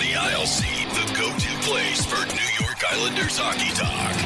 the 0.00 0.14
aisle 0.14 0.46
seat, 0.46 0.88
the 0.94 1.12
go-to 1.14 1.68
place 1.68 2.06
for 2.06 2.24
New 2.34 2.64
York 2.64 2.82
Islanders 2.90 3.36
hockey 3.38 3.68
talk. 3.74 4.16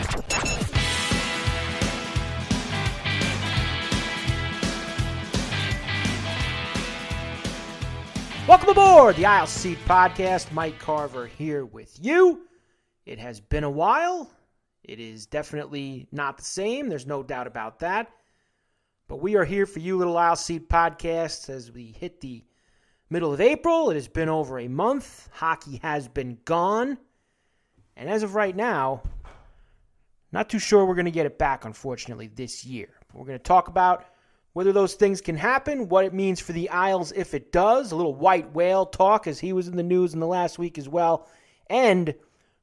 Welcome 8.47 8.69
aboard 8.69 9.17
the 9.17 9.27
Aisle 9.27 9.49
Seat 9.49 9.79
Podcast. 9.85 10.53
Mike 10.53 10.79
Carver 10.79 11.27
here 11.27 11.65
with 11.65 11.99
you. 12.01 12.47
It 13.05 13.19
has 13.19 13.41
been 13.41 13.65
a 13.65 13.71
while. 13.71 14.31
It 14.85 15.01
is 15.01 15.27
definitely 15.27 16.07
not 16.13 16.37
the 16.37 16.45
same. 16.45 16.89
There's 16.89 17.07
no 17.07 17.25
doubt 17.25 17.49
about 17.49 17.81
that. 17.81 18.13
But 19.09 19.17
we 19.17 19.35
are 19.35 19.45
here 19.45 19.67
for 19.67 19.81
you, 19.81 19.99
little 19.99 20.17
Aisle 20.17 20.37
Seat 20.37 20.69
Podcast, 20.69 21.51
as 21.51 21.73
we 21.73 21.97
hit 21.99 22.21
the 22.21 22.45
middle 23.11 23.33
of 23.33 23.41
April. 23.41 23.91
It 23.91 23.95
has 23.95 24.09
been 24.09 24.29
over 24.29 24.59
a 24.59 24.69
month. 24.69 25.29
Hockey 25.33 25.81
has 25.83 26.09
been 26.09 26.39
gone. 26.45 26.99
And 27.97 28.09
as 28.09 28.23
of 28.23 28.35
right 28.35 28.55
now, 28.55 29.03
not 30.33 30.49
too 30.49 30.59
sure 30.59 30.85
we're 30.85 30.97
going 30.97 31.05
to 31.05 31.11
get 31.11 31.27
it 31.27 31.39
back, 31.39 31.65
unfortunately, 31.65 32.27
this 32.27 32.65
year. 32.65 32.89
We're 33.13 33.27
going 33.27 33.39
to 33.39 33.43
talk 33.43 33.69
about 33.69 34.05
whether 34.53 34.73
those 34.73 34.95
things 34.95 35.21
can 35.21 35.37
happen, 35.37 35.89
what 35.89 36.05
it 36.05 36.15
means 36.15 36.41
for 36.41 36.53
the 36.53 36.71
Isles 36.71 37.13
if 37.13 37.35
it 37.35 37.53
does, 37.53 37.93
a 37.93 37.97
little 37.97 38.15
white 38.15 38.53
whale 38.53 38.87
talk 38.87 39.27
as 39.27 39.39
he 39.39 39.53
was 39.53 39.69
in 39.69 39.77
the 39.77 39.83
news 39.83 40.15
in 40.15 40.21
the 40.21 40.27
last 40.27 40.59
week 40.59 40.79
as 40.79 40.89
well. 40.89 41.29
And 41.69 42.15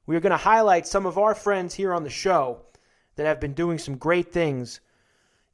we're 0.06 0.20
going 0.20 0.32
to 0.32 0.38
highlight 0.38 0.88
some 0.88 1.06
of 1.06 1.18
our 1.18 1.36
friends 1.36 1.74
here 1.74 1.94
on 1.94 2.04
the 2.04 2.10
show 2.10 2.62
that 3.16 3.26
have 3.26 3.40
been 3.40 3.54
doing 3.54 3.78
some 3.78 3.98
great 3.98 4.32
things 4.32 4.80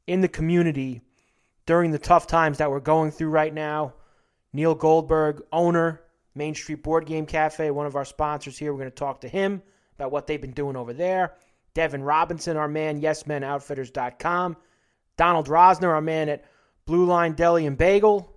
in 0.06 0.20
the 0.20 0.28
community 0.28 1.02
during 1.66 1.90
the 1.90 1.98
tough 1.98 2.26
times 2.26 2.58
that 2.58 2.70
we're 2.70 2.80
going 2.80 3.10
through 3.10 3.30
right 3.30 3.52
now. 3.52 3.92
Neil 4.52 4.74
Goldberg, 4.74 5.42
owner, 5.52 6.02
Main 6.34 6.54
Street 6.54 6.82
Board 6.82 7.06
Game 7.06 7.26
Cafe, 7.26 7.70
one 7.70 7.86
of 7.86 7.96
our 7.96 8.04
sponsors 8.04 8.56
here. 8.56 8.72
We're 8.72 8.80
going 8.80 8.90
to 8.90 8.96
talk 8.96 9.20
to 9.22 9.28
him 9.28 9.62
about 9.96 10.12
what 10.12 10.26
they've 10.26 10.40
been 10.40 10.52
doing 10.52 10.76
over 10.76 10.92
there. 10.92 11.34
Devin 11.74 12.02
Robinson, 12.02 12.56
our 12.56 12.68
man, 12.68 13.00
YesMenOutfitters.com. 13.00 14.56
Donald 15.16 15.48
Rosner, 15.48 15.88
our 15.88 16.00
man 16.00 16.28
at 16.28 16.44
Blue 16.86 17.04
Line 17.04 17.34
Deli 17.34 17.66
and 17.66 17.76
Bagel. 17.76 18.32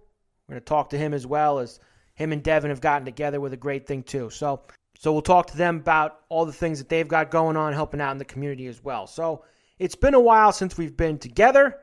We're 0.48 0.56
going 0.56 0.62
to 0.62 0.66
talk 0.66 0.90
to 0.90 0.98
him 0.98 1.14
as 1.14 1.26
well 1.26 1.59
as 1.59 1.80
him 2.16 2.31
and 2.34 2.44
Devin 2.44 2.70
have 2.70 2.81
gotten 2.81 3.06
together 3.06 3.40
with 3.40 3.53
a 3.53 3.58
great 3.58 3.88
thing 3.88 4.03
too. 4.03 4.30
So, 4.30 4.62
so 4.98 5.14
we'll 5.14 5.22
talk 5.22 5.48
to 5.48 5.58
them 5.58 5.78
about 5.78 6.20
all 6.30 6.46
the 6.46 6.52
things 6.52 6.80
that 6.80 6.90
they've 6.90 7.08
got 7.08 7.31
going 7.31 7.56
on, 7.56 7.73
helping 7.73 8.02
out 8.02 8.12
in 8.12 8.18
the 8.18 8.25
community 8.25 8.68
as 8.68 8.84
well. 8.84 9.08
So 9.08 9.46
it's 9.80 9.96
been 9.96 10.14
a 10.14 10.20
while 10.20 10.52
since 10.52 10.78
we've 10.78 10.98
been 10.98 11.18
together, 11.18 11.80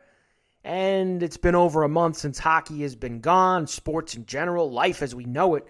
and 0.64 1.22
it's 1.22 1.36
been 1.36 1.54
over 1.54 1.82
a 1.82 1.88
month 1.88 2.16
since 2.16 2.38
hockey 2.38 2.82
has 2.82 2.94
been 2.96 3.20
gone, 3.20 3.66
sports 3.66 4.14
in 4.14 4.26
general, 4.26 4.70
life 4.70 5.02
as 5.02 5.14
we 5.14 5.24
know 5.24 5.54
it 5.54 5.64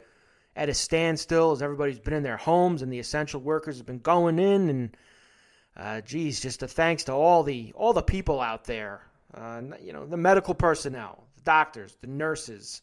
at 0.57 0.69
a 0.69 0.75
standstill 0.75 1.53
as 1.53 1.63
everybody's 1.63 2.01
been 2.01 2.15
in 2.15 2.23
their 2.23 2.37
homes 2.37 2.83
and 2.83 2.93
the 2.93 2.99
essential 2.99 3.41
workers 3.41 3.79
have 3.79 3.87
been 3.87 3.99
going 4.01 4.39
in. 4.39 4.69
And 4.69 4.97
uh, 5.77 6.01
geez, 6.01 6.41
just 6.41 6.63
a 6.63 6.69
thanks 6.69 7.05
to 7.05 7.13
all 7.13 7.43
the 7.43 7.73
all 7.77 7.93
the 7.93 8.03
people 8.03 8.41
out 8.41 8.65
there 8.65 9.03
uh, 9.35 9.61
you 9.83 9.93
know, 9.93 10.07
the 10.07 10.17
medical 10.17 10.55
personnel, 10.55 11.25
the 11.37 11.43
doctors, 11.43 11.97
the 12.01 12.07
nurses, 12.07 12.83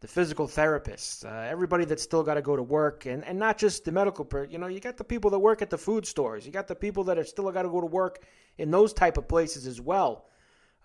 the 0.00 0.08
physical 0.08 0.46
therapists, 0.46 1.24
uh, 1.24 1.50
everybody 1.50 1.84
that's 1.84 2.02
still 2.02 2.22
got 2.22 2.34
to 2.34 2.42
go 2.42 2.56
to 2.56 2.62
work, 2.62 3.06
and, 3.06 3.24
and 3.24 3.38
not 3.38 3.58
just 3.58 3.84
the 3.84 3.92
medical, 3.92 4.24
per- 4.24 4.44
you 4.44 4.58
know, 4.58 4.66
you 4.66 4.80
got 4.80 4.96
the 4.96 5.04
people 5.04 5.30
that 5.30 5.38
work 5.38 5.62
at 5.62 5.70
the 5.70 5.78
food 5.78 6.06
stores, 6.06 6.46
you 6.46 6.52
got 6.52 6.68
the 6.68 6.74
people 6.74 7.04
that 7.04 7.18
are 7.18 7.24
still 7.24 7.50
got 7.50 7.62
to 7.62 7.68
go 7.68 7.80
to 7.80 7.86
work 7.86 8.24
in 8.58 8.70
those 8.70 8.92
type 8.92 9.16
of 9.18 9.28
places 9.28 9.66
as 9.66 9.80
well. 9.80 10.26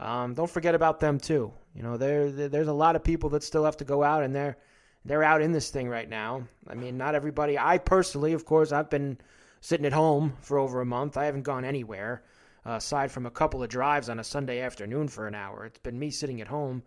Um, 0.01 0.33
don't 0.33 0.49
forget 0.49 0.73
about 0.73 0.99
them 0.99 1.19
too. 1.19 1.53
You 1.75 1.83
know, 1.83 1.95
there 1.95 2.31
there's 2.31 2.67
a 2.67 2.73
lot 2.73 2.95
of 2.95 3.03
people 3.03 3.29
that 3.29 3.43
still 3.43 3.65
have 3.65 3.77
to 3.77 3.85
go 3.85 4.03
out, 4.03 4.23
and 4.23 4.35
they're 4.35 4.57
they're 5.05 5.23
out 5.23 5.41
in 5.41 5.51
this 5.51 5.69
thing 5.69 5.87
right 5.87 6.09
now. 6.09 6.47
I 6.67 6.73
mean, 6.73 6.97
not 6.97 7.15
everybody. 7.15 7.57
I 7.57 7.77
personally, 7.77 8.33
of 8.33 8.43
course, 8.43 8.71
I've 8.71 8.89
been 8.89 9.19
sitting 9.61 9.85
at 9.85 9.93
home 9.93 10.33
for 10.41 10.57
over 10.57 10.81
a 10.81 10.85
month. 10.85 11.17
I 11.17 11.25
haven't 11.25 11.43
gone 11.43 11.63
anywhere 11.63 12.23
uh, 12.65 12.73
aside 12.73 13.11
from 13.11 13.27
a 13.27 13.31
couple 13.31 13.61
of 13.61 13.69
drives 13.69 14.09
on 14.09 14.19
a 14.19 14.23
Sunday 14.23 14.61
afternoon 14.61 15.07
for 15.07 15.27
an 15.27 15.35
hour. 15.35 15.65
It's 15.65 15.79
been 15.79 15.99
me 15.99 16.09
sitting 16.09 16.41
at 16.41 16.47
home. 16.47 16.83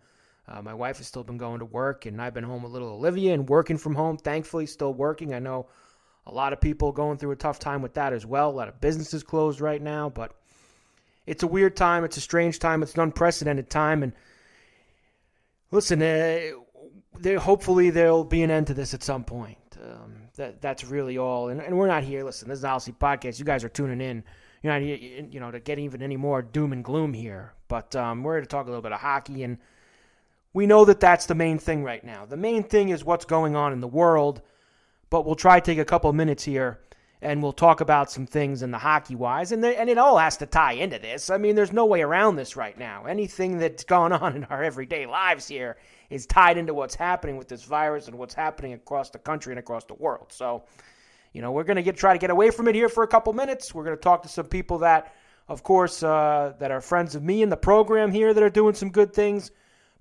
Uh, 0.47 0.61
my 0.61 0.73
wife 0.73 0.97
has 0.97 1.07
still 1.07 1.23
been 1.23 1.37
going 1.37 1.59
to 1.59 1.65
work, 1.65 2.05
and 2.05 2.21
I've 2.21 2.33
been 2.33 2.43
home 2.43 2.63
with 2.63 2.71
little 2.71 2.93
Olivia 2.93 3.33
and 3.33 3.49
working 3.49 3.77
from 3.77 3.95
home. 3.95 4.17
Thankfully, 4.17 4.67
still 4.67 4.93
working. 4.93 5.33
I 5.33 5.39
know 5.39 5.67
a 6.27 6.33
lot 6.33 6.53
of 6.53 6.61
people 6.61 6.91
going 6.91 7.17
through 7.17 7.31
a 7.31 7.37
tough 7.37 7.59
time 7.59 7.81
with 7.81 7.95
that 7.95 8.13
as 8.13 8.25
well. 8.25 8.49
A 8.49 8.51
lot 8.51 8.67
of 8.67 8.81
businesses 8.81 9.23
closed 9.23 9.61
right 9.61 9.81
now, 9.81 10.09
but 10.09 10.35
it's 11.25 11.43
a 11.43 11.47
weird 11.47 11.75
time. 11.75 12.03
It's 12.03 12.17
a 12.17 12.21
strange 12.21 12.59
time. 12.59 12.83
It's 12.83 12.93
an 12.93 13.01
unprecedented 13.01 13.69
time. 13.69 14.03
And 14.03 14.13
listen, 15.71 16.01
uh, 16.01 16.39
there, 17.19 17.39
hopefully 17.39 17.89
there'll 17.89 18.23
be 18.23 18.43
an 18.43 18.51
end 18.51 18.67
to 18.67 18.73
this 18.73 18.93
at 18.93 19.03
some 19.03 19.23
point. 19.23 19.57
Um, 19.83 20.15
that 20.35 20.61
that's 20.61 20.83
really 20.83 21.17
all. 21.17 21.49
And, 21.49 21.61
and 21.61 21.77
we're 21.77 21.87
not 21.87 22.03
here. 22.03 22.23
Listen, 22.23 22.49
this 22.49 22.57
is 22.57 22.61
the 22.61 22.69
Aisle 22.69 22.79
Seat 22.79 22.99
podcast. 22.99 23.39
You 23.39 23.45
guys 23.45 23.63
are 23.63 23.69
tuning 23.69 24.01
in 24.01 24.23
you 24.65 24.71
know, 24.71 24.77
you 24.77 25.39
know, 25.39 25.51
to 25.51 25.59
get 25.59 25.77
even 25.77 26.01
any 26.01 26.17
more 26.17 26.41
doom 26.41 26.73
and 26.73 26.83
gloom 26.83 27.13
here. 27.13 27.53
But 27.67 27.95
um, 27.95 28.23
we're 28.23 28.35
here 28.35 28.41
to 28.41 28.47
talk 28.47 28.65
a 28.65 28.69
little 28.69 28.81
bit 28.81 28.93
of 28.93 28.99
hockey, 28.99 29.43
and 29.43 29.59
we 30.53 30.65
know 30.65 30.85
that 30.85 30.99
that's 30.99 31.27
the 31.27 31.35
main 31.35 31.59
thing 31.59 31.83
right 31.83 32.03
now. 32.03 32.25
The 32.25 32.35
main 32.35 32.63
thing 32.63 32.89
is 32.89 33.03
what's 33.03 33.25
going 33.25 33.55
on 33.55 33.73
in 33.73 33.79
the 33.79 33.87
world. 33.87 34.41
But 35.11 35.23
we'll 35.23 35.35
try 35.35 35.59
to 35.59 35.65
take 35.65 35.77
a 35.77 35.85
couple 35.85 36.11
minutes 36.13 36.43
here, 36.43 36.79
and 37.25 37.41
we'll 37.41 37.53
talk 37.53 37.81
about 37.81 38.11
some 38.11 38.27
things 38.27 38.61
in 38.61 38.69
the 38.69 38.77
hockey 38.77 39.15
wise, 39.15 39.51
and 39.51 39.65
and 39.65 39.89
it 39.89 39.97
all 39.97 40.17
has 40.17 40.37
to 40.37 40.45
tie 40.45 40.73
into 40.73 40.99
this. 40.99 41.31
I 41.31 41.37
mean, 41.37 41.55
there's 41.55 41.73
no 41.73 41.85
way 41.85 42.01
around 42.03 42.35
this 42.35 42.55
right 42.55 42.77
now. 42.77 43.05
Anything 43.05 43.57
that's 43.57 43.83
gone 43.83 44.13
on 44.21 44.35
in 44.35 44.43
our 44.45 44.63
everyday 44.63 45.07
lives 45.07 45.47
here 45.47 45.77
is 46.09 46.27
tied 46.27 46.57
into 46.57 46.73
what's 46.73 46.95
happening 46.95 47.35
with 47.37 47.47
this 47.47 47.63
virus 47.63 48.07
and 48.07 48.17
what's 48.17 48.35
happening 48.35 48.73
across 48.73 49.09
the 49.09 49.17
country 49.17 49.51
and 49.51 49.59
across 49.59 49.85
the 49.85 49.95
world. 49.95 50.27
So 50.31 50.65
you 51.33 51.41
know, 51.41 51.51
we're 51.51 51.65
going 51.65 51.75
to 51.75 51.83
get 51.83 51.97
try 51.97 52.13
to 52.13 52.19
get 52.19 52.29
away 52.29 52.49
from 52.49 52.69
it 52.69 52.75
here 52.75 52.87
for 52.87 53.03
a 53.03 53.07
couple 53.07 53.33
minutes. 53.33 53.75
We're 53.75 53.83
going 53.83 53.97
to 53.97 54.01
talk 54.01 54.23
to 54.23 54.29
some 54.29 54.45
people 54.45 54.77
that, 54.79 55.13
of 55.49 55.63
course, 55.63 56.01
uh, 56.01 56.53
that 56.59 56.71
are 56.71 56.79
friends 56.79 57.13
of 57.13 57.23
me 57.23 57.41
in 57.41 57.49
the 57.49 57.57
program 57.57 58.11
here 58.11 58.33
that 58.33 58.41
are 58.41 58.49
doing 58.49 58.73
some 58.73 58.89
good 58.89 59.13
things. 59.13 59.51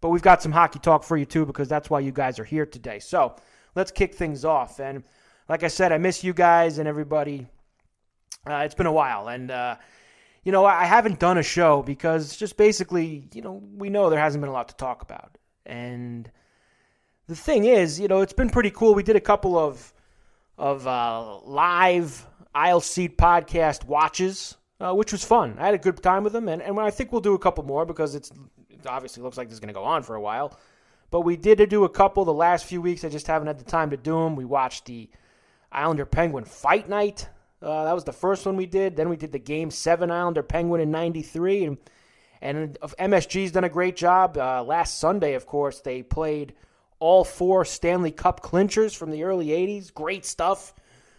But 0.00 0.10
we've 0.10 0.22
got 0.22 0.42
some 0.42 0.52
hockey 0.52 0.78
talk 0.78 1.02
for 1.02 1.16
you 1.16 1.24
too 1.24 1.44
because 1.44 1.68
that's 1.68 1.90
why 1.90 2.00
you 2.00 2.12
guys 2.12 2.38
are 2.38 2.44
here 2.44 2.66
today. 2.66 3.00
So 3.00 3.34
let's 3.74 3.90
kick 3.90 4.14
things 4.14 4.44
off. 4.44 4.78
And 4.78 5.02
like 5.48 5.62
I 5.62 5.68
said, 5.68 5.92
I 5.92 5.98
miss 5.98 6.24
you 6.24 6.32
guys 6.32 6.78
and 6.78 6.88
everybody. 6.88 7.46
Uh, 8.46 8.62
it's 8.64 8.74
been 8.74 8.86
a 8.86 8.92
while, 8.92 9.28
and 9.28 9.50
uh, 9.50 9.76
you 10.42 10.52
know 10.52 10.64
I 10.64 10.84
haven't 10.84 11.18
done 11.18 11.38
a 11.38 11.42
show 11.42 11.82
because 11.82 12.36
just 12.36 12.56
basically, 12.56 13.28
you 13.32 13.42
know, 13.42 13.62
we 13.76 13.88
know 13.88 14.10
there 14.10 14.20
hasn't 14.20 14.42
been 14.42 14.50
a 14.50 14.54
lot 14.54 14.68
to 14.68 14.76
talk 14.76 15.02
about. 15.02 15.38
And 15.66 16.30
the 17.26 17.36
thing 17.36 17.64
is, 17.64 17.98
you 17.98 18.08
know, 18.08 18.20
it's 18.20 18.34
been 18.34 18.50
pretty 18.50 18.70
cool. 18.70 18.94
We 18.94 19.02
did 19.02 19.16
a 19.16 19.20
couple 19.20 19.58
of 19.58 19.92
of 20.58 20.86
uh, 20.86 21.40
live 21.40 22.26
aisle 22.54 22.80
seat 22.80 23.18
podcast 23.18 23.86
watches, 23.86 24.56
uh, 24.80 24.94
which 24.94 25.12
was 25.12 25.24
fun. 25.24 25.56
I 25.58 25.66
had 25.66 25.74
a 25.74 25.78
good 25.78 26.02
time 26.02 26.22
with 26.24 26.32
them, 26.32 26.48
and, 26.48 26.62
and 26.62 26.78
I 26.78 26.90
think 26.90 27.12
we'll 27.12 27.20
do 27.20 27.34
a 27.34 27.38
couple 27.38 27.64
more 27.64 27.86
because 27.86 28.14
it's 28.14 28.30
it 28.68 28.86
obviously 28.86 29.22
looks 29.22 29.38
like 29.38 29.48
this 29.48 29.54
is 29.54 29.60
going 29.60 29.68
to 29.68 29.74
go 29.74 29.84
on 29.84 30.02
for 30.02 30.14
a 30.14 30.20
while. 30.20 30.58
But 31.10 31.20
we 31.20 31.36
did 31.36 31.66
do 31.68 31.84
a 31.84 31.88
couple 31.88 32.24
the 32.24 32.32
last 32.32 32.66
few 32.66 32.82
weeks. 32.82 33.04
I 33.04 33.08
just 33.08 33.26
haven't 33.26 33.46
had 33.46 33.58
the 33.58 33.64
time 33.64 33.90
to 33.90 33.96
do 33.96 34.12
them. 34.22 34.36
We 34.36 34.44
watched 34.44 34.86
the 34.86 35.08
Islander 35.74 36.06
Penguin 36.06 36.44
Fight 36.44 36.88
Night. 36.88 37.28
Uh, 37.60 37.84
that 37.84 37.94
was 37.94 38.04
the 38.04 38.12
first 38.12 38.46
one 38.46 38.56
we 38.56 38.66
did. 38.66 38.96
Then 38.96 39.08
we 39.08 39.16
did 39.16 39.32
the 39.32 39.38
Game 39.38 39.70
Seven 39.70 40.10
Islander 40.10 40.42
Penguin 40.42 40.80
in 40.80 40.90
'93, 40.90 41.64
and 41.64 41.78
and 42.40 42.78
MSG's 42.80 43.52
done 43.52 43.64
a 43.64 43.70
great 43.70 43.96
job. 43.96 44.36
Uh, 44.36 44.62
last 44.62 44.98
Sunday, 44.98 45.34
of 45.34 45.46
course, 45.46 45.80
they 45.80 46.02
played 46.02 46.54
all 46.98 47.24
four 47.24 47.64
Stanley 47.64 48.10
Cup 48.10 48.42
clinchers 48.42 48.94
from 48.94 49.10
the 49.10 49.24
early 49.24 49.48
80s. 49.48 49.92
Great 49.92 50.24
stuff. 50.26 50.74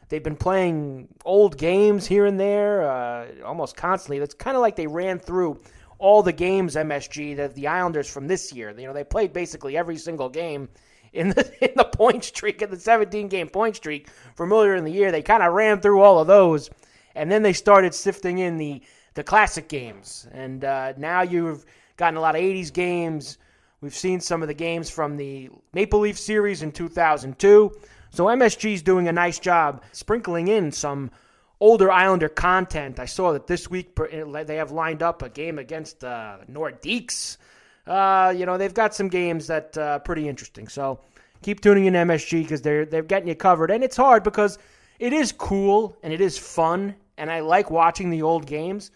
They've 0.09 0.23
been 0.23 0.35
playing 0.35 1.07
old 1.25 1.57
games 1.57 2.05
here 2.05 2.25
and 2.25 2.39
there 2.39 2.89
uh, 2.89 3.25
almost 3.44 3.75
constantly. 3.75 4.17
It's 4.19 4.35
kind 4.35 4.55
of 4.55 4.61
like 4.61 4.75
they 4.75 4.88
ran 4.88 5.17
through 5.19 5.61
all 5.97 6.21
the 6.21 6.33
games 6.33 6.75
MSG 6.75 7.38
that 7.38 7.55
the 7.55 7.67
Islanders 7.67 8.09
from 8.09 8.27
this 8.27 8.53
year. 8.53 8.73
You 8.77 8.85
know, 8.88 8.94
they 8.94 9.03
played 9.03 9.33
basically 9.33 9.77
every 9.77 9.97
single 9.97 10.29
game 10.29 10.69
in 11.15 11.29
the 11.29 11.51
in 11.69 11.71
the 11.75 11.85
point 11.85 12.23
streak 12.23 12.61
in 12.61 12.69
the 12.69 12.79
17 12.79 13.27
game 13.27 13.47
point 13.47 13.75
streak 13.75 14.09
from 14.35 14.51
earlier 14.51 14.75
in 14.75 14.83
the 14.83 14.91
year. 14.91 15.12
They 15.12 15.21
kind 15.21 15.44
of 15.44 15.53
ran 15.53 15.81
through 15.81 16.01
all 16.01 16.19
of 16.19 16.27
those, 16.27 16.69
and 17.15 17.31
then 17.31 17.41
they 17.41 17.53
started 17.53 17.94
sifting 17.94 18.39
in 18.39 18.57
the 18.57 18.81
the 19.15 19.23
classic 19.23 19.67
games. 19.67 20.27
And 20.31 20.63
uh, 20.63 20.94
now 20.97 21.21
you've 21.21 21.65
gotten 21.97 22.17
a 22.17 22.21
lot 22.21 22.35
of 22.35 22.41
80s 22.41 22.71
games. 22.71 23.38
We've 23.81 23.95
seen 23.95 24.19
some 24.19 24.41
of 24.41 24.47
the 24.47 24.53
games 24.53 24.89
from 24.89 25.17
the 25.17 25.50
Maple 25.73 26.00
Leaf 26.01 26.19
series 26.19 26.62
in 26.62 26.71
2002. 26.71 27.71
So 28.11 28.25
MSG's 28.25 28.81
doing 28.81 29.07
a 29.07 29.11
nice 29.11 29.39
job 29.39 29.83
sprinkling 29.91 30.47
in 30.47 30.71
some 30.71 31.11
older 31.59 31.91
Islander 31.91 32.29
content. 32.29 33.00
I 33.00 33.06
saw 33.06 33.33
that 33.33 33.47
this 33.47 33.69
week 33.69 33.95
they 33.95 34.56
have 34.56 34.71
lined 34.71 35.03
up 35.03 35.21
a 35.21 35.29
game 35.29 35.59
against 35.59 36.03
uh, 36.03 36.38
Nordiques. 36.50 37.38
Uh, 37.87 38.33
you 38.35 38.45
know, 38.45 38.57
they've 38.57 38.73
got 38.73 38.95
some 38.95 39.07
games 39.07 39.47
that 39.47 39.77
uh, 39.77 39.99
pretty 39.99 40.27
interesting. 40.27 40.67
So 40.67 40.99
keep 41.41 41.61
tuning 41.61 41.85
in 41.85 41.93
MSG 41.93 42.43
because 42.43 42.61
they're 42.61 42.85
they're 42.85 43.03
getting 43.03 43.27
you 43.27 43.35
covered. 43.35 43.71
And 43.71 43.83
it's 43.83 43.97
hard 43.97 44.23
because 44.23 44.57
it 44.99 45.13
is 45.13 45.31
cool 45.31 45.97
and 46.03 46.11
it 46.13 46.21
is 46.21 46.37
fun, 46.37 46.95
and 47.17 47.29
I 47.29 47.41
like 47.41 47.69
watching 47.69 48.09
the 48.09 48.21
old 48.21 48.45
games, 48.45 48.91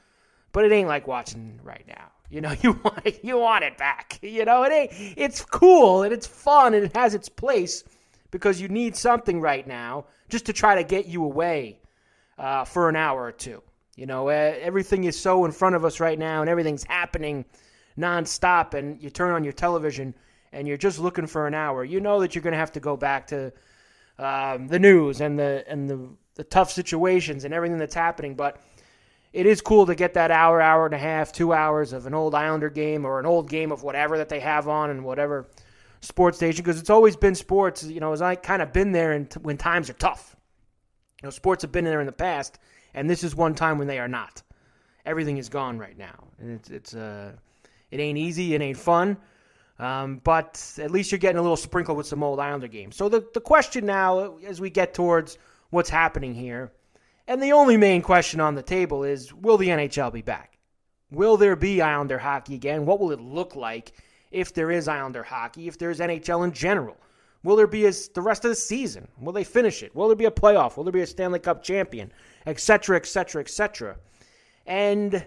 but 0.51 0.65
it 0.65 0.71
ain't 0.71 0.87
like 0.87 1.07
watching 1.07 1.59
right 1.63 1.85
now. 1.87 2.05
You 2.31 2.41
know, 2.41 2.53
you 2.61 2.73
want 2.83 3.01
it, 3.05 3.23
you 3.23 3.39
want 3.39 3.63
it 3.63 3.75
back. 3.75 4.19
You 4.21 4.45
know, 4.45 4.61
it 4.61 4.71
ain't, 4.71 4.91
it's 5.17 5.43
cool 5.43 6.03
and 6.03 6.13
it's 6.13 6.27
fun 6.27 6.75
and 6.75 6.85
it 6.85 6.95
has 6.95 7.15
its 7.15 7.27
place, 7.27 7.83
because 8.29 8.61
you 8.61 8.67
need 8.67 8.95
something 8.95 9.41
right 9.41 9.65
now 9.65 10.05
just 10.29 10.45
to 10.45 10.53
try 10.53 10.75
to 10.75 10.83
get 10.83 11.07
you 11.07 11.23
away 11.23 11.79
uh, 12.37 12.65
for 12.65 12.87
an 12.87 12.95
hour 12.95 13.23
or 13.23 13.31
two. 13.31 13.63
You 13.95 14.05
know, 14.05 14.27
everything 14.29 15.05
is 15.05 15.19
so 15.19 15.43
in 15.45 15.51
front 15.51 15.75
of 15.75 15.83
us 15.83 15.99
right 15.99 16.17
now, 16.17 16.41
and 16.41 16.49
everything's 16.49 16.83
happening 16.83 17.45
nonstop. 17.99 18.73
And 18.73 19.01
you 19.01 19.09
turn 19.09 19.31
on 19.31 19.43
your 19.43 19.53
television, 19.53 20.13
and 20.51 20.67
you're 20.67 20.77
just 20.77 20.99
looking 20.99 21.27
for 21.27 21.47
an 21.47 21.53
hour. 21.53 21.83
You 21.83 21.99
know 21.99 22.19
that 22.21 22.35
you're 22.35 22.41
going 22.41 22.53
to 22.53 22.59
have 22.59 22.71
to 22.73 22.79
go 22.79 22.97
back 22.97 23.27
to 23.27 23.51
um, 24.17 24.67
the 24.67 24.79
news 24.79 25.21
and 25.21 25.37
the 25.37 25.63
and 25.67 25.89
the, 25.89 26.09
the 26.35 26.43
tough 26.43 26.71
situations 26.71 27.45
and 27.45 27.53
everything 27.53 27.77
that's 27.77 27.95
happening. 27.95 28.35
But 28.35 28.61
it 29.31 29.45
is 29.45 29.61
cool 29.61 29.85
to 29.85 29.95
get 29.95 30.15
that 30.15 30.31
hour, 30.31 30.61
hour 30.61 30.85
and 30.85 30.95
a 30.95 30.99
half, 30.99 31.31
two 31.31 31.53
hours 31.53 31.93
of 31.93 32.07
an 32.07 32.13
old 32.13 32.33
Islander 32.33 32.69
game 32.69 33.05
or 33.05 33.19
an 33.19 33.25
old 33.25 33.49
game 33.49 33.71
of 33.71 33.83
whatever 33.83 34.17
that 34.17 34.29
they 34.29 34.39
have 34.39 34.67
on 34.67 34.89
and 34.89 35.03
whatever 35.03 35.47
sports 36.01 36.37
station 36.37 36.63
because 36.63 36.79
it's 36.79 36.89
always 36.89 37.15
been 37.15 37.35
sports. 37.35 37.83
You 37.83 37.99
know, 37.99 38.11
as 38.11 38.21
I 38.21 38.35
kind 38.35 38.61
of 38.61 38.73
been 38.73 38.91
there 38.91 39.11
and 39.11 39.31
when 39.41 39.57
times 39.57 39.89
are 39.89 39.93
tough. 39.93 40.35
You 41.21 41.27
know, 41.27 41.31
sports 41.31 41.63
have 41.63 41.71
been 41.71 41.83
there 41.83 41.99
in 41.99 42.05
the 42.05 42.13
past, 42.13 42.59
and 42.93 43.09
this 43.09 43.23
is 43.25 43.35
one 43.35 43.53
time 43.53 43.77
when 43.77 43.87
they 43.87 43.99
are 43.99 44.07
not. 44.07 44.41
Everything 45.05 45.37
is 45.37 45.49
gone 45.49 45.77
right 45.77 45.97
now, 45.97 46.27
and 46.39 46.51
it's 46.51 46.69
it's 46.69 46.95
uh, 46.95 47.33
it 47.91 47.99
ain't 47.99 48.17
easy, 48.17 48.53
it 48.55 48.61
ain't 48.61 48.77
fun. 48.77 49.17
Um, 49.79 50.19
but 50.23 50.61
at 50.77 50.91
least 50.91 51.11
you're 51.11 51.19
getting 51.19 51.39
a 51.39 51.41
little 51.41 51.57
sprinkle 51.57 51.95
with 51.95 52.05
some 52.05 52.21
old 52.21 52.39
Islander 52.39 52.67
games. 52.67 52.95
So 52.95 53.07
the, 53.07 53.25
the 53.33 53.39
question 53.39 53.85
now, 53.85 54.37
as 54.45 54.59
we 54.59 54.69
get 54.69 54.93
towards 54.93 55.37
what's 55.69 55.89
happening 55.89 56.33
here, 56.33 56.71
and 57.27 57.41
the 57.41 57.53
only 57.53 57.77
main 57.77 58.01
question 58.01 58.39
on 58.39 58.55
the 58.55 58.63
table 58.63 59.03
is 59.03 59.33
will 59.33 59.57
the 59.57 59.67
NHL 59.67 60.11
be 60.11 60.21
back? 60.21 60.57
Will 61.11 61.37
there 61.37 61.55
be 61.55 61.81
Islander 61.81 62.17
hockey 62.17 62.55
again? 62.55 62.85
What 62.85 62.99
will 62.99 63.11
it 63.11 63.21
look 63.21 63.55
like 63.55 63.93
if 64.31 64.53
there 64.53 64.69
is 64.69 64.87
Islander 64.87 65.23
hockey, 65.23 65.67
if 65.67 65.77
there's 65.77 65.99
NHL 65.99 66.43
in 66.43 66.51
general? 66.51 66.97
Will 67.43 67.55
there 67.55 67.67
be 67.67 67.85
as 67.85 68.09
the 68.09 68.21
rest 68.21 68.43
of 68.43 68.49
the 68.49 68.55
season? 68.55 69.07
Will 69.19 69.31
they 69.31 69.45
finish 69.45 69.81
it? 69.81 69.95
Will 69.95 70.07
there 70.07 70.15
be 70.15 70.25
a 70.25 70.31
playoff? 70.31 70.75
Will 70.75 70.83
there 70.83 70.91
be 70.91 71.01
a 71.01 71.07
Stanley 71.07 71.39
Cup 71.39 71.63
champion? 71.63 72.11
Etc. 72.45 72.95
Etc. 72.95 73.41
Etc. 73.41 73.95
And 74.65 75.25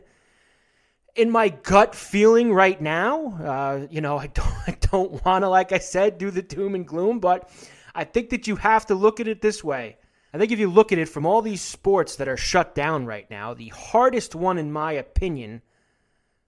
in 1.14 1.30
my 1.30 1.48
gut 1.48 1.94
feeling 1.94 2.52
right 2.52 2.80
now, 2.80 3.26
uh, 3.42 3.86
you 3.90 4.00
know, 4.00 4.18
I 4.18 4.26
don't, 4.34 4.54
I 4.66 4.76
don't 4.80 5.24
want 5.24 5.42
to, 5.42 5.48
like 5.48 5.72
I 5.72 5.78
said, 5.78 6.18
do 6.18 6.30
the 6.30 6.42
doom 6.42 6.74
and 6.74 6.86
gloom, 6.86 7.20
but 7.20 7.50
I 7.94 8.04
think 8.04 8.30
that 8.30 8.46
you 8.46 8.56
have 8.56 8.86
to 8.86 8.94
look 8.94 9.20
at 9.20 9.28
it 9.28 9.40
this 9.40 9.62
way. 9.62 9.96
I 10.34 10.38
think 10.38 10.50
if 10.50 10.58
you 10.58 10.70
look 10.70 10.92
at 10.92 10.98
it 10.98 11.10
from 11.10 11.26
all 11.26 11.42
these 11.42 11.60
sports 11.60 12.16
that 12.16 12.28
are 12.28 12.38
shut 12.38 12.74
down 12.74 13.04
right 13.04 13.30
now, 13.30 13.52
the 13.52 13.68
hardest 13.68 14.34
one, 14.34 14.56
in 14.56 14.72
my 14.72 14.92
opinion, 14.92 15.60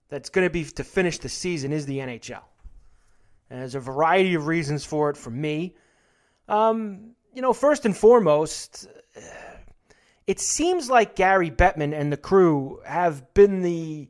that's 0.09 0.31
going 0.31 0.47
to 0.47 0.51
be 0.51 0.65
to 0.65 0.85
finish 0.85 1.19
the 1.19 1.29
season 1.29 1.73
is 1.73 1.85
the 1.85 1.99
NHL. 1.99 2.43
And 3.51 3.61
there's 3.61 3.75
a 3.75 3.81
variety 3.81 4.35
of 4.35 4.47
reasons 4.47 4.87
for 4.87 5.11
it 5.11 5.19
for 5.19 5.31
me. 5.31 5.77
Um, 6.49 7.11
you 7.35 7.43
know, 7.43 7.53
first 7.53 7.85
and 7.85 7.95
foremost, 7.95 8.89
it 10.27 10.41
seems 10.41 10.89
like 10.89 11.15
Gary 11.15 11.51
Bettman 11.51 11.93
and 11.93 12.11
the 12.11 12.17
crew 12.17 12.81
have 12.87 13.35
been 13.35 13.61
the 13.61 14.09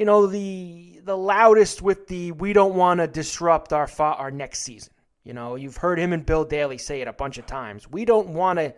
you 0.00 0.06
know 0.06 0.26
the 0.26 0.98
the 1.04 1.16
loudest 1.16 1.82
with 1.82 2.06
the 2.06 2.32
we 2.32 2.54
don't 2.54 2.74
want 2.74 3.00
to 3.00 3.06
disrupt 3.06 3.74
our 3.74 3.86
fa- 3.86 4.16
our 4.16 4.30
next 4.30 4.60
season. 4.60 4.94
You 5.24 5.34
know, 5.34 5.56
you've 5.56 5.76
heard 5.76 5.98
him 5.98 6.14
and 6.14 6.24
Bill 6.24 6.42
Daly 6.42 6.78
say 6.78 7.02
it 7.02 7.06
a 7.06 7.12
bunch 7.12 7.36
of 7.36 7.44
times. 7.44 7.86
We 7.86 8.06
don't 8.06 8.28
want 8.28 8.58
to 8.58 8.74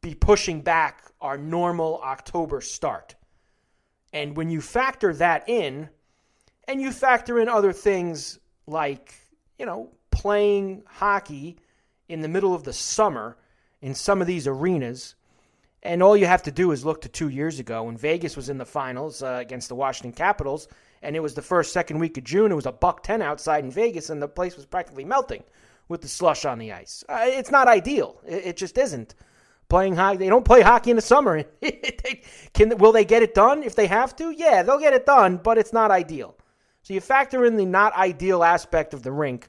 be 0.00 0.16
pushing 0.16 0.60
back 0.60 1.04
our 1.20 1.38
normal 1.38 2.00
October 2.02 2.60
start. 2.60 3.14
And 4.12 4.36
when 4.36 4.50
you 4.50 4.60
factor 4.60 5.14
that 5.14 5.48
in, 5.48 5.88
and 6.66 6.80
you 6.80 6.90
factor 6.90 7.38
in 7.38 7.48
other 7.48 7.72
things 7.72 8.40
like, 8.66 9.14
you 9.56 9.66
know, 9.66 9.92
playing 10.10 10.82
hockey 10.88 11.60
in 12.08 12.22
the 12.22 12.28
middle 12.28 12.56
of 12.56 12.64
the 12.64 12.72
summer 12.72 13.36
in 13.80 13.94
some 13.94 14.20
of 14.20 14.26
these 14.26 14.48
arenas 14.48 15.14
and 15.82 16.02
all 16.02 16.16
you 16.16 16.26
have 16.26 16.42
to 16.44 16.50
do 16.50 16.72
is 16.72 16.84
look 16.84 17.00
to 17.02 17.08
two 17.08 17.28
years 17.28 17.58
ago 17.58 17.84
when 17.84 17.96
Vegas 17.96 18.36
was 18.36 18.48
in 18.48 18.58
the 18.58 18.64
finals 18.64 19.22
uh, 19.22 19.38
against 19.40 19.68
the 19.68 19.74
Washington 19.74 20.12
Capitals, 20.12 20.68
and 21.02 21.14
it 21.14 21.20
was 21.20 21.34
the 21.34 21.42
first, 21.42 21.72
second 21.72 21.98
week 21.98 22.18
of 22.18 22.24
June. 22.24 22.50
It 22.50 22.56
was 22.56 22.66
a 22.66 22.72
buck 22.72 23.02
10 23.02 23.22
outside 23.22 23.64
in 23.64 23.70
Vegas, 23.70 24.10
and 24.10 24.20
the 24.20 24.28
place 24.28 24.56
was 24.56 24.66
practically 24.66 25.04
melting 25.04 25.44
with 25.88 26.00
the 26.02 26.08
slush 26.08 26.44
on 26.44 26.58
the 26.58 26.72
ice. 26.72 27.04
Uh, 27.08 27.20
it's 27.22 27.50
not 27.50 27.68
ideal. 27.68 28.20
It, 28.26 28.46
it, 28.46 28.56
just 28.56 28.76
isn't. 28.76 29.14
Playing 29.68 29.96
hockey, 29.96 30.18
they 30.18 30.28
don't 30.28 30.44
play 30.44 30.62
hockey 30.62 30.90
in 30.90 30.96
the 30.96 31.02
summer. 31.02 31.44
Can, 32.54 32.76
will 32.78 32.92
they 32.92 33.04
get 33.04 33.22
it 33.22 33.34
done 33.34 33.62
if 33.62 33.74
they 33.74 33.86
have 33.86 34.16
to? 34.16 34.30
Yeah, 34.30 34.62
they'll 34.62 34.78
get 34.78 34.94
it 34.94 35.06
done, 35.06 35.36
but 35.36 35.58
it's 35.58 35.72
not 35.72 35.90
ideal. 35.90 36.36
So 36.82 36.94
you 36.94 37.00
factor 37.00 37.44
in 37.44 37.56
the 37.56 37.66
not 37.66 37.94
ideal 37.94 38.42
aspect 38.42 38.94
of 38.94 39.02
the 39.02 39.12
rink. 39.12 39.48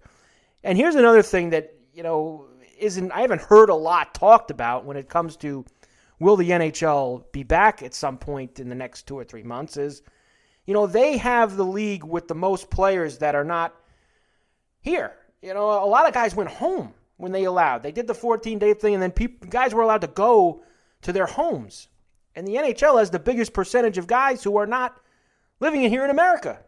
And 0.64 0.78
here's 0.78 0.96
another 0.96 1.22
thing 1.22 1.52
that, 1.52 1.74
you 1.94 2.04
know, 2.04 2.48
isn't 2.78 3.12
I 3.12 3.22
haven't 3.22 3.42
heard 3.42 3.70
a 3.70 3.76
lot 3.76 4.14
talked 4.14 4.52
about 4.52 4.86
when 4.86 4.98
it 4.98 5.10
comes 5.10 5.36
to 5.38 5.66
will 6.20 6.36
the 6.36 6.50
NHL 6.50 7.32
be 7.32 7.44
back 7.44 7.82
at 7.82 7.94
some 7.94 8.18
point 8.18 8.60
in 8.60 8.70
the 8.70 8.76
next 8.76 9.08
two 9.08 9.18
or 9.18 9.24
three 9.24 9.44
months 9.44 9.78
is, 9.78 10.02
you 10.66 10.74
know, 10.74 10.86
they 10.86 11.18
have 11.18 11.56
the 11.56 11.66
league 11.66 12.04
with 12.04 12.28
the 12.28 12.36
most 12.36 12.70
players 12.70 13.18
that 13.20 13.36
are 13.36 13.44
not 13.44 13.74
here. 14.82 15.14
You 15.42 15.54
know, 15.54 15.84
a 15.84 15.86
lot 15.86 16.08
of 16.08 16.14
guys 16.14 16.36
went 16.36 16.50
home 16.50 16.94
when 17.18 17.32
they 17.32 17.46
allowed. 17.46 17.84
They 17.84 17.92
did 17.92 18.08
the 18.08 18.14
14 18.14 18.60
day 18.60 18.74
thing, 18.74 18.94
and 18.94 19.02
then 19.02 19.12
people, 19.12 19.48
guys 19.50 19.74
were 19.74 19.82
allowed 19.82 20.02
to 20.02 20.08
go 20.08 20.64
to 21.02 21.14
their 21.14 21.26
homes. 21.26 21.88
And 22.36 22.48
the 22.48 22.56
NHL 22.56 23.00
has 23.00 23.10
the 23.10 23.20
biggest 23.20 23.54
percentage 23.54 23.98
of 23.98 24.08
guys 24.08 24.44
who 24.44 24.58
are 24.58 24.68
not 24.68 25.00
living 25.60 25.82
here 25.82 26.04
in 26.04 26.12
America. 26.12 26.60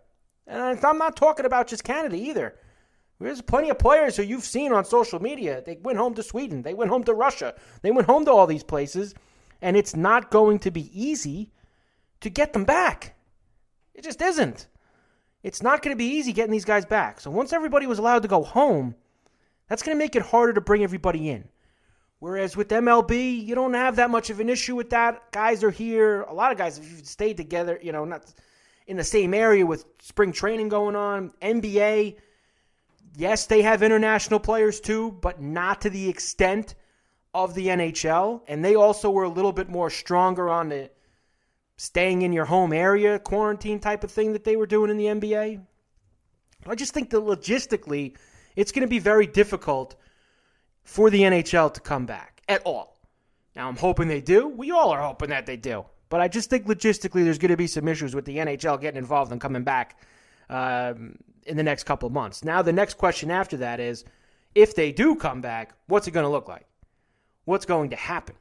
And 0.48 0.84
I'm 0.84 0.98
not 0.98 1.16
talking 1.16 1.46
about 1.46 1.68
just 1.68 1.84
Canada 1.84 2.16
either. 2.16 2.56
There's 3.20 3.42
plenty 3.42 3.70
of 3.70 3.78
players 3.78 4.18
who 4.18 4.24
you've 4.24 4.44
seen 4.44 4.74
on 4.74 4.84
social 4.84 5.22
media. 5.22 5.62
They 5.64 5.78
went 5.82 6.00
home 6.00 6.16
to 6.16 6.24
Sweden. 6.24 6.64
They 6.64 6.74
went 6.74 6.90
home 6.90 7.04
to 7.04 7.14
Russia. 7.14 7.54
They 7.84 7.92
went 7.92 8.08
home 8.08 8.26
to 8.26 8.32
all 8.32 8.48
these 8.48 8.64
places 8.64 9.14
and 9.62 9.78
it's 9.78 9.96
not 9.96 10.32
going 10.32 10.60
to 10.60 10.72
be 10.72 10.90
easy 10.94 11.52
to 12.22 12.30
get 12.30 12.54
them 12.54 12.66
back. 12.66 13.16
It 13.94 14.04
just 14.04 14.22
isn't. 14.22 14.68
It's 15.44 15.62
not 15.62 15.82
going 15.82 15.96
to 15.96 15.98
be 15.98 16.06
easy 16.06 16.34
getting 16.34 16.52
these 16.52 16.66
guys 16.66 16.86
back. 16.86 17.20
So 17.20 17.32
once 17.32 17.54
everybody 17.54 17.88
was 17.88 18.00
allowed 18.00 18.22
to 18.22 18.28
go 18.28 18.44
home, 18.44 18.96
that's 19.68 19.84
going 19.84 19.96
to 19.96 20.04
make 20.04 20.16
it 20.16 20.22
harder 20.22 20.54
to 20.54 20.62
bring 20.62 20.84
everybody 20.84 21.30
in. 21.30 21.48
Whereas 22.20 22.56
with 22.56 22.68
MLB, 22.70 23.44
you 23.44 23.56
don't 23.56 23.74
have 23.74 23.96
that 23.96 24.12
much 24.12 24.30
of 24.30 24.40
an 24.40 24.50
issue 24.50 24.76
with 24.76 24.92
that. 24.92 25.32
Guys 25.32 25.64
are 25.64 25.72
here. 25.72 26.22
A 26.24 26.34
lot 26.34 26.52
of 26.52 26.58
guys, 26.58 26.78
if 26.78 26.92
you 26.92 26.98
stayed 27.04 27.38
together, 27.38 27.80
you 27.82 27.92
know, 27.92 28.06
not 28.06 28.32
in 28.86 28.98
the 28.98 29.04
same 29.04 29.34
area 29.34 29.66
with 29.66 29.86
spring 30.00 30.32
training 30.32 30.70
going 30.70 30.96
on. 30.96 31.32
NBA, 31.42 32.18
yes, 33.16 33.48
they 33.48 33.64
have 33.64 33.82
international 33.82 34.40
players 34.40 34.80
too, 34.80 35.18
but 35.22 35.42
not 35.42 35.82
to 35.82 35.90
the 35.90 36.08
extent 36.08 36.76
of 37.34 37.54
the 37.54 37.68
NHL, 37.68 38.42
and 38.48 38.64
they 38.64 38.76
also 38.76 39.10
were 39.10 39.24
a 39.24 39.30
little 39.30 39.54
bit 39.54 39.70
more 39.70 39.90
stronger 39.90 40.50
on 40.50 40.70
the 40.70 40.90
staying 41.78 42.22
in 42.22 42.34
your 42.34 42.46
home 42.46 42.74
area 42.74 43.18
quarantine 43.18 43.80
type 43.80 44.04
of 44.04 44.12
thing 44.12 44.34
that 44.34 44.44
they 44.44 44.56
were 44.56 44.68
doing 44.68 44.92
in 44.92 44.98
the 44.98 45.06
NBA. 45.06 45.62
I 46.68 46.76
just 46.76 46.94
think 46.94 47.10
that 47.10 47.22
logistically, 47.22 48.16
it's 48.56 48.72
going 48.72 48.84
to 48.84 48.88
be 48.88 49.00
very 49.00 49.26
difficult 49.26 49.96
for 50.84 51.10
the 51.10 51.22
NHL 51.22 51.74
to 51.74 51.80
come 51.80 52.06
back 52.06 52.42
at 52.48 52.62
all. 52.66 52.98
Now, 53.56 53.68
I'm 53.68 53.78
hoping 53.78 54.08
they 54.08 54.22
do. 54.22 54.48
We 54.48 54.72
all 54.72 54.92
are 54.92 55.02
hoping 55.02 55.30
that 55.30 55.46
they 55.46 55.58
do. 55.58 55.86
But 56.10 56.22
I 56.22 56.28
just 56.28 56.50
think 56.50 56.68
logistically, 56.68 57.24
there's 57.24 57.38
going 57.38 57.52
to 57.52 57.58
be 57.58 57.68
some 57.68 57.88
issues 57.88 58.14
with 58.14 58.26
the 58.26 58.38
NHL 58.38 58.80
getting 58.80 58.98
involved 58.98 59.32
and 59.32 59.40
coming 59.40 59.64
back 59.64 59.98
um, 60.50 61.16
in 61.46 61.58
the 61.58 61.64
next 61.64 61.86
couple 61.86 62.08
of 62.08 62.14
months. 62.14 62.44
Now, 62.44 62.62
the 62.62 62.74
next 62.74 62.98
question 62.98 63.32
after 63.32 63.58
that 63.58 63.80
is 63.80 64.04
if 64.54 64.76
they 64.76 64.92
do 64.92 65.16
come 65.16 65.42
back, 65.42 65.74
what's 65.88 66.08
it 66.08 66.12
going 66.12 66.26
to 66.26 66.30
look 66.30 66.48
like? 66.48 66.68
What's 67.46 67.66
going 67.66 67.90
to 67.92 67.96
happen. 67.96 68.36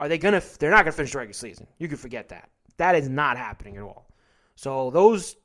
Are 0.00 0.08
they 0.08 0.18
to? 0.18 0.42
They're 0.58 0.70
not 0.70 0.84
to 0.84 0.92
finish 0.92 1.12
the 1.12 1.18
regular 1.18 1.32
season. 1.32 1.66
You 1.78 1.88
can 1.88 1.96
forget 1.96 2.28
that. 2.28 2.50
That 2.76 2.94
is 2.94 3.08
not 3.08 3.36
happening 3.36 3.76
at 3.76 3.82
all. 3.82 4.06
So 4.54 4.90
those 4.90 5.36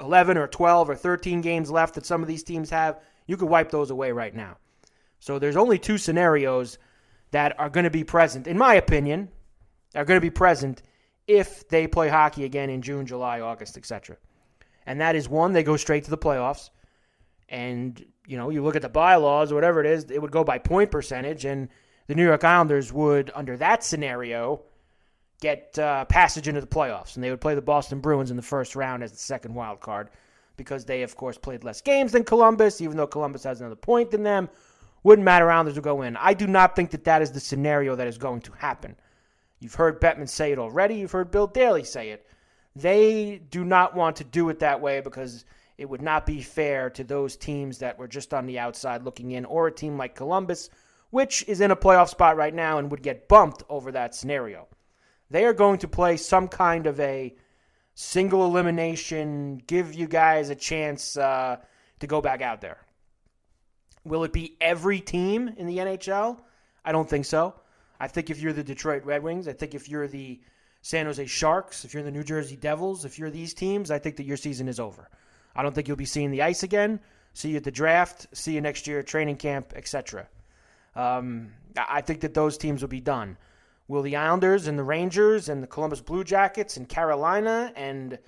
11 0.00 0.38
or 0.38 0.46
12 0.46 0.90
or 0.90 0.94
13 0.94 1.40
games 1.40 1.70
left 1.70 1.94
that 1.94 2.06
some 2.06 2.22
of 2.22 2.28
these 2.28 2.42
teams 2.42 2.70
have, 2.70 3.00
you 3.26 3.36
could 3.36 3.48
wipe 3.48 3.70
those 3.70 3.90
away 3.90 4.12
right 4.12 4.34
now. 4.34 4.56
So 5.20 5.38
there's 5.38 5.56
only 5.56 5.78
two 5.78 5.98
scenarios 5.98 6.78
that 7.30 7.58
are 7.58 7.68
going 7.68 7.84
to 7.84 7.90
be 7.90 8.04
present, 8.04 8.46
in 8.46 8.56
my 8.56 8.74
opinion, 8.74 9.28
are 9.94 10.04
going 10.04 10.16
to 10.16 10.24
be 10.24 10.30
present 10.30 10.82
if 11.26 11.68
they 11.68 11.86
play 11.86 12.08
hockey 12.08 12.44
again 12.44 12.70
in 12.70 12.80
June, 12.80 13.04
July, 13.04 13.40
August, 13.40 13.76
etc. 13.76 14.16
And 14.86 15.00
that 15.00 15.16
is 15.16 15.28
one, 15.28 15.52
they 15.52 15.62
go 15.62 15.76
straight 15.76 16.04
to 16.04 16.10
the 16.10 16.16
playoffs. 16.16 16.70
And, 17.50 18.02
you 18.26 18.36
know, 18.36 18.50
you 18.50 18.62
look 18.62 18.76
at 18.76 18.82
the 18.82 18.88
bylaws 18.88 19.52
or 19.52 19.54
whatever 19.54 19.80
it 19.80 19.86
is, 19.86 20.04
it 20.10 20.20
would 20.20 20.30
go 20.30 20.44
by 20.44 20.58
point 20.58 20.90
percentage. 20.90 21.44
And 21.44 21.68
the 22.08 22.14
New 22.14 22.24
York 22.24 22.42
Islanders 22.42 22.92
would, 22.92 23.30
under 23.34 23.56
that 23.58 23.84
scenario, 23.84 24.62
get 25.40 25.78
uh, 25.78 26.04
passage 26.06 26.48
into 26.48 26.60
the 26.60 26.66
playoffs, 26.66 27.14
and 27.14 27.22
they 27.22 27.30
would 27.30 27.40
play 27.40 27.54
the 27.54 27.62
Boston 27.62 28.00
Bruins 28.00 28.30
in 28.30 28.36
the 28.36 28.42
first 28.42 28.74
round 28.74 29.02
as 29.02 29.12
the 29.12 29.18
second 29.18 29.54
wild 29.54 29.80
card 29.80 30.10
because 30.56 30.84
they, 30.84 31.02
of 31.02 31.16
course, 31.16 31.38
played 31.38 31.62
less 31.62 31.80
games 31.80 32.12
than 32.12 32.24
Columbus, 32.24 32.80
even 32.80 32.96
though 32.96 33.06
Columbus 33.06 33.44
has 33.44 33.60
another 33.60 33.76
point 33.76 34.10
than 34.10 34.24
them. 34.24 34.48
Wouldn't 35.04 35.24
matter. 35.24 35.50
Islanders 35.50 35.76
would 35.76 35.84
go 35.84 36.02
in. 36.02 36.16
I 36.16 36.34
do 36.34 36.46
not 36.46 36.74
think 36.74 36.90
that 36.90 37.04
that 37.04 37.22
is 37.22 37.30
the 37.30 37.40
scenario 37.40 37.94
that 37.94 38.08
is 38.08 38.18
going 38.18 38.40
to 38.42 38.52
happen. 38.52 38.96
You've 39.60 39.74
heard 39.74 40.00
Bettman 40.00 40.28
say 40.28 40.50
it 40.50 40.58
already. 40.58 40.96
You've 40.96 41.12
heard 41.12 41.30
Bill 41.30 41.46
Daly 41.46 41.84
say 41.84 42.10
it. 42.10 42.26
They 42.74 43.40
do 43.50 43.64
not 43.64 43.94
want 43.94 44.16
to 44.16 44.24
do 44.24 44.48
it 44.48 44.58
that 44.60 44.80
way 44.80 45.00
because 45.00 45.44
it 45.78 45.88
would 45.88 46.02
not 46.02 46.26
be 46.26 46.40
fair 46.42 46.90
to 46.90 47.04
those 47.04 47.36
teams 47.36 47.78
that 47.78 47.98
were 47.98 48.08
just 48.08 48.34
on 48.34 48.46
the 48.46 48.58
outside 48.58 49.04
looking 49.04 49.30
in, 49.32 49.44
or 49.44 49.68
a 49.68 49.72
team 49.72 49.96
like 49.96 50.16
Columbus, 50.16 50.70
which 51.10 51.44
is 51.48 51.60
in 51.60 51.70
a 51.70 51.76
playoff 51.76 52.08
spot 52.08 52.36
right 52.36 52.54
now 52.54 52.78
and 52.78 52.90
would 52.90 53.02
get 53.02 53.28
bumped 53.28 53.62
over 53.68 53.92
that 53.92 54.14
scenario. 54.14 54.66
They 55.30 55.44
are 55.44 55.52
going 55.52 55.78
to 55.78 55.88
play 55.88 56.16
some 56.16 56.48
kind 56.48 56.86
of 56.86 56.98
a 57.00 57.34
single 57.94 58.44
elimination, 58.44 59.60
give 59.66 59.94
you 59.94 60.06
guys 60.06 60.50
a 60.50 60.54
chance 60.54 61.16
uh, 61.16 61.56
to 62.00 62.06
go 62.06 62.20
back 62.20 62.42
out 62.42 62.60
there. 62.60 62.78
Will 64.04 64.24
it 64.24 64.32
be 64.32 64.56
every 64.60 65.00
team 65.00 65.48
in 65.56 65.66
the 65.66 65.78
NHL? 65.78 66.40
I 66.84 66.92
don't 66.92 67.08
think 67.08 67.24
so. 67.24 67.54
I 68.00 68.08
think 68.08 68.30
if 68.30 68.40
you're 68.40 68.52
the 68.52 68.62
Detroit 68.62 69.04
Red 69.04 69.22
Wings, 69.22 69.48
I 69.48 69.52
think 69.52 69.74
if 69.74 69.88
you're 69.88 70.06
the 70.06 70.40
San 70.82 71.06
Jose 71.06 71.26
Sharks, 71.26 71.84
if 71.84 71.92
you're 71.92 72.04
the 72.04 72.10
New 72.10 72.22
Jersey 72.22 72.56
Devils, 72.56 73.04
if 73.04 73.18
you're 73.18 73.30
these 73.30 73.52
teams, 73.52 73.90
I 73.90 73.98
think 73.98 74.16
that 74.16 74.26
your 74.26 74.36
season 74.36 74.68
is 74.68 74.78
over. 74.78 75.10
I 75.56 75.62
don't 75.62 75.74
think 75.74 75.88
you'll 75.88 75.96
be 75.96 76.04
seeing 76.04 76.30
the 76.30 76.42
ice 76.42 76.62
again. 76.62 77.00
See 77.34 77.50
you 77.50 77.56
at 77.56 77.64
the 77.64 77.70
draft. 77.70 78.28
See 78.32 78.54
you 78.54 78.60
next 78.60 78.86
year 78.86 79.00
at 79.00 79.06
training 79.06 79.36
camp, 79.36 79.72
etc. 79.74 80.28
Um, 80.94 81.52
I 81.76 82.00
think 82.00 82.20
that 82.20 82.34
those 82.34 82.58
teams 82.58 82.82
will 82.82 82.88
be 82.88 83.00
done. 83.00 83.36
Will 83.86 84.02
the 84.02 84.16
Islanders 84.16 84.66
and 84.66 84.78
the 84.78 84.84
Rangers 84.84 85.48
and 85.48 85.62
the 85.62 85.66
Columbus 85.66 86.00
Blue 86.00 86.24
Jackets 86.24 86.76
and 86.76 86.88
Carolina 86.88 87.72
and 87.74 88.18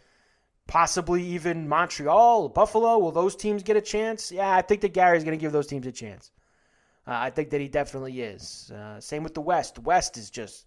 possibly 0.67 1.23
even 1.23 1.69
Montreal, 1.69 2.49
Buffalo, 2.49 2.99
will 2.99 3.11
those 3.11 3.35
teams 3.35 3.63
get 3.63 3.77
a 3.77 3.81
chance? 3.81 4.31
Yeah, 4.31 4.55
I 4.55 4.63
think 4.63 4.81
that 4.83 4.95
Gary's 4.95 5.25
going 5.25 5.37
to 5.37 5.41
give 5.41 5.53
those 5.53 5.67
teams 5.67 5.87
a 5.87 5.93
chance. 5.93 6.31
Uh, 7.07 7.13
I 7.15 7.31
think 7.31 7.51
that 7.51 7.61
he 7.61 7.69
definitely 7.69 8.21
is. 8.21 8.71
Uh, 8.71 9.01
same 9.01 9.23
with 9.23 9.35
the 9.35 9.41
West. 9.41 9.75
The 9.75 9.81
West 9.81 10.17
is 10.17 10.31
just 10.31 10.67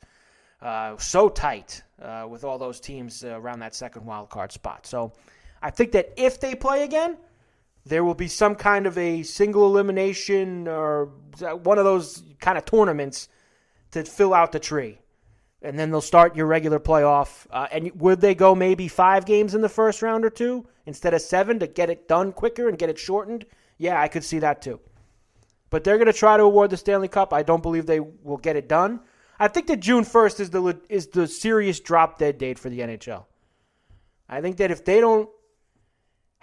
uh, 0.62 0.98
so 0.98 1.30
tight 1.30 1.82
uh, 2.02 2.28
with 2.30 2.44
all 2.44 2.58
those 2.58 2.80
teams 2.80 3.24
around 3.24 3.60
that 3.60 3.74
second 3.74 4.06
wild 4.06 4.30
card 4.30 4.52
spot. 4.52 4.86
So 4.86 5.14
I 5.62 5.70
think 5.70 5.94
that 5.94 6.14
if 6.18 6.40
they 6.40 6.54
play 6.54 6.84
again, 6.84 7.18
there 7.86 8.04
will 8.04 8.16
be 8.16 8.28
some 8.28 8.56
kind 8.56 8.88
of 8.88 8.98
a 8.98 9.24
single 9.24 9.66
elimination 9.66 10.68
or 10.68 11.06
one 11.64 11.78
of 11.78 11.86
those 11.86 12.24
kind 12.40 12.58
of 12.58 12.66
tournaments 12.66 13.28
to 13.92 14.04
fill 14.04 14.34
out 14.34 14.52
the 14.52 14.60
tree. 14.60 15.00
And 15.62 15.80
then 15.80 15.92
they'll 15.92 16.02
start 16.02 16.36
your 16.36 16.46
regular 16.46 16.80
playoff. 16.80 17.48
Uh, 17.50 17.68
and 17.72 17.92
would 18.00 18.20
they 18.22 18.36
go 18.36 18.54
maybe 18.54 18.88
five 18.88 19.26
games 19.26 19.56
in 19.56 19.62
the 19.62 19.70
first 19.70 20.02
round 20.02 20.26
or 20.26 20.30
two 20.30 20.68
instead 20.86 21.14
of 21.14 21.22
seven 21.22 21.60
to 21.60 21.68
get 21.68 21.90
it 21.90 22.08
done 22.08 22.34
quicker 22.34 22.68
and 22.68 22.78
get 22.78 22.90
it 22.90 23.00
shortened? 23.00 23.46
Yeah, 23.78 24.00
I 24.00 24.08
could 24.08 24.24
see 24.24 24.40
that 24.40 24.62
too. 24.62 24.80
But 25.70 25.84
they're 25.84 25.98
going 25.98 26.08
to 26.08 26.14
try 26.14 26.38
to 26.38 26.44
award 26.44 26.70
the 26.70 26.78
Stanley 26.78 27.08
Cup. 27.08 27.34
I 27.34 27.44
don't 27.44 27.64
believe 27.64 27.86
they 27.86 28.00
will 28.00 28.38
get 28.38 28.56
it 28.56 28.68
done. 28.68 29.00
I 29.40 29.48
think 29.48 29.68
that 29.68 29.80
June 29.80 30.04
1st 30.04 30.40
is 30.40 30.50
the 30.52 30.80
is 30.90 31.08
the 31.08 31.28
serious 31.28 31.80
drop 31.80 32.20
dead 32.20 32.38
date 32.38 32.60
for 32.60 32.70
the 32.70 32.80
NHL. 32.80 33.26
I 34.30 34.42
think 34.42 34.58
that 34.58 34.72
if 34.72 34.86
they 34.86 35.00
don't 35.02 35.30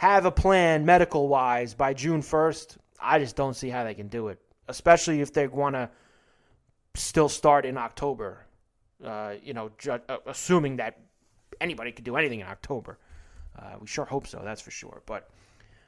have 0.01 0.25
a 0.25 0.31
plan 0.31 0.87
medical 0.87 1.29
wise 1.29 1.75
by 1.75 1.93
June 1.93 2.23
1st, 2.23 2.79
I 3.03 3.19
just 3.19 3.37
don't 3.37 3.53
see 3.53 3.69
how 3.69 3.85
they 3.85 3.93
can 3.93 4.09
do 4.09 4.29
it, 4.29 4.39
especially 4.67 5.21
if 5.21 5.31
they 5.31 5.47
want 5.47 5.75
to 5.75 5.91
still 6.95 7.29
start 7.29 7.67
in 7.67 7.77
October. 7.77 8.47
Uh, 9.05 9.35
you 9.45 9.53
know, 9.53 9.71
ju- 9.77 10.01
uh, 10.09 10.17
assuming 10.25 10.77
that 10.77 11.01
anybody 11.61 11.93
could 11.93 12.07
do 12.07 12.17
anything 12.17 12.41
in 12.41 12.47
October. 12.47 12.97
Uh, 13.59 13.75
we 13.79 13.87
sure 13.87 14.07
hope 14.07 14.27
so, 14.27 14.41
that's 14.43 14.63
for 14.63 14.71
sure. 14.71 15.03
But 15.05 15.29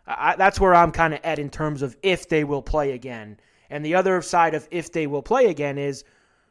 I, 0.06 0.36
that's 0.36 0.60
where 0.60 0.74
I'm 0.74 0.92
kind 0.92 1.14
of 1.14 1.20
at 1.24 1.38
in 1.38 1.48
terms 1.48 1.80
of 1.80 1.96
if 2.02 2.28
they 2.28 2.44
will 2.44 2.60
play 2.60 2.92
again. 2.92 3.40
And 3.70 3.82
the 3.82 3.94
other 3.94 4.20
side 4.20 4.52
of 4.52 4.68
if 4.70 4.92
they 4.92 5.06
will 5.06 5.22
play 5.22 5.46
again 5.46 5.78
is 5.78 6.04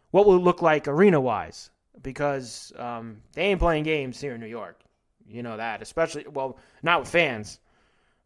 what 0.10 0.26
will 0.26 0.38
it 0.38 0.42
look 0.42 0.64
like 0.64 0.88
arena 0.88 1.22
wise? 1.22 1.70
Because 2.02 2.74
um, 2.78 3.22
they 3.34 3.44
ain't 3.44 3.60
playing 3.60 3.84
games 3.84 4.20
here 4.20 4.34
in 4.34 4.42
New 4.42 4.48
York. 4.48 4.82
You 5.32 5.44
know 5.44 5.58
that, 5.58 5.82
especially 5.82 6.26
well, 6.28 6.58
not 6.84 7.02
with 7.02 7.10
fans. 7.10 7.60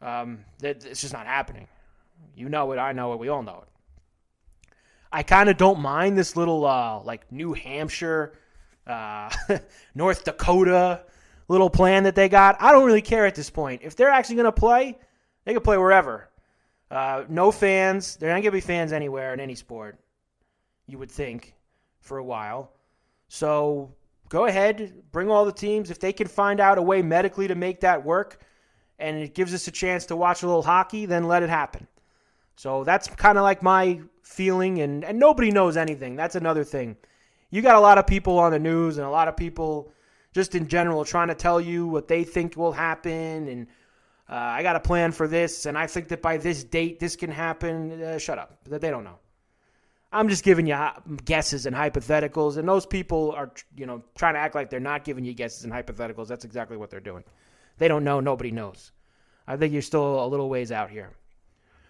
Um, 0.02 0.40
it's 0.62 1.02
just 1.02 1.14
not 1.14 1.26
happening. 1.26 1.68
You 2.36 2.50
know 2.50 2.72
it. 2.72 2.78
I 2.78 2.92
know 2.92 3.14
it. 3.14 3.20
We 3.20 3.30
all 3.30 3.44
know 3.44 3.64
it. 3.64 4.70
I 5.12 5.24
kind 5.24 5.50
of 5.50 5.58
don't 5.58 5.80
mind 5.80 6.18
this 6.18 6.36
little 6.36 6.66
uh, 6.66 7.02
like 7.02 7.32
New 7.32 7.54
Hampshire, 7.54 8.34
uh, 8.86 9.30
North 9.96 10.26
Dakota 10.26 11.04
little 11.48 11.70
plan 11.70 12.04
that 12.04 12.16
they 12.16 12.30
got. 12.30 12.58
I 12.60 12.72
don't 12.72 12.86
really 12.86 13.02
care 13.02 13.26
at 13.26 13.36
this 13.36 13.50
point. 13.50 13.82
If 13.84 13.96
they're 13.96 14.10
actually 14.10 14.36
going 14.36 14.46
to 14.46 14.52
play, 14.52 14.98
they 15.44 15.54
can 15.54 15.62
play 15.62 15.78
wherever. 15.78 16.30
Uh, 16.90 17.24
no 17.30 17.52
fans. 17.52 18.16
They're 18.16 18.30
not 18.30 18.36
going 18.36 18.46
to 18.46 18.52
be 18.52 18.62
fans 18.62 18.92
anywhere 18.92 19.34
in 19.34 19.40
any 19.40 19.56
sport. 19.56 20.00
You 20.88 20.98
would 20.98 21.12
think 21.12 21.54
for 22.02 22.18
a 22.18 22.24
while. 22.24 22.72
So 23.28 23.92
go 24.30 24.46
ahead, 24.46 25.04
bring 25.12 25.30
all 25.30 25.46
the 25.46 25.52
teams. 25.52 25.92
If 25.92 26.00
they 26.00 26.14
can 26.14 26.28
find 26.28 26.60
out 26.60 26.78
a 26.78 26.82
way 26.82 27.02
medically 27.02 27.48
to 27.48 27.56
make 27.56 27.82
that 27.82 28.06
work 28.06 28.42
and 29.00 29.18
it 29.18 29.34
gives 29.36 29.54
us 29.54 29.68
a 29.68 29.72
chance 29.72 30.06
to 30.08 30.16
watch 30.16 30.44
a 30.44 30.48
little 30.48 30.64
hockey, 30.64 31.06
then 31.06 31.26
let 31.26 31.44
it 31.44 31.50
happen. 31.50 31.88
So 32.56 32.84
that's 32.84 33.08
kind 33.08 33.38
of 33.38 33.44
like 33.44 33.62
my 33.62 34.02
feeling, 34.24 34.80
and, 34.80 35.04
and 35.04 35.20
nobody 35.20 35.52
knows 35.52 35.76
anything. 35.78 36.16
That's 36.16 36.36
another 36.36 36.64
thing. 36.64 36.96
You 37.50 37.62
got 37.62 37.76
a 37.76 37.80
lot 37.80 37.98
of 37.98 38.08
people 38.08 38.40
on 38.40 38.52
the 38.52 38.60
news 38.60 38.98
and 38.98 39.06
a 39.06 39.10
lot 39.10 39.28
of 39.28 39.36
people 39.36 39.92
just 40.34 40.56
in 40.56 40.68
general 40.68 41.06
trying 41.06 41.28
to 41.30 41.36
tell 41.36 41.62
you 41.62 41.88
what 41.88 42.08
they 42.08 42.24
think 42.24 42.58
will 42.58 42.72
happen, 42.72 43.48
and 43.48 43.68
uh, 44.30 44.34
I 44.34 44.64
got 44.64 44.76
a 44.76 44.80
plan 44.80 45.12
for 45.12 45.28
this, 45.28 45.66
and 45.66 45.78
I 45.78 45.88
think 45.88 46.08
that 46.10 46.22
by 46.22 46.38
this 46.38 46.64
date 46.64 47.00
this 47.00 47.16
can 47.16 47.32
happen. 47.32 48.02
Uh, 48.02 48.18
shut 48.18 48.40
up. 48.40 48.58
That 48.66 48.82
they 48.82 48.90
don't 48.90 49.04
know. 49.04 49.20
I'm 50.12 50.30
just 50.30 50.44
giving 50.44 50.68
you 50.68 50.76
uh, 50.76 50.94
guesses 51.26 51.66
and 51.66 51.76
hypotheticals, 51.76 52.58
and 52.58 52.68
those 52.68 52.86
people 52.86 53.32
are, 53.32 53.52
you 53.76 53.86
know, 53.86 54.04
trying 54.16 54.36
to 54.36 54.40
act 54.40 54.56
like 54.56 54.70
they're 54.70 54.80
not 54.80 55.04
giving 55.04 55.26
you 55.26 55.34
guesses 55.34 55.64
and 55.64 55.74
hypotheticals. 55.74 56.28
That's 56.28 56.46
exactly 56.46 56.78
what 56.78 56.90
they're 56.90 57.00
doing. 57.00 57.24
They 57.78 57.88
don't 57.88 58.04
know. 58.04 58.20
Nobody 58.20 58.52
knows. 58.52 58.92
I 59.48 59.58
think 59.58 59.74
you're 59.74 59.82
still 59.82 60.24
a 60.24 60.28
little 60.28 60.50
ways 60.50 60.72
out 60.72 60.90
here. 60.90 61.12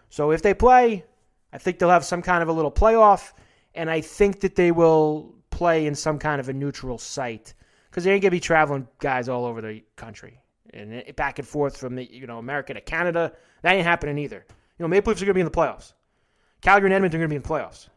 So 0.10 0.31
if 0.31 0.41
they 0.41 0.53
play, 0.53 1.05
I 1.53 1.57
think 1.57 1.79
they'll 1.79 1.89
have 1.89 2.05
some 2.05 2.22
kind 2.22 2.41
of 2.41 2.50
a 2.50 2.53
little 2.53 2.72
playoff, 2.72 3.34
and 3.74 3.89
I 3.89 4.01
think 4.01 4.39
that 4.41 4.55
they 4.55 4.72
will 4.72 5.36
play 5.50 5.86
in 5.86 5.95
some 5.95 6.19
kind 6.19 6.39
of 6.41 6.50
a 6.50 6.53
neutral 6.53 6.98
site 6.98 7.53
because 7.89 8.03
they 8.03 8.12
ain't 8.12 8.22
gonna 8.22 8.31
be 8.31 8.39
traveling 8.39 8.88
guys 9.00 9.29
all 9.29 9.45
over 9.45 9.62
the 9.62 9.81
country 9.95 10.41
and 10.74 11.15
back 11.15 11.39
and 11.39 11.48
forth 11.48 11.77
from 11.77 11.95
the 11.95 12.03
you 12.12 12.27
know 12.27 12.39
America 12.39 12.74
to 12.74 12.81
Canada. 12.81 13.31
That 13.62 13.74
ain't 13.74 13.86
happening 13.86 14.17
either. 14.17 14.45
You 14.50 14.84
know, 14.84 14.88
Maple 14.88 15.12
Leafs 15.12 15.22
are 15.22 15.25
gonna 15.25 15.34
be 15.34 15.39
in 15.39 15.45
the 15.45 15.51
playoffs. 15.51 15.93
Calgary 16.62 16.88
and 16.88 16.93
Edmonton 16.93 17.22
are 17.22 17.24
gonna 17.24 17.29
be 17.29 17.36
in 17.38 17.41
the 17.41 17.48
playoffs. 17.48 17.88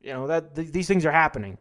You 0.00 0.12
know 0.12 0.26
that 0.26 0.54
th- 0.54 0.72
these 0.72 0.88
things 0.88 1.04
are 1.04 1.12
happening. 1.12 1.58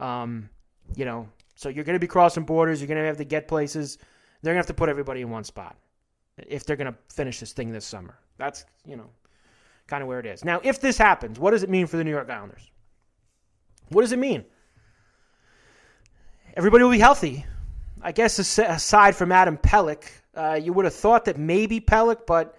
Um, 0.00 0.48
you 0.96 1.04
know, 1.04 1.28
so 1.54 1.68
you're 1.68 1.84
going 1.84 1.94
to 1.94 2.00
be 2.00 2.06
crossing 2.06 2.44
borders. 2.44 2.80
You're 2.80 2.88
going 2.88 3.00
to 3.00 3.06
have 3.06 3.18
to 3.18 3.24
get 3.24 3.48
places. 3.48 3.98
They're 4.42 4.52
going 4.52 4.62
to 4.62 4.66
have 4.66 4.74
to 4.74 4.74
put 4.74 4.88
everybody 4.88 5.22
in 5.22 5.30
one 5.30 5.44
spot 5.44 5.76
if 6.36 6.64
they're 6.64 6.76
going 6.76 6.92
to 6.92 6.98
finish 7.14 7.40
this 7.40 7.52
thing 7.52 7.70
this 7.70 7.84
summer. 7.84 8.18
That's 8.38 8.64
you 8.86 8.96
know, 8.96 9.10
kind 9.86 10.02
of 10.02 10.08
where 10.08 10.18
it 10.20 10.26
is. 10.26 10.44
Now, 10.44 10.60
if 10.62 10.80
this 10.80 10.98
happens, 10.98 11.38
what 11.38 11.52
does 11.52 11.62
it 11.62 11.70
mean 11.70 11.86
for 11.86 11.96
the 11.96 12.04
New 12.04 12.10
York 12.10 12.28
Islanders? 12.28 12.70
What 13.88 14.02
does 14.02 14.12
it 14.12 14.18
mean? 14.18 14.44
Everybody 16.54 16.84
will 16.84 16.90
be 16.90 16.98
healthy. 16.98 17.46
I 18.02 18.12
guess 18.12 18.38
aside 18.38 19.14
from 19.14 19.30
Adam 19.30 19.56
Pelech, 19.56 20.04
uh, 20.34 20.58
you 20.60 20.72
would 20.72 20.84
have 20.84 20.94
thought 20.94 21.26
that 21.26 21.38
maybe 21.38 21.80
Pelech, 21.80 22.26
but 22.26 22.56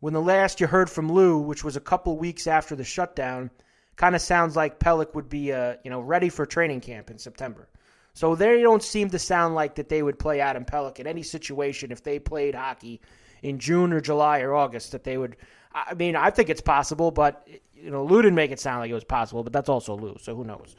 when 0.00 0.12
the 0.12 0.20
last 0.20 0.60
you 0.60 0.66
heard 0.66 0.90
from 0.90 1.10
Lou, 1.10 1.38
which 1.38 1.64
was 1.64 1.76
a 1.76 1.80
couple 1.80 2.18
weeks 2.18 2.46
after 2.46 2.76
the 2.76 2.84
shutdown, 2.84 3.50
kind 3.96 4.14
of 4.14 4.20
sounds 4.20 4.56
like 4.56 4.78
Pelech 4.78 5.14
would 5.14 5.28
be, 5.28 5.52
uh, 5.52 5.76
you 5.84 5.90
know, 5.90 6.00
ready 6.00 6.28
for 6.28 6.46
training 6.46 6.80
camp 6.80 7.10
in 7.10 7.18
September. 7.18 7.68
So 8.12 8.34
they 8.34 8.60
don't 8.62 8.82
seem 8.82 9.10
to 9.10 9.18
sound 9.18 9.54
like 9.54 9.74
that 9.74 9.88
they 9.88 10.02
would 10.02 10.18
play 10.18 10.40
Adam 10.40 10.64
Pelech 10.64 11.00
in 11.00 11.06
any 11.06 11.22
situation 11.22 11.90
if 11.90 12.02
they 12.02 12.18
played 12.18 12.54
hockey 12.54 13.00
in 13.42 13.58
June 13.58 13.92
or 13.92 14.00
July 14.00 14.40
or 14.40 14.54
August. 14.54 14.92
That 14.92 15.04
they 15.04 15.18
would. 15.18 15.36
I 15.74 15.94
mean, 15.94 16.14
I 16.14 16.30
think 16.30 16.48
it's 16.48 16.60
possible, 16.60 17.10
but 17.10 17.48
you 17.74 17.90
know, 17.90 18.04
Lou 18.04 18.22
didn't 18.22 18.36
make 18.36 18.52
it 18.52 18.60
sound 18.60 18.80
like 18.80 18.90
it 18.90 18.94
was 18.94 19.04
possible. 19.04 19.42
But 19.42 19.52
that's 19.52 19.68
also 19.68 19.96
Lou, 19.96 20.16
so 20.20 20.36
who 20.36 20.44
knows? 20.44 20.76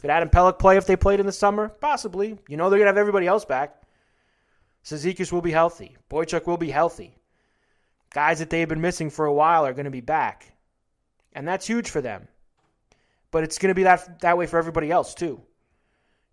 Could 0.00 0.10
Adam 0.10 0.28
Pelech 0.28 0.58
play 0.58 0.76
if 0.76 0.86
they 0.86 0.96
played 0.96 1.20
in 1.20 1.26
the 1.26 1.32
summer? 1.32 1.70
Possibly. 1.70 2.38
You 2.48 2.58
know, 2.58 2.68
they're 2.68 2.78
gonna 2.78 2.90
have 2.90 2.98
everybody 2.98 3.26
else 3.26 3.46
back. 3.46 3.80
Cizikas 4.84 5.32
will 5.32 5.40
be 5.40 5.50
healthy. 5.50 5.96
Boychuk 6.10 6.46
will 6.46 6.58
be 6.58 6.70
healthy. 6.70 7.16
Guys 8.12 8.38
that 8.40 8.50
they've 8.50 8.68
been 8.68 8.82
missing 8.82 9.08
for 9.08 9.24
a 9.24 9.32
while 9.32 9.64
are 9.64 9.72
going 9.72 9.86
to 9.86 9.90
be 9.90 10.02
back, 10.02 10.52
and 11.32 11.48
that's 11.48 11.66
huge 11.66 11.88
for 11.88 12.02
them 12.02 12.28
but 13.34 13.42
it's 13.42 13.58
going 13.58 13.70
to 13.70 13.74
be 13.74 13.82
that 13.82 14.20
that 14.20 14.38
way 14.38 14.46
for 14.46 14.58
everybody 14.58 14.92
else 14.92 15.12
too. 15.12 15.42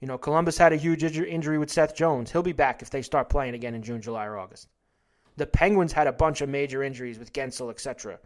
You 0.01 0.07
know, 0.07 0.19
Columbus 0.19 0.59
had 0.59 0.71
a 0.71 0.75
huge 0.75 1.03
injury 1.03 1.57
with 1.57 1.71
Seth 1.71 1.95
Jones. 1.95 2.31
He'll 2.31 2.43
be 2.43 2.53
back 2.53 2.83
if 2.83 2.91
they 2.91 3.01
start 3.01 3.27
playing 3.27 3.55
again 3.55 3.73
in 3.73 3.81
June, 3.81 4.03
July, 4.03 4.27
or 4.27 4.37
August. 4.37 4.67
The 5.35 5.47
Penguins 5.47 5.93
had 5.93 6.05
a 6.05 6.13
bunch 6.13 6.41
of 6.41 6.49
major 6.49 6.83
injuries 6.83 7.17
with 7.17 7.33
Guentzel, 7.33 7.71
etc. 7.71 8.19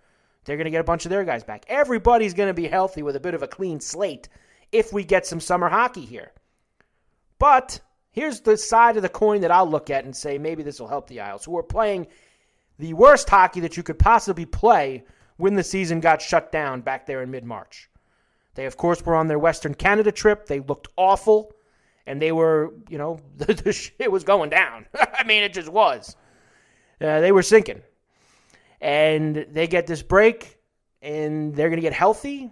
They're 0.43 0.57
going 0.57 0.65
to 0.65 0.71
get 0.71 0.81
a 0.81 0.91
bunch 0.91 1.05
of 1.05 1.09
their 1.09 1.23
guys 1.23 1.45
back. 1.45 1.63
Everybody's 1.69 2.33
going 2.33 2.49
to 2.49 2.53
be 2.53 2.67
healthy 2.67 3.01
with 3.01 3.15
a 3.15 3.21
bit 3.21 3.33
of 3.33 3.43
a 3.43 3.47
clean 3.47 3.79
slate 3.79 4.27
if 4.73 4.91
we 4.91 5.05
get 5.05 5.25
some 5.25 5.39
summer 5.39 5.69
hockey 5.69 6.05
here. 6.05 6.33
But 7.39 7.79
here's 8.11 8.41
the 8.41 8.57
side 8.57 8.97
of 8.97 9.03
the 9.03 9.09
coin 9.09 9.39
that 9.41 9.51
I'll 9.51 9.69
look 9.69 9.89
at 9.89 10.03
and 10.03 10.13
say 10.13 10.37
maybe 10.37 10.63
this 10.63 10.81
will 10.81 10.89
help 10.89 11.07
the 11.07 11.21
Isles, 11.21 11.45
who 11.45 11.57
are 11.57 11.63
playing 11.63 12.07
the 12.77 12.93
worst 12.93 13.29
hockey 13.29 13.61
that 13.61 13.77
you 13.77 13.83
could 13.83 13.99
possibly 13.99 14.45
play 14.45 15.05
when 15.37 15.55
the 15.55 15.63
season 15.63 16.01
got 16.01 16.21
shut 16.21 16.51
down 16.51 16.81
back 16.81 17.05
there 17.05 17.23
in 17.23 17.31
mid 17.31 17.45
March. 17.45 17.89
They, 18.55 18.65
of 18.65 18.77
course, 18.77 19.05
were 19.05 19.15
on 19.15 19.27
their 19.27 19.39
Western 19.39 19.75
Canada 19.75 20.11
trip. 20.11 20.47
They 20.47 20.61
looked 20.61 20.87
awful, 20.95 21.53
and 22.07 22.21
they 22.21 22.31
were, 22.31 22.73
you 22.89 22.97
know, 22.97 23.19
the, 23.37 23.53
the 23.53 23.73
shit 23.73 24.11
was 24.11 24.23
going 24.23 24.49
down. 24.49 24.87
I 25.13 25.23
mean, 25.23 25.43
it 25.43 25.53
just 25.53 25.69
was. 25.69 26.15
Uh, 26.99 27.19
they 27.19 27.31
were 27.31 27.43
sinking. 27.43 27.81
And 28.81 29.45
they 29.51 29.67
get 29.67 29.87
this 29.87 30.01
break, 30.01 30.57
and 31.01 31.53
they're 31.55 31.69
going 31.69 31.77
to 31.77 31.85
get 31.85 31.93
healthy. 31.93 32.51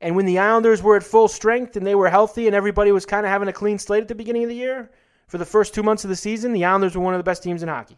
And 0.00 0.16
when 0.16 0.26
the 0.26 0.38
Islanders 0.38 0.82
were 0.82 0.96
at 0.96 1.02
full 1.02 1.28
strength 1.28 1.76
and 1.76 1.86
they 1.86 1.94
were 1.94 2.08
healthy 2.08 2.46
and 2.46 2.56
everybody 2.56 2.90
was 2.90 3.04
kind 3.04 3.26
of 3.26 3.30
having 3.30 3.48
a 3.48 3.52
clean 3.52 3.78
slate 3.78 4.00
at 4.00 4.08
the 4.08 4.14
beginning 4.14 4.44
of 4.44 4.48
the 4.48 4.56
year, 4.56 4.90
for 5.26 5.36
the 5.36 5.44
first 5.44 5.74
two 5.74 5.82
months 5.82 6.04
of 6.04 6.10
the 6.10 6.16
season, 6.16 6.52
the 6.52 6.64
Islanders 6.64 6.96
were 6.96 7.04
one 7.04 7.12
of 7.12 7.18
the 7.18 7.24
best 7.24 7.42
teams 7.42 7.62
in 7.62 7.68
hockey. 7.68 7.96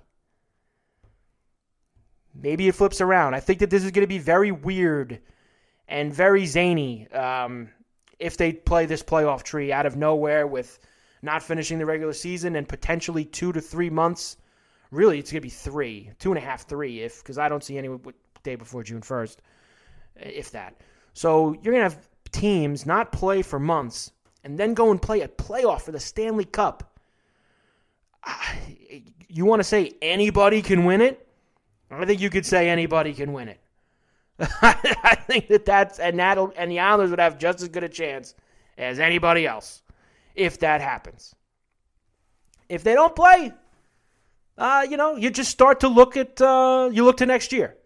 Maybe 2.35 2.67
it 2.67 2.75
flips 2.75 3.01
around. 3.01 3.35
I 3.35 3.41
think 3.41 3.61
that 3.61 3.71
this 3.71 3.85
is 3.85 3.93
going 3.93 4.03
to 4.03 4.09
be 4.09 4.19
very 4.19 4.51
weird 4.51 5.21
and 5.93 6.13
very 6.13 6.47
zany 6.47 7.07
um, 7.13 7.69
if 8.19 8.39
they 8.39 8.51
play 8.55 8.87
this 8.87 9.03
playoff 9.03 9.43
tree 9.43 9.71
out 9.71 9.85
of 9.85 9.95
nowhere 9.95 10.47
with 10.47 10.79
not 11.21 11.43
finishing 11.43 11.79
the 11.79 11.85
regular 11.85 12.15
season 12.15 12.57
and 12.57 12.67
potentially 12.67 13.27
two 13.27 13.53
to 13.53 13.61
three 13.61 13.91
months. 13.91 14.39
Really, 14.91 15.19
it's 15.19 15.31
going 15.31 15.43
to 15.43 15.47
be 15.47 15.51
three, 15.51 16.11
two 16.19 16.31
and 16.31 16.39
a 16.39 16.41
half, 16.41 16.67
three, 16.67 17.03
if 17.03 17.23
because 17.23 17.37
I 17.37 17.49
don't 17.49 17.63
see 17.63 17.77
any 17.77 17.91
day 18.43 18.57
before 18.57 18.83
June 18.83 19.03
first, 19.03 19.43
if 20.17 20.51
that. 20.53 20.81
So 21.13 21.53
you're 21.63 21.75
going 21.75 21.89
to 21.89 21.95
have 21.95 22.09
teams 22.33 22.87
not 22.87 23.13
play 23.13 23.43
for 23.43 23.61
months 23.61 24.13
and 24.45 24.59
then 24.59 24.73
go 24.73 24.91
and 24.91 25.01
play 25.01 25.21
a 25.21 25.29
playoff 25.29 25.83
for 25.83 25.93
the 25.93 26.01
Stanley 26.01 26.47
Cup. 26.47 26.99
You 29.29 29.45
want 29.45 29.61
to 29.61 29.65
say 29.65 29.93
anybody 30.01 30.63
can 30.63 30.85
win 30.85 31.03
it? 31.03 31.27
I 31.91 32.07
think 32.07 32.21
you 32.23 32.31
could 32.31 32.47
say 32.47 32.71
anybody 32.71 33.13
can 33.13 33.35
win 33.35 33.49
it. 33.49 33.62
I 34.63 35.17
think 35.27 35.49
that 35.49 35.65
that's 35.65 35.99
and 35.99 36.19
that'll 36.19 36.53
and 36.57 36.71
the 36.71 36.81
Islanders 36.81 37.11
would 37.11 37.21
have 37.21 37.39
just 37.39 37.63
as 37.63 37.69
good 37.69 37.85
a 37.85 37.89
chance 37.89 38.35
as 38.77 38.99
anybody 38.99 39.47
else 39.47 39.83
if 40.35 40.59
that 40.61 40.81
happens. 40.81 41.35
If 42.69 42.83
they 42.83 42.95
don't 42.95 43.15
play, 43.15 43.53
uh, 44.59 44.87
you 44.89 44.97
know, 44.97 45.17
you 45.17 45.31
just 45.31 45.51
start 45.51 45.81
to 45.81 45.89
look 45.89 46.17
at 46.17 46.41
uh, 46.41 46.91
you 46.93 47.05
look 47.05 47.19
to 47.19 47.27
next 47.27 47.53
year. 47.53 47.77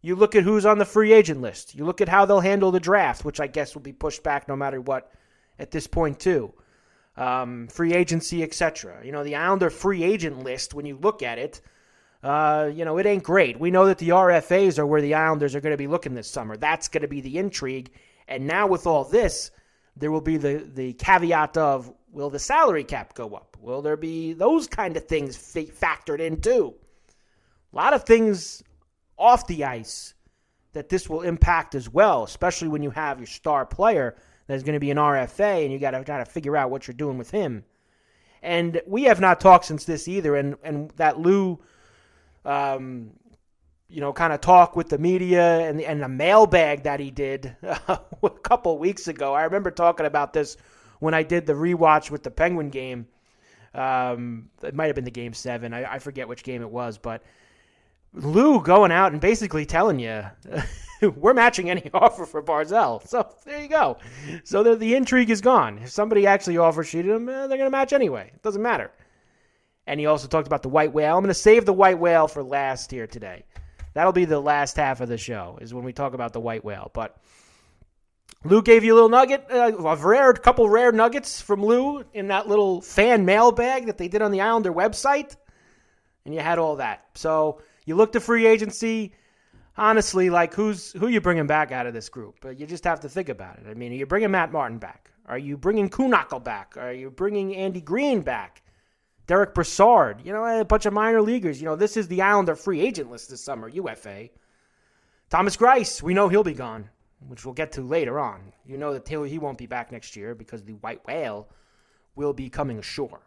You 0.00 0.14
look 0.14 0.36
at 0.36 0.44
who's 0.44 0.64
on 0.64 0.78
the 0.78 0.84
free 0.84 1.12
agent 1.12 1.40
list. 1.40 1.74
You 1.74 1.84
look 1.84 2.00
at 2.00 2.08
how 2.08 2.24
they'll 2.24 2.40
handle 2.40 2.70
the 2.70 2.78
draft, 2.78 3.24
which 3.24 3.40
I 3.40 3.48
guess 3.48 3.74
will 3.74 3.82
be 3.82 3.92
pushed 3.92 4.22
back 4.22 4.46
no 4.46 4.54
matter 4.54 4.80
what 4.80 5.10
at 5.58 5.72
this 5.72 5.88
point 5.88 6.20
too. 6.20 6.54
Um, 7.16 7.66
free 7.66 7.94
agency, 7.94 8.44
etc. 8.44 9.04
You 9.04 9.10
know, 9.10 9.24
the 9.24 9.34
Islander 9.34 9.70
free 9.70 10.04
agent 10.04 10.44
list. 10.44 10.74
When 10.74 10.86
you 10.86 10.96
look 10.96 11.22
at 11.24 11.38
it, 11.38 11.60
uh, 12.22 12.70
you 12.74 12.84
know, 12.84 12.98
it 12.98 13.06
ain't 13.06 13.22
great. 13.22 13.60
We 13.60 13.70
know 13.70 13.86
that 13.86 13.98
the 13.98 14.10
RFAs 14.10 14.78
are 14.78 14.86
where 14.86 15.00
the 15.00 15.14
Islanders 15.14 15.54
are 15.54 15.60
going 15.60 15.72
to 15.72 15.78
be 15.78 15.86
looking 15.86 16.14
this 16.14 16.30
summer. 16.30 16.56
That's 16.56 16.88
going 16.88 17.02
to 17.02 17.08
be 17.08 17.20
the 17.20 17.38
intrigue. 17.38 17.90
And 18.26 18.46
now 18.46 18.66
with 18.66 18.86
all 18.86 19.04
this, 19.04 19.50
there 19.96 20.10
will 20.10 20.20
be 20.20 20.36
the, 20.36 20.68
the 20.74 20.92
caveat 20.94 21.56
of 21.56 21.92
will 22.12 22.30
the 22.30 22.38
salary 22.38 22.84
cap 22.84 23.14
go 23.14 23.34
up? 23.34 23.56
Will 23.60 23.82
there 23.82 23.96
be 23.96 24.32
those 24.32 24.66
kind 24.66 24.96
of 24.96 25.04
things 25.04 25.36
factored 25.36 26.20
in 26.20 26.40
too? 26.40 26.74
A 27.72 27.76
lot 27.76 27.94
of 27.94 28.04
things 28.04 28.62
off 29.16 29.46
the 29.46 29.64
ice 29.64 30.14
that 30.72 30.88
this 30.88 31.08
will 31.08 31.22
impact 31.22 31.74
as 31.74 31.88
well, 31.88 32.24
especially 32.24 32.68
when 32.68 32.82
you 32.82 32.90
have 32.90 33.18
your 33.18 33.26
star 33.26 33.66
player 33.66 34.16
that's 34.46 34.62
going 34.62 34.74
to 34.74 34.80
be 34.80 34.90
an 34.90 34.96
RFA 34.96 35.64
and 35.64 35.72
you 35.72 35.78
got 35.78 35.92
to 35.92 36.04
try 36.04 36.18
to 36.18 36.24
figure 36.24 36.56
out 36.56 36.70
what 36.70 36.86
you're 36.86 36.94
doing 36.94 37.18
with 37.18 37.30
him. 37.30 37.64
And 38.42 38.80
we 38.86 39.04
have 39.04 39.20
not 39.20 39.40
talked 39.40 39.64
since 39.64 39.84
this 39.84 40.08
either. 40.08 40.36
And, 40.36 40.56
and 40.62 40.90
that 40.92 41.18
Lou 41.18 41.58
um, 42.44 43.10
you 43.88 44.00
know, 44.00 44.12
kind 44.12 44.32
of 44.32 44.40
talk 44.40 44.76
with 44.76 44.88
the 44.88 44.98
media 44.98 45.60
and 45.68 45.80
and 45.80 46.02
the 46.02 46.08
mailbag 46.08 46.82
that 46.84 47.00
he 47.00 47.10
did 47.10 47.56
a 47.62 48.00
couple 48.42 48.78
weeks 48.78 49.08
ago. 49.08 49.34
I 49.34 49.44
remember 49.44 49.70
talking 49.70 50.06
about 50.06 50.32
this 50.32 50.56
when 51.00 51.14
I 51.14 51.22
did 51.22 51.46
the 51.46 51.54
rewatch 51.54 52.10
with 52.10 52.22
the 52.22 52.30
Penguin 52.30 52.70
game. 52.70 53.06
Um, 53.74 54.50
it 54.62 54.74
might 54.74 54.86
have 54.86 54.94
been 54.94 55.04
the 55.04 55.10
game 55.10 55.32
seven. 55.32 55.72
I, 55.72 55.94
I 55.94 55.98
forget 55.98 56.26
which 56.26 56.42
game 56.42 56.62
it 56.62 56.70
was, 56.70 56.98
but 56.98 57.22
Lou 58.14 58.62
going 58.62 58.90
out 58.90 59.12
and 59.12 59.20
basically 59.20 59.66
telling 59.66 59.98
you 59.98 60.24
we're 61.16 61.34
matching 61.34 61.70
any 61.70 61.90
offer 61.94 62.26
for 62.26 62.42
Barzal. 62.42 63.06
So 63.06 63.28
there 63.44 63.62
you 63.62 63.68
go. 63.68 63.98
So 64.44 64.62
the, 64.62 64.76
the 64.76 64.94
intrigue 64.94 65.30
is 65.30 65.40
gone. 65.40 65.78
If 65.78 65.90
somebody 65.90 66.26
actually 66.26 66.58
offers 66.58 66.90
to 66.90 67.02
him, 67.02 67.28
eh, 67.28 67.46
they're 67.46 67.58
going 67.58 67.70
to 67.70 67.70
match 67.70 67.92
anyway. 67.92 68.30
It 68.34 68.42
doesn't 68.42 68.62
matter. 68.62 68.90
And 69.88 69.98
he 69.98 70.04
also 70.04 70.28
talked 70.28 70.46
about 70.46 70.62
the 70.62 70.68
white 70.68 70.92
whale. 70.92 71.16
I'm 71.16 71.24
going 71.24 71.28
to 71.28 71.34
save 71.34 71.64
the 71.64 71.72
white 71.72 71.98
whale 71.98 72.28
for 72.28 72.42
last 72.42 72.90
here 72.90 73.06
today. 73.06 73.44
That'll 73.94 74.12
be 74.12 74.26
the 74.26 74.38
last 74.38 74.76
half 74.76 75.00
of 75.00 75.08
the 75.08 75.16
show, 75.16 75.58
is 75.62 75.72
when 75.72 75.82
we 75.82 75.94
talk 75.94 76.12
about 76.12 76.34
the 76.34 76.40
white 76.40 76.62
whale. 76.62 76.90
But 76.92 77.16
Lou 78.44 78.60
gave 78.60 78.84
you 78.84 78.92
a 78.92 78.96
little 78.96 79.08
nugget, 79.08 79.46
uh, 79.50 79.72
a 79.78 79.96
rare 79.96 80.34
couple 80.34 80.68
rare 80.68 80.92
nuggets 80.92 81.40
from 81.40 81.64
Lou 81.64 82.04
in 82.12 82.28
that 82.28 82.46
little 82.46 82.82
fan 82.82 83.24
mailbag 83.24 83.86
that 83.86 83.96
they 83.96 84.08
did 84.08 84.20
on 84.20 84.30
the 84.30 84.42
Islander 84.42 84.72
website, 84.72 85.36
and 86.26 86.34
you 86.34 86.40
had 86.40 86.58
all 86.58 86.76
that. 86.76 87.06
So 87.14 87.62
you 87.86 87.96
look 87.96 88.12
to 88.12 88.20
free 88.20 88.46
agency. 88.46 89.14
Honestly, 89.74 90.28
like 90.28 90.52
who's 90.52 90.92
who 90.92 91.08
you 91.08 91.22
bringing 91.22 91.46
back 91.46 91.72
out 91.72 91.86
of 91.86 91.94
this 91.94 92.10
group? 92.10 92.40
But 92.42 92.60
you 92.60 92.66
just 92.66 92.84
have 92.84 93.00
to 93.00 93.08
think 93.08 93.30
about 93.30 93.58
it. 93.58 93.64
I 93.66 93.72
mean, 93.72 93.92
are 93.92 93.96
you 93.96 94.06
bringing 94.06 94.32
Matt 94.32 94.52
Martin 94.52 94.78
back? 94.78 95.10
Are 95.24 95.38
you 95.38 95.56
bringing 95.56 95.88
Kuhnhackl 95.88 96.44
back? 96.44 96.76
Are 96.76 96.92
you 96.92 97.10
bringing 97.10 97.56
Andy 97.56 97.80
Greene 97.80 98.20
back? 98.20 98.62
Derek 99.28 99.54
Brassard, 99.54 100.22
you 100.24 100.32
know, 100.32 100.42
a 100.44 100.64
bunch 100.64 100.86
of 100.86 100.94
minor 100.94 101.20
leaguers. 101.20 101.60
You 101.60 101.66
know, 101.66 101.76
this 101.76 101.98
is 101.98 102.08
the 102.08 102.22
Islander 102.22 102.56
free 102.56 102.80
agent 102.80 103.10
list 103.10 103.28
this 103.28 103.44
summer, 103.44 103.68
UFA. 103.68 104.30
Thomas 105.28 105.54
Greiss, 105.54 106.02
we 106.02 106.14
know 106.14 106.30
he'll 106.30 106.42
be 106.42 106.54
gone, 106.54 106.88
which 107.28 107.44
we'll 107.44 107.52
get 107.52 107.72
to 107.72 107.82
later 107.82 108.18
on. 108.18 108.54
You 108.64 108.78
know 108.78 108.94
that 108.94 109.04
Taylor 109.04 109.26
he 109.26 109.38
won't 109.38 109.58
be 109.58 109.66
back 109.66 109.92
next 109.92 110.16
year 110.16 110.34
because 110.34 110.64
the 110.64 110.72
white 110.76 111.06
whale 111.06 111.46
will 112.16 112.32
be 112.32 112.48
coming 112.48 112.78
ashore. 112.78 113.20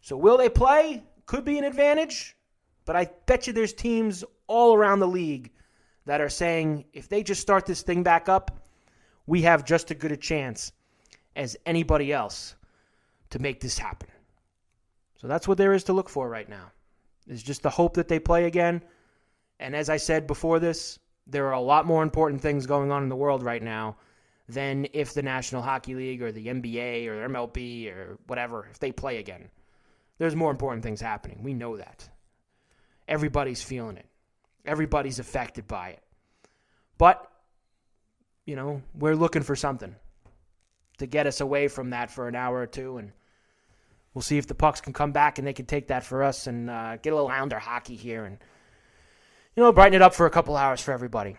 So 0.00 0.16
will 0.16 0.36
they 0.36 0.48
play? 0.48 1.04
Could 1.26 1.44
be 1.44 1.56
an 1.56 1.64
advantage, 1.64 2.36
but 2.84 2.96
I 2.96 3.08
bet 3.26 3.46
you 3.46 3.52
there's 3.52 3.72
teams 3.72 4.24
all 4.48 4.74
around 4.74 4.98
the 4.98 5.08
league 5.08 5.52
that 6.06 6.20
are 6.20 6.28
saying 6.28 6.84
if 6.92 7.08
they 7.08 7.22
just 7.22 7.40
start 7.40 7.64
this 7.64 7.82
thing 7.82 8.02
back 8.02 8.28
up, 8.28 8.50
we 9.26 9.42
have 9.42 9.64
just 9.64 9.92
as 9.92 9.98
good 9.98 10.12
a 10.12 10.16
chance 10.16 10.72
as 11.36 11.56
anybody 11.64 12.12
else 12.12 12.56
to 13.30 13.38
make 13.38 13.60
this 13.60 13.78
happen. 13.78 14.08
So 15.16 15.26
that's 15.26 15.48
what 15.48 15.58
there 15.58 15.72
is 15.72 15.84
to 15.84 15.92
look 15.92 16.08
for 16.08 16.28
right 16.28 16.48
now. 16.48 16.70
Is 17.26 17.42
just 17.42 17.62
the 17.62 17.70
hope 17.70 17.94
that 17.94 18.08
they 18.08 18.18
play 18.18 18.44
again. 18.44 18.82
And 19.58 19.74
as 19.74 19.88
I 19.88 19.96
said 19.96 20.26
before 20.26 20.60
this, 20.60 20.98
there 21.26 21.46
are 21.46 21.52
a 21.52 21.60
lot 21.60 21.86
more 21.86 22.02
important 22.02 22.40
things 22.40 22.66
going 22.66 22.92
on 22.92 23.02
in 23.02 23.08
the 23.08 23.16
world 23.16 23.42
right 23.42 23.62
now 23.62 23.96
than 24.48 24.86
if 24.92 25.12
the 25.12 25.22
National 25.22 25.62
Hockey 25.62 25.94
League 25.94 26.22
or 26.22 26.30
the 26.30 26.46
NBA 26.46 27.06
or 27.08 27.28
MLB 27.28 27.92
or 27.92 28.18
whatever, 28.26 28.68
if 28.70 28.78
they 28.78 28.92
play 28.92 29.18
again. 29.18 29.48
There's 30.18 30.36
more 30.36 30.50
important 30.50 30.82
things 30.82 31.00
happening. 31.00 31.40
We 31.42 31.52
know 31.52 31.76
that. 31.76 32.08
Everybody's 33.08 33.62
feeling 33.62 33.96
it. 33.96 34.06
Everybody's 34.64 35.18
affected 35.18 35.66
by 35.66 35.90
it. 35.90 36.02
But, 36.98 37.28
you 38.44 38.56
know, 38.56 38.82
we're 38.94 39.16
looking 39.16 39.42
for 39.42 39.56
something 39.56 39.94
to 40.98 41.06
get 41.06 41.26
us 41.26 41.40
away 41.40 41.68
from 41.68 41.90
that 41.90 42.10
for 42.10 42.28
an 42.28 42.34
hour 42.34 42.60
or 42.60 42.66
two 42.66 42.98
and 42.98 43.12
We'll 44.16 44.22
see 44.22 44.38
if 44.38 44.46
the 44.46 44.54
pucks 44.54 44.80
can 44.80 44.94
come 44.94 45.12
back 45.12 45.36
and 45.36 45.46
they 45.46 45.52
can 45.52 45.66
take 45.66 45.88
that 45.88 46.02
for 46.02 46.22
us 46.22 46.46
and 46.46 46.70
uh, 46.70 46.96
get 46.96 47.12
a 47.12 47.16
little 47.16 47.28
Islander 47.28 47.58
hockey 47.58 47.96
here 47.96 48.24
and, 48.24 48.38
you 49.54 49.62
know, 49.62 49.70
brighten 49.72 49.92
it 49.92 50.00
up 50.00 50.14
for 50.14 50.24
a 50.24 50.30
couple 50.30 50.56
hours 50.56 50.80
for 50.80 50.92
everybody. 50.92 51.36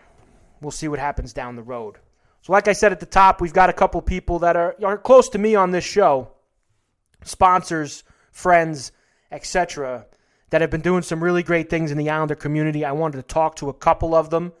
We'll 0.60 0.70
see 0.70 0.86
what 0.86 1.00
happens 1.00 1.32
down 1.32 1.56
the 1.56 1.62
road. 1.64 1.96
So, 2.42 2.52
like 2.52 2.68
I 2.68 2.74
said 2.74 2.92
at 2.92 3.00
the 3.00 3.06
top, 3.06 3.40
we've 3.40 3.52
got 3.52 3.68
a 3.68 3.72
couple 3.72 4.00
people 4.00 4.38
that 4.38 4.54
are, 4.54 4.76
are 4.84 4.96
close 4.96 5.28
to 5.30 5.38
me 5.38 5.56
on 5.56 5.72
this 5.72 5.82
show, 5.82 6.30
sponsors, 7.24 8.04
friends, 8.30 8.92
etc., 9.32 10.06
that 10.50 10.60
have 10.60 10.70
been 10.70 10.80
doing 10.80 11.02
some 11.02 11.22
really 11.22 11.42
great 11.42 11.68
things 11.70 11.90
in 11.90 11.98
the 11.98 12.10
Islander 12.10 12.36
community. 12.36 12.84
I 12.84 12.92
wanted 12.92 13.16
to 13.16 13.24
talk 13.24 13.56
to 13.56 13.70
a 13.70 13.74
couple 13.74 14.14
of 14.14 14.30
them 14.30 14.52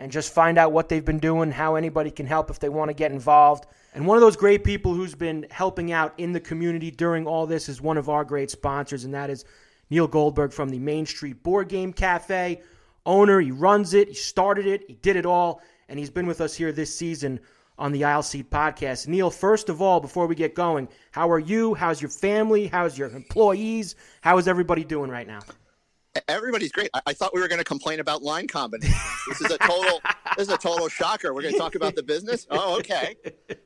and 0.00 0.10
just 0.10 0.34
find 0.34 0.58
out 0.58 0.72
what 0.72 0.88
they've 0.88 1.04
been 1.04 1.20
doing, 1.20 1.52
how 1.52 1.76
anybody 1.76 2.10
can 2.10 2.26
help 2.26 2.50
if 2.50 2.58
they 2.58 2.68
want 2.68 2.88
to 2.88 2.92
get 2.94 3.12
involved. 3.12 3.66
And 3.96 4.06
one 4.06 4.18
of 4.18 4.20
those 4.20 4.36
great 4.36 4.62
people 4.62 4.92
who's 4.92 5.14
been 5.14 5.46
helping 5.50 5.90
out 5.90 6.12
in 6.18 6.32
the 6.32 6.38
community 6.38 6.90
during 6.90 7.26
all 7.26 7.46
this 7.46 7.66
is 7.66 7.80
one 7.80 7.96
of 7.96 8.10
our 8.10 8.24
great 8.24 8.50
sponsors, 8.50 9.04
and 9.04 9.14
that 9.14 9.30
is 9.30 9.46
Neil 9.88 10.06
Goldberg 10.06 10.52
from 10.52 10.68
the 10.68 10.78
Main 10.78 11.06
Street 11.06 11.42
Board 11.42 11.70
Game 11.70 11.94
Cafe. 11.94 12.60
Owner, 13.06 13.40
he 13.40 13.52
runs 13.52 13.94
it, 13.94 14.08
he 14.08 14.14
started 14.14 14.66
it, 14.66 14.84
he 14.86 14.96
did 14.96 15.16
it 15.16 15.24
all, 15.24 15.62
and 15.88 15.98
he's 15.98 16.10
been 16.10 16.26
with 16.26 16.42
us 16.42 16.54
here 16.54 16.72
this 16.72 16.94
season 16.94 17.40
on 17.78 17.90
the 17.90 18.04
Aisle 18.04 18.22
Seat 18.22 18.50
podcast. 18.50 19.08
Neil, 19.08 19.30
first 19.30 19.70
of 19.70 19.80
all, 19.80 19.98
before 19.98 20.26
we 20.26 20.34
get 20.34 20.54
going, 20.54 20.88
how 21.10 21.30
are 21.30 21.38
you? 21.38 21.72
How's 21.72 22.02
your 22.02 22.10
family? 22.10 22.66
How's 22.66 22.98
your 22.98 23.08
employees? 23.08 23.96
How 24.20 24.36
is 24.36 24.46
everybody 24.46 24.84
doing 24.84 25.10
right 25.10 25.26
now? 25.26 25.40
Everybody's 26.28 26.72
great. 26.72 26.90
I, 26.94 27.00
I 27.06 27.12
thought 27.12 27.34
we 27.34 27.40
were 27.40 27.48
going 27.48 27.58
to 27.58 27.64
complain 27.64 28.00
about 28.00 28.22
line 28.22 28.46
combinations. 28.46 28.96
This 29.28 29.40
is 29.40 29.50
a 29.50 29.58
total. 29.58 30.00
this 30.36 30.48
is 30.48 30.54
a 30.54 30.58
total 30.58 30.88
shocker. 30.88 31.34
We're 31.34 31.42
going 31.42 31.54
to 31.54 31.60
talk 31.60 31.74
about 31.74 31.94
the 31.94 32.02
business. 32.02 32.46
Oh, 32.50 32.78
okay. 32.78 33.16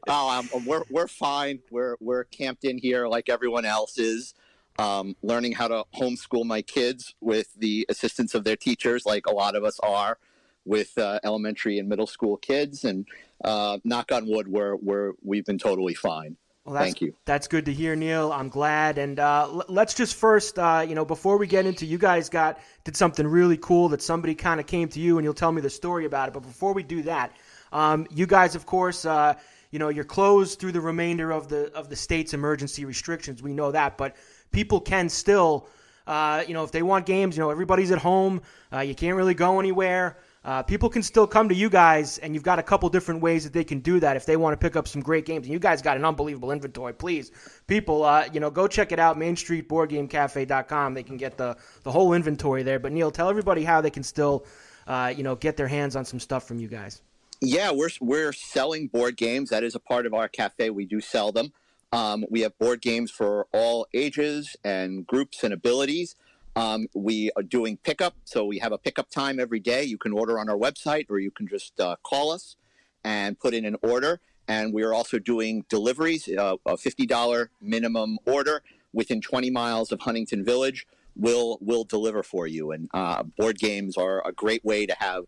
Oh, 0.08 0.28
um, 0.30 0.64
we're 0.64 0.82
we're 0.90 1.08
fine. 1.08 1.60
We're 1.70 1.96
we're 2.00 2.24
camped 2.24 2.64
in 2.64 2.78
here 2.78 3.06
like 3.06 3.28
everyone 3.28 3.64
else 3.64 3.98
is. 3.98 4.34
Um, 4.78 5.14
learning 5.22 5.52
how 5.52 5.68
to 5.68 5.84
homeschool 5.94 6.44
my 6.46 6.62
kids 6.62 7.14
with 7.20 7.52
the 7.54 7.84
assistance 7.90 8.34
of 8.34 8.44
their 8.44 8.56
teachers, 8.56 9.04
like 9.04 9.26
a 9.26 9.32
lot 9.32 9.54
of 9.54 9.62
us 9.62 9.78
are, 9.80 10.16
with 10.64 10.96
uh, 10.96 11.20
elementary 11.22 11.78
and 11.78 11.88
middle 11.88 12.06
school 12.06 12.38
kids. 12.38 12.84
And 12.84 13.06
uh, 13.44 13.78
knock 13.84 14.10
on 14.10 14.26
wood, 14.26 14.48
we're 14.48 14.76
we're 14.76 15.12
we've 15.22 15.44
been 15.44 15.58
totally 15.58 15.94
fine. 15.94 16.36
Well, 16.64 16.74
that's, 16.74 16.84
Thank 16.84 17.00
you. 17.00 17.14
That's 17.24 17.48
good 17.48 17.64
to 17.66 17.72
hear, 17.72 17.96
Neil. 17.96 18.32
I'm 18.32 18.50
glad. 18.50 18.98
And 18.98 19.18
uh, 19.18 19.48
l- 19.48 19.64
let's 19.68 19.94
just 19.94 20.14
first, 20.14 20.58
uh, 20.58 20.84
you 20.86 20.94
know, 20.94 21.06
before 21.06 21.38
we 21.38 21.46
get 21.46 21.64
into, 21.64 21.86
you 21.86 21.96
guys 21.96 22.28
got 22.28 22.60
did 22.84 22.96
something 22.96 23.26
really 23.26 23.56
cool 23.56 23.88
that 23.88 24.02
somebody 24.02 24.34
kind 24.34 24.60
of 24.60 24.66
came 24.66 24.88
to 24.88 25.00
you, 25.00 25.16
and 25.16 25.24
you'll 25.24 25.34
tell 25.34 25.52
me 25.52 25.62
the 25.62 25.70
story 25.70 26.04
about 26.04 26.28
it. 26.28 26.34
But 26.34 26.42
before 26.42 26.74
we 26.74 26.82
do 26.82 27.02
that, 27.02 27.34
um, 27.72 28.06
you 28.10 28.26
guys, 28.26 28.54
of 28.54 28.66
course, 28.66 29.06
uh, 29.06 29.34
you 29.70 29.78
know, 29.78 29.88
you're 29.88 30.04
closed 30.04 30.60
through 30.60 30.72
the 30.72 30.80
remainder 30.80 31.30
of 31.30 31.48
the 31.48 31.72
of 31.72 31.88
the 31.88 31.96
state's 31.96 32.34
emergency 32.34 32.84
restrictions. 32.84 33.42
We 33.42 33.54
know 33.54 33.72
that, 33.72 33.96
but 33.96 34.16
people 34.52 34.80
can 34.80 35.08
still, 35.08 35.66
uh, 36.06 36.44
you 36.46 36.52
know, 36.52 36.64
if 36.64 36.72
they 36.72 36.82
want 36.82 37.06
games, 37.06 37.36
you 37.36 37.42
know, 37.42 37.50
everybody's 37.50 37.90
at 37.90 37.98
home. 37.98 38.42
Uh, 38.70 38.80
you 38.80 38.94
can't 38.94 39.16
really 39.16 39.34
go 39.34 39.60
anywhere. 39.60 40.18
Uh, 40.42 40.62
people 40.62 40.88
can 40.88 41.02
still 41.02 41.26
come 41.26 41.50
to 41.50 41.54
you 41.54 41.68
guys, 41.68 42.16
and 42.18 42.34
you've 42.34 42.42
got 42.42 42.58
a 42.58 42.62
couple 42.62 42.88
different 42.88 43.20
ways 43.20 43.44
that 43.44 43.52
they 43.52 43.64
can 43.64 43.80
do 43.80 44.00
that 44.00 44.16
if 44.16 44.24
they 44.24 44.36
want 44.38 44.58
to 44.58 44.64
pick 44.64 44.74
up 44.74 44.88
some 44.88 45.02
great 45.02 45.26
games. 45.26 45.44
And 45.44 45.52
you 45.52 45.58
guys 45.58 45.82
got 45.82 45.98
an 45.98 46.04
unbelievable 46.04 46.50
inventory. 46.50 46.94
Please, 46.94 47.30
people, 47.66 48.04
uh, 48.04 48.26
you 48.32 48.40
know, 48.40 48.50
go 48.50 48.66
check 48.66 48.90
it 48.90 48.98
out. 48.98 49.18
MainStreetBoardGameCafe.com. 49.18 50.94
They 50.94 51.02
can 51.02 51.18
get 51.18 51.36
the 51.36 51.58
the 51.82 51.92
whole 51.92 52.14
inventory 52.14 52.62
there. 52.62 52.78
But 52.78 52.92
Neil, 52.92 53.10
tell 53.10 53.28
everybody 53.28 53.64
how 53.64 53.82
they 53.82 53.90
can 53.90 54.02
still, 54.02 54.46
uh, 54.86 55.12
you 55.14 55.22
know, 55.22 55.36
get 55.36 55.58
their 55.58 55.68
hands 55.68 55.94
on 55.94 56.06
some 56.06 56.18
stuff 56.18 56.48
from 56.48 56.58
you 56.58 56.68
guys. 56.68 57.02
Yeah, 57.42 57.72
we're 57.72 57.90
we're 58.00 58.32
selling 58.32 58.86
board 58.86 59.18
games. 59.18 59.50
That 59.50 59.62
is 59.62 59.74
a 59.74 59.80
part 59.80 60.06
of 60.06 60.14
our 60.14 60.28
cafe. 60.28 60.70
We 60.70 60.86
do 60.86 61.02
sell 61.02 61.32
them. 61.32 61.52
Um, 61.92 62.24
we 62.30 62.42
have 62.42 62.56
board 62.58 62.80
games 62.80 63.10
for 63.10 63.46
all 63.52 63.86
ages 63.92 64.56
and 64.64 65.06
groups 65.06 65.42
and 65.42 65.52
abilities. 65.52 66.14
Um, 66.56 66.88
we 66.94 67.30
are 67.36 67.42
doing 67.42 67.78
pickup, 67.78 68.14
so 68.24 68.44
we 68.44 68.58
have 68.58 68.72
a 68.72 68.78
pickup 68.78 69.10
time 69.10 69.38
every 69.38 69.60
day. 69.60 69.84
You 69.84 69.98
can 69.98 70.12
order 70.12 70.38
on 70.38 70.48
our 70.48 70.56
website, 70.56 71.06
or 71.08 71.18
you 71.18 71.30
can 71.30 71.46
just 71.46 71.78
uh, 71.80 71.96
call 72.02 72.32
us 72.32 72.56
and 73.04 73.38
put 73.38 73.54
in 73.54 73.64
an 73.64 73.76
order. 73.82 74.20
And 74.48 74.74
we 74.74 74.82
are 74.82 74.92
also 74.92 75.18
doing 75.18 75.64
deliveries, 75.68 76.28
uh, 76.28 76.56
a 76.66 76.76
fifty 76.76 77.06
dollar 77.06 77.50
minimum 77.60 78.18
order 78.26 78.62
within 78.92 79.20
twenty 79.20 79.50
miles 79.50 79.92
of 79.92 80.00
Huntington 80.00 80.44
Village. 80.44 80.86
Will 81.16 81.58
will 81.60 81.84
deliver 81.84 82.22
for 82.22 82.46
you. 82.46 82.72
And 82.72 82.88
uh, 82.94 83.22
board 83.22 83.58
games 83.58 83.96
are 83.96 84.26
a 84.26 84.32
great 84.32 84.64
way 84.64 84.86
to 84.86 84.94
have 84.98 85.24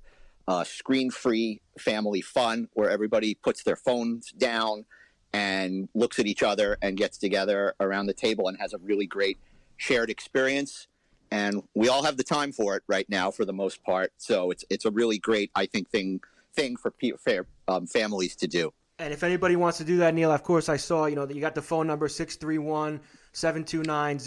uh, 0.49 0.65
screen-free 0.65 1.61
family 1.79 2.21
fun, 2.21 2.69
where 2.73 2.91
everybody 2.91 3.35
puts 3.35 3.63
their 3.63 3.77
phones 3.77 4.33
down 4.33 4.87
and 5.33 5.89
looks 5.95 6.19
at 6.19 6.27
each 6.27 6.43
other 6.43 6.79
and 6.83 6.97
gets 6.97 7.17
together 7.19 7.75
around 7.81 8.07
the 8.07 8.13
table 8.15 8.49
and 8.49 8.59
has 8.59 8.73
a 8.73 8.79
really 8.79 9.07
great 9.07 9.39
shared 9.77 10.11
experience 10.11 10.89
and 11.33 11.63
we 11.75 11.89
all 11.89 12.03
have 12.05 12.17
the 12.19 12.23
time 12.25 12.53
for 12.53 12.77
it 12.77 12.83
right 12.87 13.09
now 13.09 13.31
for 13.31 13.45
the 13.47 13.53
most 13.55 13.83
part. 13.83 14.13
So 14.19 14.51
it's 14.51 14.65
it's 14.71 14.85
a 14.85 14.91
really 14.91 15.19
great, 15.19 15.51
I 15.55 15.65
think, 15.67 15.89
thing 15.89 16.21
thing 16.55 16.77
for 16.77 16.91
pe- 16.91 17.13
for 17.19 17.47
um, 17.69 17.87
families 17.87 18.37
to 18.37 18.47
do. 18.47 18.73
And 18.99 19.13
if 19.13 19.23
anybody 19.25 19.57
wants 19.57 19.79
to 19.79 19.85
do 19.85 19.97
that, 19.99 20.15
Neil, 20.15 20.31
of 20.31 20.43
course, 20.43 20.69
I 20.69 20.77
saw 20.77 21.07
you 21.07 21.17
know 21.17 21.27
that 21.27 21.35
you 21.35 21.41
got 21.41 21.55
the 21.55 21.63
phone 21.63 21.87
number 21.87 22.09
631 22.09 23.01
729 23.33 24.19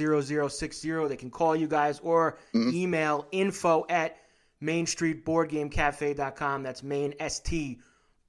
0060. 0.49 1.07
They 1.07 1.15
can 1.15 1.29
call 1.29 1.55
you 1.55 1.67
guys 1.67 1.99
or 1.99 2.39
Mhm. 2.53 2.73
email 2.73 3.27
info 3.31 3.85
at 3.89 4.17
mainstreetboardgamecafe.com. 4.63 6.63
That's 6.63 6.81
main 6.83 7.13
st 7.27 7.77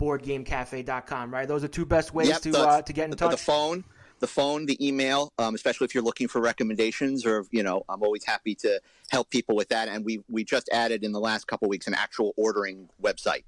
boardgamecafe.com, 0.01 1.33
right? 1.33 1.49
Those 1.49 1.65
are 1.65 1.69
two 1.69 1.87
best 1.87 2.13
ways 2.13 2.29
Yep, 2.29 2.41
to 2.43 2.59
uh, 2.59 2.83
to 2.83 2.93
get 2.93 3.11
in 3.11 3.17
touch. 3.17 3.31
the 3.31 3.37
phone, 3.39 3.83
the 4.21 4.27
phone, 4.27 4.67
the 4.67 4.87
email, 4.87 5.33
um, 5.39 5.55
especially 5.55 5.85
if 5.85 5.95
you're 5.95 6.05
looking 6.05 6.27
for 6.29 6.41
recommendations 6.41 7.27
or 7.27 7.45
you 7.51 7.63
know, 7.63 7.85
I'm 7.89 8.03
always 8.03 8.25
happy 8.25 8.55
to 8.57 8.81
help 9.11 9.31
people 9.31 9.57
with 9.57 9.69
that. 9.69 9.89
And 9.89 10.05
we 10.05 10.23
we 10.29 10.45
just 10.45 10.69
added 10.73 11.05
in 11.05 11.13
the 11.13 11.21
last 11.21 11.47
couple 11.47 11.69
weeks 11.69 11.87
an 11.87 11.95
actual 11.95 12.35
ordering 12.37 12.91
website. 13.03 13.45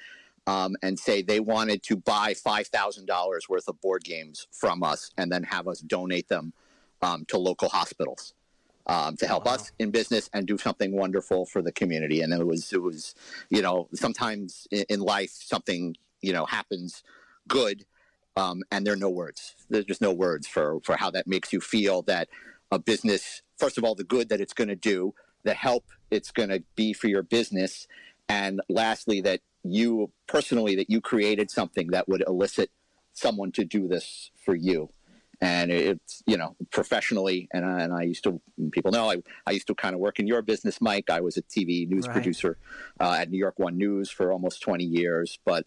um, 0.48 0.76
and 0.82 0.98
say 0.98 1.22
they 1.22 1.40
wanted 1.40 1.84
to 1.84 1.96
buy 1.96 2.34
five 2.34 2.68
thousand 2.68 3.06
dollars 3.06 3.48
worth 3.48 3.68
of 3.68 3.80
board 3.82 4.04
games 4.04 4.48
from 4.52 4.84
us 4.84 5.12
and 5.18 5.32
then 5.32 5.44
have 5.44 5.68
us 5.68 5.80
donate 5.82 6.28
them 6.30 6.54
um, 7.02 7.26
to 7.26 7.38
local 7.38 7.70
hospitals 7.70 8.34
um, 8.88 9.16
to 9.18 9.28
help 9.28 9.46
Wow. 9.46 9.54
us 9.54 9.72
in 9.78 9.92
business 9.92 10.30
and 10.34 10.48
do 10.48 10.58
something 10.58 10.92
wonderful 10.96 11.46
for 11.46 11.62
the 11.62 11.72
community. 11.72 12.22
And 12.22 12.34
it 12.34 12.46
was, 12.46 12.74
it 12.74 12.82
was, 12.82 13.14
you 13.50 13.62
know, 13.62 13.88
sometimes 13.94 14.68
in, 14.72 14.84
in 14.90 15.00
life 15.00 15.30
something 15.32 15.96
you 16.22 16.34
know 16.34 16.46
happens 16.46 17.04
good, 17.50 17.86
um, 18.38 18.64
and 18.72 18.86
there 18.86 18.94
are 18.94 19.04
no 19.08 19.10
words. 19.10 19.56
There's 19.70 19.86
just 19.86 20.02
no 20.02 20.14
words 20.14 20.48
for 20.48 20.80
for 20.86 20.96
how 20.98 21.12
that 21.12 21.28
makes 21.28 21.52
you 21.54 21.62
feel. 21.62 22.04
That 22.04 22.30
a 22.72 22.80
business, 22.80 23.42
first 23.58 23.78
of 23.78 23.84
all, 23.84 23.96
the 23.96 24.06
good 24.06 24.30
that 24.30 24.42
it's 24.42 24.54
going 24.54 24.70
to 24.70 24.76
do, 24.78 25.14
the 25.44 25.54
help 25.54 25.86
it's 26.12 26.32
going 26.32 26.50
to 26.50 26.64
be 26.76 26.94
for 26.94 27.08
your 27.08 27.24
business, 27.24 27.88
and 28.30 28.62
lastly, 28.70 29.22
that 29.22 29.42
you 29.64 30.12
personally 30.28 30.76
that 30.76 30.90
you 30.90 31.02
created 31.02 31.52
something 31.52 31.88
that 31.92 32.08
would 32.08 32.24
elicit 32.28 32.72
someone 33.14 33.52
to 33.52 33.66
do 33.66 33.88
this 33.88 34.32
for 34.46 34.56
you 34.56 34.90
and 35.42 35.72
it's 35.72 36.24
you 36.28 36.38
know 36.38 36.56
professionally 36.72 37.48
and 37.54 37.66
I, 37.66 37.82
and 37.82 37.94
I 37.94 38.04
used 38.04 38.24
to 38.26 38.42
people 38.72 38.92
know 38.92 39.12
I, 39.12 39.18
I 39.46 39.52
used 39.52 39.68
to 39.68 39.76
kind 39.76 39.94
of 39.94 40.00
work 40.00 40.20
in 40.20 40.28
your 40.28 40.42
business 40.42 40.82
mike 40.82 41.10
i 41.10 41.22
was 41.22 41.38
a 41.38 41.42
tv 41.42 41.88
news 41.88 42.08
Right. 42.08 42.14
producer 42.14 42.58
uh, 43.00 43.18
at 43.20 43.30
new 43.30 43.38
york 43.38 43.60
one 43.60 43.78
news 43.78 44.10
for 44.10 44.32
almost 44.32 44.62
20 44.62 44.84
years 44.84 45.40
but 45.46 45.66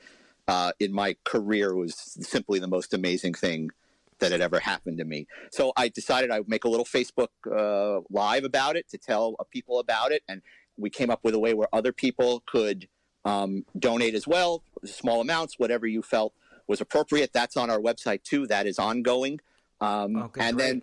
uh, 0.49 0.73
in 0.81 0.93
my 0.93 1.17
career 1.25 1.75
was 1.75 1.95
simply 1.97 2.59
the 2.59 2.69
most 2.69 2.95
amazing 2.95 3.35
thing 3.35 3.71
that 4.19 4.33
had 4.33 4.41
ever 4.41 4.61
happened 4.61 4.99
to 4.99 5.05
me. 5.05 5.27
So 5.51 5.73
i 5.77 5.89
decided 5.89 6.31
i 6.31 6.39
would 6.39 6.49
make 6.49 6.65
a 6.65 6.69
little 6.69 6.87
facebook 6.87 7.29
uh, 7.51 8.03
live 8.11 8.45
about 8.45 8.77
it 8.77 8.89
to 8.91 8.99
tell 8.99 9.35
uh, 9.41 9.45
people 9.51 9.81
about 9.81 10.13
it. 10.13 10.23
And 10.29 10.43
we 10.77 10.91
came 10.91 11.11
up 11.11 11.21
with 11.25 11.35
a 11.35 11.39
way 11.39 11.55
where 11.55 11.69
other 11.73 11.93
people 11.93 12.43
could 12.47 12.89
um, 13.25 13.65
donate 13.79 14.15
as 14.15 14.27
well 14.27 14.63
small 14.85 15.21
amounts 15.21 15.59
whatever 15.59 15.87
you 15.87 16.03
felt 16.03 16.33
was 16.67 16.81
appropriate. 16.81 17.33
That's 17.33 17.57
on 17.57 17.71
our 17.71 17.81
website 17.81 18.23
too. 18.23 18.47
That 18.47 18.67
is 18.67 18.79
ongoing. 18.79 19.41
Um, 19.81 20.17
Okay, 20.17 20.41
and 20.41 20.57
great. 20.57 20.67
then 20.67 20.83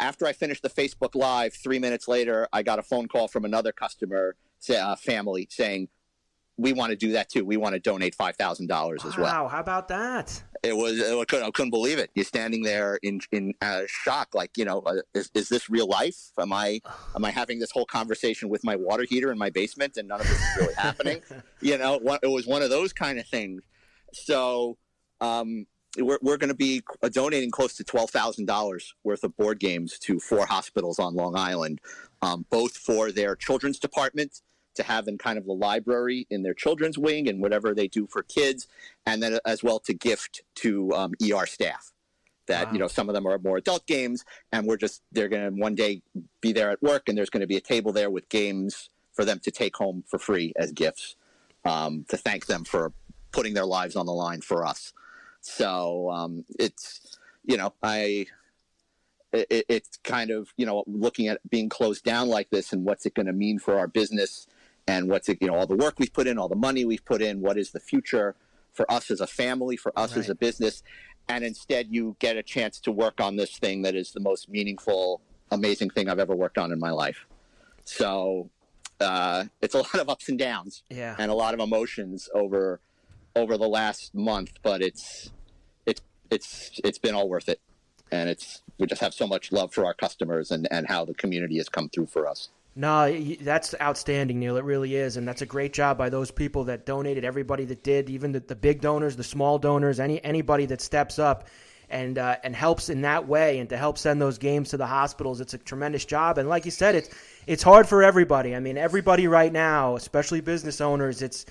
after 0.00 0.26
I 0.26 0.32
finished 0.32 0.62
the 0.62 0.70
Facebook 0.70 1.14
Live, 1.14 1.54
three 1.54 1.78
minutes 1.78 2.06
later, 2.08 2.48
I 2.52 2.62
got 2.62 2.78
a 2.78 2.82
phone 2.82 3.08
call 3.08 3.28
from 3.28 3.44
another 3.44 3.72
customer, 3.72 4.36
say, 4.60 4.78
uh, 4.78 4.96
family, 4.96 5.48
saying, 5.50 5.88
"We 6.58 6.72
want 6.72 6.90
to 6.90 6.96
do 6.96 7.12
that 7.12 7.30
too. 7.30 7.44
We 7.44 7.56
want 7.56 7.74
to 7.74 7.80
donate 7.80 8.14
five 8.14 8.36
thousand 8.36 8.66
dollars 8.66 9.04
as 9.04 9.16
well." 9.16 9.26
Wow, 9.26 9.48
how 9.48 9.60
about 9.60 9.88
that? 9.88 10.42
It 10.62 10.76
was 10.76 11.00
I 11.00 11.24
couldn't, 11.24 11.46
I 11.46 11.50
couldn't 11.50 11.70
believe 11.70 11.98
it. 11.98 12.10
You're 12.14 12.24
standing 12.24 12.62
there 12.62 12.98
in 13.02 13.20
in 13.32 13.54
uh, 13.62 13.82
shock, 13.86 14.34
like 14.34 14.56
you 14.56 14.64
know, 14.64 14.80
uh, 14.80 14.96
is, 15.14 15.30
is 15.34 15.48
this 15.48 15.70
real 15.70 15.86
life? 15.86 16.16
Am 16.38 16.52
I 16.52 16.80
am 17.14 17.24
I 17.24 17.30
having 17.30 17.58
this 17.58 17.70
whole 17.70 17.86
conversation 17.86 18.48
with 18.48 18.64
my 18.64 18.76
water 18.76 19.04
heater 19.08 19.30
in 19.30 19.38
my 19.38 19.50
basement, 19.50 19.96
and 19.96 20.08
none 20.08 20.20
of 20.20 20.28
this 20.28 20.38
is 20.38 20.56
really 20.56 20.74
happening? 20.78 21.22
you 21.60 21.78
know, 21.78 22.00
it 22.22 22.30
was 22.30 22.46
one 22.46 22.62
of 22.62 22.70
those 22.70 22.92
kind 22.92 23.18
of 23.18 23.26
things. 23.26 23.62
So 24.12 24.78
um, 25.20 25.66
we're, 25.96 26.18
we're 26.22 26.36
going 26.36 26.48
to 26.48 26.56
be 26.56 26.82
donating 27.12 27.50
close 27.50 27.76
to 27.76 27.84
twelve 27.84 28.10
thousand 28.10 28.46
dollars 28.46 28.94
worth 29.04 29.24
of 29.24 29.36
board 29.36 29.60
games 29.60 29.98
to 30.00 30.18
four 30.18 30.46
hospitals 30.46 30.98
on 30.98 31.14
Long 31.14 31.36
Island, 31.36 31.80
um, 32.22 32.44
both 32.50 32.76
for 32.76 33.12
their 33.12 33.36
children's 33.36 33.78
department 33.78 34.40
to 34.78 34.82
have 34.82 35.06
in 35.06 35.18
kind 35.18 35.38
of 35.38 35.44
the 35.44 35.52
library 35.52 36.26
in 36.30 36.42
their 36.42 36.54
children's 36.54 36.96
wing 36.96 37.28
and 37.28 37.40
whatever 37.40 37.74
they 37.74 37.86
do 37.88 38.06
for 38.06 38.22
kids, 38.22 38.66
and 39.06 39.22
then 39.22 39.38
as 39.44 39.62
well 39.62 39.78
to 39.80 39.92
gift 39.92 40.42
to 40.56 40.90
um, 40.92 41.12
ER 41.22 41.46
staff. 41.46 41.92
That 42.46 42.68
Wow. 42.68 42.72
you 42.72 42.78
know 42.78 42.88
some 42.88 43.08
of 43.10 43.14
them 43.14 43.26
are 43.26 43.38
more 43.38 43.58
adult 43.58 43.86
games, 43.86 44.24
and 44.50 44.66
we're 44.66 44.78
just 44.78 45.02
they're 45.12 45.28
going 45.28 45.54
to 45.54 45.60
one 45.60 45.74
day 45.74 46.02
be 46.40 46.52
there 46.52 46.70
at 46.70 46.82
work, 46.82 47.08
and 47.08 47.18
there's 47.18 47.30
going 47.30 47.42
to 47.42 47.46
be 47.46 47.58
a 47.58 47.60
table 47.60 47.92
there 47.92 48.10
with 48.10 48.28
games 48.30 48.88
for 49.12 49.24
them 49.24 49.38
to 49.40 49.50
take 49.50 49.76
home 49.76 50.04
for 50.06 50.18
free 50.18 50.54
as 50.56 50.72
gifts 50.72 51.16
um, 51.64 52.06
to 52.08 52.16
thank 52.16 52.46
them 52.46 52.64
for 52.64 52.92
putting 53.32 53.52
their 53.52 53.66
lives 53.66 53.96
on 53.96 54.06
the 54.06 54.12
line 54.12 54.40
for 54.40 54.64
us. 54.64 54.94
So 55.42 56.10
um, 56.10 56.44
it's 56.58 57.18
you 57.44 57.58
know 57.58 57.74
I 57.82 58.26
it, 59.32 59.66
it's 59.68 59.98
kind 60.04 60.30
of 60.30 60.52
you 60.56 60.66
know 60.66 60.84
looking 60.86 61.28
at 61.28 61.40
being 61.50 61.68
closed 61.68 62.04
down 62.04 62.28
like 62.28 62.50
this 62.50 62.72
and 62.72 62.84
what's 62.84 63.06
it 63.06 63.14
going 63.14 63.26
to 63.26 63.32
mean 63.32 63.58
for 63.58 63.78
our 63.78 63.86
business 63.86 64.46
and 64.88 65.08
what's 65.08 65.28
it 65.28 65.38
you 65.40 65.46
know 65.48 65.54
all 65.54 65.66
the 65.66 65.76
work 65.76 65.94
we've 65.98 66.12
put 66.12 66.26
in, 66.26 66.38
all 66.38 66.48
the 66.48 66.56
money 66.56 66.84
we've 66.84 67.04
put 67.04 67.22
in, 67.22 67.40
what 67.40 67.56
is 67.58 67.70
the 67.70 67.80
future 67.80 68.34
for 68.72 68.90
us 68.90 69.10
as 69.10 69.20
a 69.20 69.26
family, 69.26 69.76
for 69.76 69.92
us 69.96 70.16
as 70.16 70.28
a 70.30 70.34
business, 70.34 70.82
and 71.28 71.44
instead 71.44 71.86
you 71.90 72.16
get 72.20 72.36
a 72.36 72.42
chance 72.42 72.80
to 72.80 72.90
work 72.92 73.20
on 73.20 73.36
this 73.36 73.58
thing 73.58 73.82
that 73.82 73.94
is 73.94 74.12
the 74.12 74.20
most 74.20 74.48
meaningful, 74.48 75.20
amazing 75.50 75.90
thing 75.90 76.08
I've 76.08 76.18
ever 76.20 76.34
worked 76.34 76.58
on 76.58 76.72
in 76.72 76.78
my 76.78 76.90
life. 76.90 77.26
So 77.84 78.50
uh, 79.00 79.44
it's 79.60 79.74
a 79.74 79.78
lot 79.78 79.94
of 79.96 80.08
ups 80.08 80.28
and 80.28 80.38
downs 80.38 80.82
Yeah. 80.90 81.16
and 81.18 81.30
a 81.30 81.34
lot 81.34 81.54
of 81.54 81.60
emotions 81.60 82.28
over 82.34 82.80
over 83.36 83.56
the 83.58 83.68
last 83.68 84.14
month, 84.14 84.52
but 84.62 84.80
it's 84.82 85.30
it's 85.86 86.00
it's 86.30 86.80
it's 86.84 86.98
been 86.98 87.14
all 87.14 87.28
worth 87.28 87.48
it, 87.48 87.60
and 88.10 88.28
it's 88.28 88.62
we 88.78 88.86
just 88.86 89.00
have 89.00 89.14
so 89.14 89.26
much 89.26 89.52
love 89.52 89.72
for 89.72 89.84
our 89.84 89.94
customers 89.94 90.50
and 90.50 90.66
and 90.70 90.88
how 90.88 91.04
the 91.04 91.14
community 91.14 91.56
has 91.58 91.68
come 91.68 91.88
through 91.88 92.06
for 92.06 92.26
us. 92.26 92.48
No, 92.78 93.12
that's 93.40 93.74
outstanding, 93.80 94.38
Neil. 94.38 94.56
It 94.56 94.62
really 94.62 94.94
is, 94.94 95.16
and 95.16 95.26
that's 95.26 95.42
a 95.42 95.46
great 95.46 95.72
job 95.72 95.98
by 95.98 96.10
those 96.10 96.30
people 96.30 96.62
that 96.64 96.86
donated. 96.86 97.24
Everybody 97.24 97.64
that 97.64 97.82
did, 97.82 98.08
even 98.08 98.30
the, 98.30 98.38
the 98.38 98.54
big 98.54 98.80
donors, 98.80 99.16
the 99.16 99.24
small 99.24 99.58
donors, 99.58 99.98
any 99.98 100.22
anybody 100.22 100.64
that 100.66 100.80
steps 100.80 101.18
up 101.18 101.48
and 101.90 102.18
uh, 102.18 102.36
and 102.44 102.54
helps 102.54 102.88
in 102.88 103.00
that 103.00 103.26
way, 103.26 103.58
and 103.58 103.68
to 103.70 103.76
help 103.76 103.98
send 103.98 104.22
those 104.22 104.38
games 104.38 104.68
to 104.70 104.76
the 104.76 104.86
hospitals. 104.86 105.40
It's 105.40 105.54
a 105.54 105.58
tremendous 105.58 106.04
job, 106.04 106.38
and 106.38 106.48
like 106.48 106.64
you 106.66 106.70
said, 106.70 106.94
it's 106.94 107.10
it's 107.48 107.64
hard 107.64 107.88
for 107.88 108.04
everybody. 108.04 108.54
I 108.54 108.60
mean, 108.60 108.78
everybody 108.78 109.26
right 109.26 109.52
now, 109.52 109.96
especially 109.96 110.40
business 110.40 110.80
owners, 110.80 111.20
it's 111.20 111.46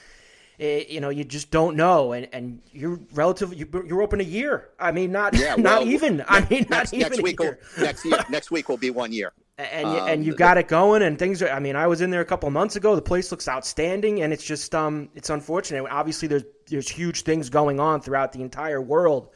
it, 0.59 0.87
you 0.87 1.01
know 1.01 1.09
you 1.09 1.25
just 1.25 1.51
don't 1.51 1.75
know, 1.75 2.13
and 2.13 2.29
and 2.31 2.61
you're 2.71 3.01
relatively 3.13 3.57
you- 3.57 3.83
you're 3.85 4.01
open 4.01 4.21
a 4.21 4.23
year. 4.23 4.69
I 4.79 4.93
mean, 4.93 5.11
not 5.11 5.33
Yeah, 5.37 5.55
not 5.57 5.81
well, 5.81 5.89
even. 5.89 6.23
I 6.25 6.47
mean, 6.49 6.67
not 6.69 6.89
next, 6.89 6.93
even 6.93 7.09
next 7.09 7.21
week 7.21 7.39
will, 7.41 7.55
next 7.77 8.05
year 8.05 8.25
next 8.29 8.49
week 8.49 8.69
will 8.69 8.77
be 8.77 8.91
one 8.91 9.11
year. 9.11 9.33
And 9.57 9.89
you, 9.91 9.97
Um, 9.97 10.07
and 10.07 10.25
you 10.25 10.35
got 10.35 10.57
it 10.57 10.67
going 10.67 11.01
and 11.01 11.17
things 11.17 11.41
are 11.41 11.49
i 11.49 11.59
mean 11.59 11.75
i 11.75 11.87
was 11.87 12.01
in 12.01 12.11
there 12.11 12.21
a 12.21 12.25
couple 12.25 12.45
of 12.45 12.53
months 12.53 12.75
ago 12.75 12.95
the 12.95 13.01
place 13.01 13.31
looks 13.31 13.47
outstanding 13.47 14.21
and 14.21 14.31
it's 14.31 14.43
just 14.43 14.75
um 14.75 15.09
it's 15.15 15.31
unfortunate 15.31 15.83
obviously 15.89 16.27
there's 16.27 16.43
there's 16.69 16.87
huge 16.87 17.23
things 17.23 17.49
going 17.49 17.79
on 17.79 17.99
throughout 17.99 18.31
the 18.31 18.41
entire 18.41 18.81
world 18.81 19.29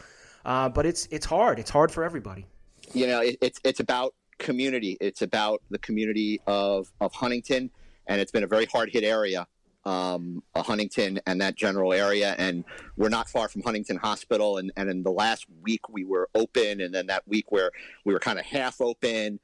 uh, 0.46 0.70
but 0.70 0.86
it's 0.86 1.08
it's 1.12 1.26
hard 1.26 1.58
it's 1.58 1.72
hard 1.72 1.92
for 1.92 2.04
everybody 2.04 2.46
you 2.94 3.08
know, 3.08 3.22
it, 3.22 3.38
it's 3.42 3.60
it's 3.64 3.80
about 3.80 4.14
community. 4.38 4.98
It's 5.00 5.22
about 5.22 5.62
the 5.70 5.80
community 5.80 6.42
of 6.48 6.92
of 7.00 7.14
Huntington, 7.14 7.70
and 8.08 8.22
it's 8.22 8.32
been 8.32 8.44
a 8.44 8.48
very 8.48 8.66
hard 8.66 8.90
hit 8.90 9.04
area, 9.04 9.48
um, 9.86 10.44
uh, 10.56 10.64
Huntington 10.64 11.20
and 11.26 11.40
that 11.42 11.56
general 11.56 11.94
area. 11.94 12.36
And 12.38 12.64
we're 12.98 13.10
not 13.10 13.30
far 13.30 13.48
from 13.48 13.62
Huntington 13.64 13.98
Hospital. 13.98 14.58
And 14.58 14.72
and 14.76 14.90
in 14.90 15.04
the 15.04 15.12
last 15.12 15.46
week 15.62 15.90
we 15.90 16.06
were 16.06 16.30
open, 16.36 16.82
and 16.82 16.94
then 16.94 17.08
that 17.08 17.28
week 17.28 17.52
where 17.52 17.72
we 18.06 18.14
were 18.14 18.20
kind 18.20 18.40
of 18.40 18.46
half 18.46 18.82
open. 18.82 19.40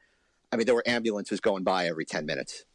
I 0.52 0.56
mean, 0.56 0.66
there 0.66 0.76
were 0.76 0.88
ambulances 0.88 1.40
going 1.40 1.64
by 1.64 1.88
every 1.88 2.06
ten 2.06 2.26
minutes 2.26 2.66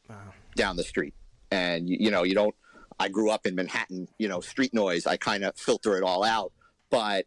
down 0.57 0.77
the 0.77 0.85
street, 0.85 1.15
and 1.51 1.89
you, 1.89 1.97
you 2.01 2.11
know, 2.11 2.23
you 2.23 2.35
don't. 2.35 2.55
I 2.99 3.09
grew 3.09 3.31
up 3.31 3.47
in 3.47 3.55
Manhattan. 3.55 4.09
You 4.19 4.29
know, 4.29 4.41
street 4.41 4.75
noise. 4.75 5.07
I 5.07 5.17
kind 5.17 5.45
of 5.45 5.57
filter 5.57 5.97
it 5.97 6.03
all 6.03 6.23
out, 6.23 6.53
but 6.91 7.27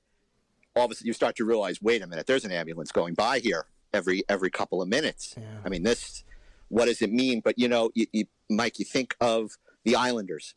all 0.76 0.86
of 0.86 0.92
a 0.92 0.96
sudden 0.96 1.08
you 1.08 1.14
start 1.14 1.36
to 1.38 1.46
realize, 1.46 1.82
wait 1.82 2.02
a 2.02 2.08
minute, 2.08 2.28
there's 2.28 2.46
an 2.46 2.52
ambulance 2.52 2.92
going 2.92 3.14
by 3.14 3.40
here 3.40 3.66
every 3.94 4.24
every 4.30 4.50
couple 4.50 4.82
of 4.82 4.88
minutes. 4.88 5.36
I 5.64 5.70
mean, 5.70 5.84
this, 5.84 6.24
what 6.68 6.86
does 6.86 7.02
it 7.02 7.12
mean? 7.12 7.40
But 7.40 7.58
you 7.58 7.68
know, 7.68 7.92
you, 7.96 8.06
you, 8.12 8.26
Mike, 8.50 8.78
you 8.80 8.86
think 8.86 9.16
of 9.20 9.52
the 9.84 9.96
Islanders, 9.96 10.54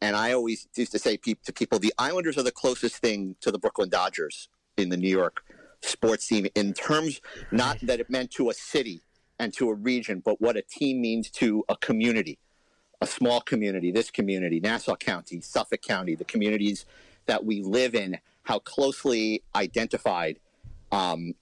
and 0.00 0.16
I 0.16 0.32
always 0.32 0.68
used 0.76 0.92
to 0.92 0.98
say 0.98 1.16
peop 1.16 1.42
to 1.44 1.52
people, 1.52 1.78
the 1.78 1.92
Islanders 1.98 2.38
are 2.38 2.42
the 2.42 2.52
closest 2.52 2.96
thing 2.96 3.36
to 3.40 3.50
the 3.50 3.58
Brooklyn 3.58 3.88
Dodgers 3.88 4.48
in 4.76 4.88
the 4.88 4.96
New 4.96 5.08
York 5.08 5.42
sports 5.82 6.24
scene 6.24 6.46
in 6.54 6.72
terms, 6.72 7.20
not 7.50 7.78
that 7.82 8.00
it 8.00 8.08
meant 8.08 8.30
to 8.32 8.50
a 8.50 8.54
city 8.54 9.02
and 9.38 9.52
to 9.54 9.68
a 9.68 9.74
region, 9.74 10.22
but 10.24 10.40
what 10.40 10.56
a 10.56 10.62
team 10.62 11.00
means 11.00 11.30
to 11.30 11.64
a 11.68 11.76
community 11.76 12.38
a 13.00 13.06
small 13.06 13.40
community, 13.40 13.90
this 13.90 14.10
community, 14.10 14.60
Nassau 14.60 14.96
County, 14.96 15.40
Suffolk 15.40 15.82
County, 15.82 16.14
the 16.14 16.24
communities 16.24 16.86
that 17.26 17.44
we 17.44 17.62
live 17.62 17.94
in, 17.94 18.18
how 18.44 18.58
closely 18.60 19.42
identified 19.54 20.38
um, 20.92 21.34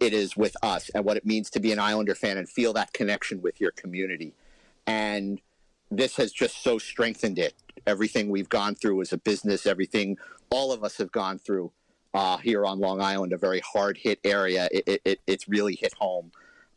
it 0.00 0.12
is 0.12 0.36
with 0.36 0.56
us 0.62 0.90
and 0.90 1.04
what 1.04 1.16
it 1.16 1.26
means 1.26 1.50
to 1.50 1.60
be 1.60 1.72
an 1.72 1.78
Islander 1.78 2.14
fan 2.14 2.38
and 2.38 2.48
feel 2.48 2.72
that 2.72 2.92
connection 2.92 3.42
with 3.42 3.60
your 3.60 3.72
community. 3.72 4.32
And 4.86 5.40
this 5.90 6.16
has 6.16 6.32
just 6.32 6.62
so 6.62 6.78
strengthened 6.78 7.38
it. 7.38 7.54
Everything 7.86 8.30
we've 8.30 8.48
gone 8.48 8.74
through 8.74 9.02
as 9.02 9.12
a 9.12 9.18
business, 9.18 9.66
everything 9.66 10.16
all 10.50 10.72
of 10.72 10.84
us 10.84 10.96
have 10.98 11.12
gone 11.12 11.38
through 11.38 11.72
uh, 12.14 12.36
here 12.38 12.64
on 12.64 12.78
Long 12.78 13.00
Island, 13.00 13.32
a 13.32 13.38
very 13.38 13.60
hard 13.60 13.96
hit 13.96 14.20
area, 14.24 14.68
it, 14.70 14.84
it, 14.86 15.00
it, 15.04 15.20
it's 15.26 15.48
really 15.48 15.74
hit 15.74 15.94
home. 15.94 16.30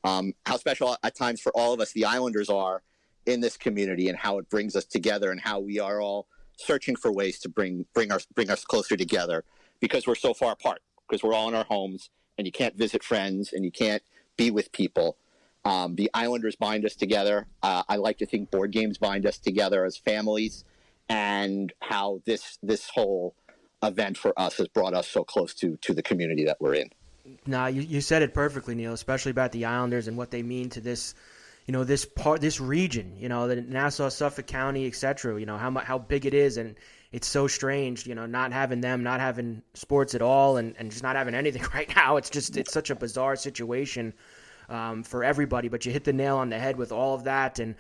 Um, 0.06 0.34
how 0.46 0.58
special 0.58 0.96
at 1.04 1.16
times 1.16 1.42
for 1.42 1.52
all 1.56 1.74
of 1.74 1.80
us 1.80 1.92
the 1.92 2.06
Islanders 2.06 2.48
are 2.48 2.84
in 3.26 3.42
this 3.42 3.58
community 3.58 4.08
and 4.08 4.18
how 4.18 4.38
it 4.38 4.48
brings 4.50 4.76
us 4.76 4.86
together 4.86 5.32
and 5.32 5.42
how 5.42 5.60
we 5.60 5.80
are 5.80 6.00
all 6.00 6.28
searching 6.58 6.96
for 6.96 7.12
ways 7.12 7.40
to 7.40 7.50
bring 7.50 7.86
bring 7.96 8.12
us 8.12 8.28
bring 8.36 8.52
us 8.52 8.64
closer 8.64 8.96
together 8.96 9.44
because 9.80 10.06
we're 10.06 10.14
so 10.14 10.34
far 10.34 10.52
apart 10.52 10.82
because 11.10 11.24
we're 11.24 11.34
all 11.34 11.48
in 11.48 11.56
our 11.56 11.66
homes 11.66 12.12
and 12.38 12.46
you 12.46 12.52
can't 12.52 12.78
visit 12.78 13.04
friends 13.04 13.52
and 13.52 13.66
you 13.66 13.72
can't 13.72 14.04
be 14.38 14.52
with 14.52 14.72
people. 14.72 15.18
Um, 15.64 15.96
the 15.96 16.12
islanders 16.14 16.56
bind 16.56 16.86
us 16.86 16.96
together. 16.96 17.48
Uh, 17.64 17.82
i 17.90 17.96
like 17.96 18.20
to 18.20 18.28
think 18.28 18.52
board 18.52 18.72
games 18.72 19.00
bind 19.00 19.26
us 19.26 19.40
together 19.40 19.86
as 19.86 19.98
families 19.98 20.64
and 21.10 21.74
how 21.82 22.22
this 22.26 22.60
this 22.62 22.92
whole 22.94 23.36
event 23.82 24.18
for 24.18 24.40
us 24.40 24.58
has 24.58 24.68
brought 24.68 24.94
us 24.94 25.08
so 25.08 25.24
close 25.24 25.56
to 25.56 25.78
to 25.78 25.96
the 25.96 26.04
community 26.04 26.46
that 26.46 26.58
we're 26.60 26.76
in 26.76 26.92
Nah, 27.46 27.68
you, 27.68 27.82
you 27.82 28.02
said 28.02 28.22
it 28.22 28.34
perfectly, 28.34 28.76
Neil. 28.76 28.94
Especially 28.94 29.32
about 29.32 29.52
the 29.52 29.66
Islanders 29.66 30.08
and 30.08 30.18
what 30.18 30.32
they 30.32 30.44
mean 30.44 30.70
to 30.70 30.82
this, 30.82 31.16
you 31.66 31.72
know, 31.72 31.84
this 31.84 32.06
part, 32.06 32.42
this 32.42 32.60
region. 32.60 33.16
You 33.18 33.30
know, 33.30 33.48
the 33.48 33.58
Nassau, 33.58 34.10
Suffolk 34.10 34.48
County, 34.48 34.88
etc. 34.88 35.40
You 35.40 35.46
know 35.46 35.58
how 35.58 35.72
how 35.72 35.98
big 35.98 36.26
it 36.26 36.34
is, 36.34 36.58
and 36.58 36.76
it's 37.12 37.28
so 37.28 37.48
strange. 37.48 38.06
You 38.06 38.16
know, 38.16 38.26
not 38.26 38.52
having 38.52 38.82
them, 38.82 39.04
not 39.04 39.20
having 39.20 39.62
sports 39.74 40.16
at 40.16 40.22
all, 40.22 40.58
and, 40.58 40.76
and 40.78 40.92
just 40.92 41.04
not 41.04 41.16
having 41.16 41.36
anything 41.36 41.64
right 41.74 41.94
now. 41.96 42.18
It's 42.18 42.30
just 42.30 42.58
it's 42.58 42.74
such 42.74 42.90
a 42.90 42.96
bizarre 42.96 43.36
situation 43.36 44.14
um, 44.70 45.04
for 45.04 45.24
everybody. 45.24 45.68
But 45.70 45.86
you 45.86 45.92
hit 45.92 46.04
the 46.04 46.14
nail 46.14 46.38
on 46.38 46.50
the 46.50 46.60
head 46.60 46.78
with 46.78 46.92
all 46.92 47.16
of 47.16 47.24
that, 47.24 47.60
and 47.60 47.76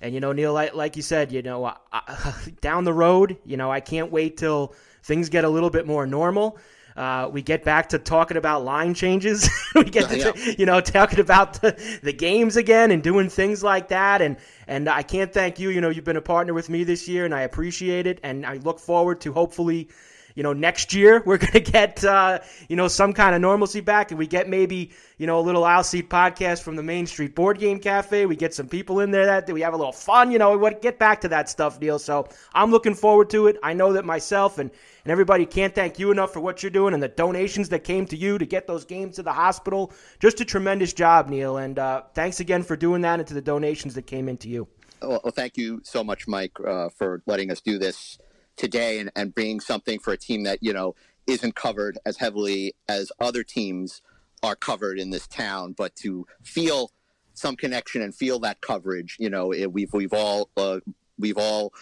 and 0.00 0.14
you 0.14 0.20
know, 0.20 0.32
Neil, 0.32 0.52
like, 0.52 0.74
like 0.74 0.96
you 0.96 1.02
said, 1.02 1.30
you 1.30 1.42
know, 1.42 1.64
I, 1.92 2.34
down 2.60 2.84
the 2.84 2.92
road, 2.92 3.36
you 3.44 3.56
know, 3.56 3.70
I 3.70 3.80
can't 3.80 4.10
wait 4.10 4.36
till 4.36 4.74
things 5.02 5.28
get 5.28 5.44
a 5.44 5.48
little 5.48 5.70
bit 5.70 5.86
more 5.86 6.06
normal. 6.06 6.58
Uh, 6.96 7.28
we 7.32 7.42
get 7.42 7.64
back 7.64 7.88
to 7.90 7.98
talking 7.98 8.36
about 8.36 8.64
line 8.64 8.94
changes. 8.94 9.48
we 9.74 9.84
get 9.84 10.08
to, 10.10 10.18
Yeah. 10.18 10.54
you 10.58 10.66
know, 10.66 10.80
talking 10.80 11.20
about 11.20 11.60
the, 11.60 11.76
the 12.02 12.12
games 12.12 12.56
again 12.56 12.90
and 12.90 13.02
doing 13.02 13.28
things 13.28 13.62
like 13.62 13.88
that. 13.88 14.20
And 14.22 14.36
and 14.66 14.88
I 14.88 15.02
can't 15.02 15.32
thank 15.32 15.58
you. 15.58 15.70
You 15.70 15.80
know, 15.80 15.88
you've 15.90 16.04
been 16.04 16.16
a 16.16 16.22
partner 16.22 16.54
with 16.54 16.68
me 16.68 16.84
this 16.84 17.08
year, 17.08 17.24
and 17.24 17.34
I 17.34 17.42
appreciate 17.42 18.06
it. 18.06 18.20
And 18.22 18.44
I 18.46 18.54
look 18.56 18.78
forward 18.78 19.20
to 19.22 19.32
hopefully, 19.32 19.88
you 20.34 20.42
know, 20.42 20.52
next 20.52 20.94
year 20.94 21.22
we're 21.24 21.38
gonna 21.38 21.60
get 21.60 22.04
uh, 22.04 22.40
you 22.68 22.76
know 22.76 22.88
some 22.88 23.12
kind 23.12 23.34
of 23.34 23.40
normalcy 23.40 23.80
back, 23.80 24.10
and 24.10 24.18
we 24.18 24.26
get 24.26 24.48
maybe 24.48 24.90
you 25.18 25.26
know 25.26 25.38
a 25.38 25.42
little 25.42 25.64
Aisle 25.64 25.84
Seat 25.84 26.08
podcast 26.08 26.62
from 26.62 26.76
the 26.76 26.82
Main 26.82 27.06
Street 27.06 27.34
Board 27.34 27.58
Game 27.58 27.78
Cafe. 27.78 28.26
We 28.26 28.36
get 28.36 28.54
some 28.54 28.68
people 28.68 29.00
in 29.00 29.10
there 29.10 29.26
that 29.26 29.50
we 29.50 29.60
have 29.62 29.74
a 29.74 29.76
little 29.76 29.92
fun. 29.92 30.30
You 30.30 30.38
know, 30.38 30.56
we 30.56 30.70
to 30.70 30.76
get 30.76 30.98
back 30.98 31.20
to 31.22 31.28
that 31.28 31.48
stuff, 31.48 31.80
Neil. 31.80 31.98
So 31.98 32.28
I'm 32.54 32.70
looking 32.70 32.94
forward 32.94 33.30
to 33.30 33.46
it. 33.46 33.58
I 33.62 33.72
know 33.72 33.92
that 33.94 34.04
myself 34.04 34.58
and 34.58 34.70
and 35.04 35.10
everybody 35.10 35.46
can't 35.46 35.74
thank 35.74 35.98
you 35.98 36.10
enough 36.10 36.32
for 36.32 36.40
what 36.40 36.62
you're 36.62 36.70
doing 36.70 36.94
and 36.94 37.02
the 37.02 37.08
donations 37.08 37.70
that 37.70 37.84
came 37.84 38.06
to 38.06 38.16
you 38.16 38.38
to 38.38 38.46
get 38.46 38.66
those 38.66 38.84
games 38.84 39.16
to 39.16 39.22
the 39.22 39.32
hospital. 39.32 39.92
Just 40.18 40.40
a 40.40 40.44
tremendous 40.44 40.92
job, 40.92 41.28
Neil. 41.28 41.56
And 41.56 41.78
uh, 41.78 42.02
thanks 42.14 42.40
again 42.40 42.62
for 42.62 42.76
doing 42.76 43.02
that 43.02 43.18
and 43.18 43.26
to 43.28 43.34
the 43.34 43.40
donations 43.40 43.94
that 43.94 44.06
came 44.06 44.28
into 44.28 44.48
you. 44.48 44.68
Well, 45.02 45.32
thank 45.34 45.56
you 45.56 45.80
so 45.82 46.04
much, 46.04 46.28
Mike, 46.28 46.52
uh, 46.60 46.90
for 46.90 47.22
letting 47.26 47.50
us 47.50 47.62
do 47.62 47.78
this 47.78 48.18
today 48.60 48.98
and, 48.98 49.10
and 49.16 49.34
bringing 49.34 49.58
something 49.58 49.98
for 49.98 50.12
a 50.12 50.18
team 50.18 50.44
that 50.44 50.58
you 50.60 50.72
know 50.72 50.94
isn't 51.26 51.54
covered 51.54 51.98
as 52.04 52.18
heavily 52.18 52.74
as 52.88 53.10
other 53.18 53.42
teams 53.42 54.02
are 54.42 54.54
covered 54.56 54.98
in 54.98 55.10
this 55.10 55.26
town, 55.26 55.74
but 55.76 55.94
to 55.96 56.26
feel 56.42 56.92
some 57.34 57.56
connection 57.56 58.02
and 58.02 58.14
feel 58.14 58.38
that 58.40 58.60
coverage. 58.60 59.16
You 59.18 59.30
know, 59.30 59.52
it, 59.52 59.72
we've 59.72 59.92
we've 59.92 60.12
all 60.12 60.50
uh, 60.56 60.80
we've 61.18 61.38
all 61.38 61.72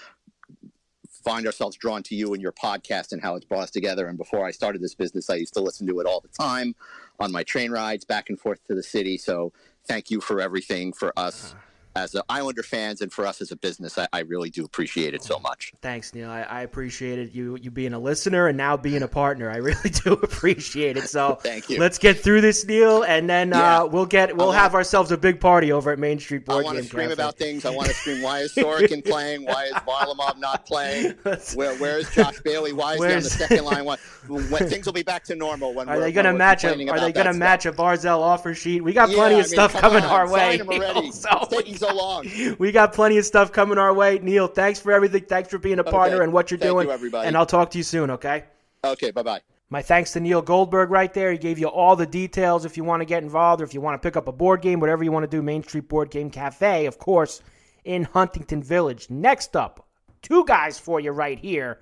find 1.24 1.46
ourselves 1.46 1.76
drawn 1.76 2.02
to 2.04 2.14
you 2.14 2.32
and 2.32 2.40
your 2.40 2.52
podcast 2.52 3.12
and 3.12 3.20
how 3.20 3.34
it's 3.34 3.44
brought 3.44 3.64
us 3.64 3.70
together. 3.70 4.06
And 4.06 4.16
before 4.16 4.46
I 4.46 4.52
started 4.52 4.80
this 4.80 4.94
business, 4.94 5.28
I 5.28 5.34
used 5.34 5.54
to 5.54 5.60
listen 5.60 5.86
to 5.88 5.98
it 5.98 6.06
all 6.06 6.20
the 6.20 6.28
time 6.28 6.76
on 7.18 7.32
my 7.32 7.42
train 7.42 7.72
rides 7.72 8.04
back 8.04 8.30
and 8.30 8.38
forth 8.38 8.64
to 8.68 8.74
the 8.74 8.84
city. 8.84 9.18
So 9.18 9.52
thank 9.86 10.10
you 10.10 10.20
for 10.20 10.40
everything 10.40 10.92
for 10.92 11.12
us 11.18 11.54
as 12.02 12.16
Islander 12.28 12.62
fans 12.62 13.00
and 13.00 13.12
for 13.12 13.26
us 13.26 13.40
as 13.40 13.50
a 13.50 13.56
business. 13.56 13.98
I, 13.98 14.06
I 14.12 14.20
really 14.20 14.50
do 14.50 14.64
appreciate 14.64 15.14
it 15.14 15.22
so 15.22 15.38
much. 15.38 15.72
Thanks, 15.82 16.14
Neil. 16.14 16.30
I, 16.30 16.42
I 16.42 16.62
appreciated 16.62 17.34
you 17.34 17.56
you 17.60 17.70
being 17.70 17.92
a 17.92 17.98
listener 17.98 18.46
and 18.48 18.56
now 18.56 18.76
being 18.76 19.02
a 19.02 19.08
partner. 19.08 19.50
I 19.50 19.56
really 19.56 19.90
do 20.04 20.12
appreciate 20.14 20.96
it. 20.96 21.08
So 21.08 21.34
Thank 21.42 21.68
you. 21.70 21.78
Let's 21.78 21.98
get 21.98 22.18
through 22.20 22.40
this, 22.42 22.64
Neil, 22.66 23.02
and 23.02 23.28
then 23.28 23.50
Yeah. 23.50 23.80
uh, 23.82 23.86
we'll 23.86 24.06
get 24.06 24.36
we'll 24.36 24.52
have 24.52 24.74
ourselves 24.74 25.10
a 25.12 25.16
big 25.16 25.40
party 25.40 25.72
over 25.72 25.90
at 25.90 25.98
Main 25.98 26.18
Street 26.18 26.44
Board. 26.44 26.62
I 26.62 26.64
want 26.64 26.78
to 26.78 26.84
scream 26.84 27.08
Cafe. 27.08 27.14
about 27.14 27.36
things. 27.36 27.64
I 27.64 27.70
want 27.70 27.88
to 27.88 27.94
scream, 27.94 28.22
why 28.22 28.40
is 28.40 28.54
Sorokin 28.56 29.04
playing? 29.04 29.44
Why 29.44 29.64
is 29.64 29.72
Varlamov 29.74 30.38
not 30.38 30.66
playing? 30.66 31.14
Where 31.54 31.74
Where 31.76 31.98
is 31.98 32.10
Josh 32.10 32.40
Bailey? 32.40 32.72
Why 32.72 32.94
is 32.94 33.00
he 33.04 33.12
on 33.14 33.22
the 33.22 33.30
second 33.30 33.64
line? 33.64 33.84
When, 33.84 33.98
when 34.28 34.68
things 34.68 34.86
will 34.86 34.92
be 34.92 35.02
back 35.02 35.24
to 35.24 35.34
normal. 35.34 35.74
When 35.74 35.88
Are 35.88 35.98
they 36.00 36.12
going 36.12 36.26
to 36.26 36.32
match 36.34 36.64
a 36.64 36.72
Are 36.90 37.00
they 37.00 37.12
going 37.12 37.26
to 37.26 37.32
match 37.34 37.66
a 37.66 37.72
Barzal 37.72 38.18
offer 38.20 38.54
sheet? 38.54 38.82
We 38.82 38.92
got 38.92 39.08
Yeah, 39.10 39.16
plenty 39.16 39.36
I 39.36 39.38
of 39.40 39.44
mean, 39.46 39.50
stuff 39.50 39.72
coming 39.74 40.02
on, 40.04 40.10
our 40.10 40.30
way. 40.30 40.58
Him 40.58 40.68
already. 40.68 41.10
So 41.12 41.28
it's 41.42 41.48
taking 41.56 41.76
so 41.76 41.87
long. 41.94 42.26
we 42.58 42.72
got 42.72 42.92
plenty 42.92 43.18
of 43.18 43.24
stuff 43.24 43.52
coming 43.52 43.78
our 43.78 43.92
way. 43.94 44.18
Neil, 44.22 44.46
thanks 44.46 44.80
for 44.80 44.92
everything. 44.92 45.24
Thanks 45.24 45.48
for 45.50 45.58
being 45.58 45.78
a 45.78 45.84
partner 45.84 46.16
Okay. 46.16 46.24
and 46.24 46.32
what 46.32 46.50
you're 46.50 46.58
Thank 46.58 46.70
doing. 46.72 46.86
you, 46.88 46.92
everybody. 46.92 47.26
And 47.28 47.36
I'll 47.36 47.46
talk 47.46 47.70
to 47.72 47.78
you 47.78 47.84
soon. 47.84 48.10
Okay. 48.10 48.44
Okay, 48.84 49.10
bye 49.10 49.22
bye. 49.22 49.40
My 49.70 49.82
thanks 49.82 50.12
to 50.14 50.20
Neil 50.20 50.40
Goldberg 50.40 50.90
right 50.90 51.12
there. 51.12 51.30
He 51.30 51.36
gave 51.38 51.58
you 51.58 51.66
all 51.68 51.94
the 51.94 52.06
details 52.06 52.64
if 52.64 52.76
you 52.76 52.84
want 52.84 53.02
to 53.02 53.04
get 53.04 53.22
involved 53.22 53.60
or 53.60 53.64
if 53.64 53.74
you 53.74 53.80
want 53.82 54.00
to 54.00 54.06
pick 54.06 54.16
up 54.16 54.26
a 54.26 54.32
board 54.32 54.62
game, 54.62 54.80
whatever 54.80 55.04
you 55.04 55.12
want 55.12 55.24
to 55.24 55.36
do. 55.36 55.42
Main 55.42 55.62
Street 55.62 55.88
Board 55.88 56.10
Game 56.10 56.30
Cafe, 56.30 56.86
of 56.86 56.98
course, 56.98 57.42
in 57.84 58.04
Huntington 58.04 58.62
Village. 58.62 59.10
Next 59.10 59.56
up, 59.56 59.86
two 60.22 60.44
guys 60.46 60.78
for 60.78 61.00
you 61.00 61.10
right 61.10 61.38
here. 61.38 61.80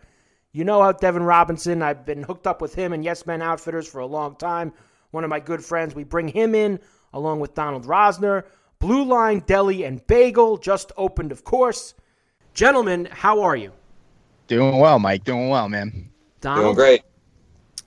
You 0.51 0.65
know 0.65 0.83
how 0.83 0.91
Devin 0.93 1.23
Robinson, 1.23 1.81
I've 1.83 2.05
been 2.05 2.23
hooked 2.25 2.47
up 2.47 2.61
with 2.61 2.75
him 2.75 2.93
and 2.93 3.05
Yes 3.05 3.25
Men 3.25 3.41
Outfitters 3.43 3.87
for 3.87 4.01
a 4.01 4.07
long 4.07 4.35
time. 4.37 4.73
One 5.13 5.23
of 5.23 5.31
my 5.31 5.39
good 5.39 5.65
friends. 5.65 5.95
We 5.95 6.03
bring 6.03 6.27
him 6.29 6.55
in 6.57 6.81
along 7.13 7.39
with 7.41 7.55
Donald 7.55 7.85
Rosner. 7.85 8.45
Blue 8.79 9.05
Line 9.05 9.43
Deli 9.47 9.85
and 9.85 10.07
Bagel 10.07 10.57
just 10.59 10.93
opened, 10.97 11.33
of 11.33 11.45
course. 11.45 11.95
Gentlemen, 12.55 13.09
how 13.11 13.41
are 13.43 13.57
you? 13.57 13.73
Doing 14.49 14.79
well, 14.79 14.99
Mike. 14.99 15.25
Doing 15.25 15.49
well, 15.49 15.69
man. 15.69 16.09
Donald? 16.41 16.65
Doing 16.65 16.75
great. 16.75 17.03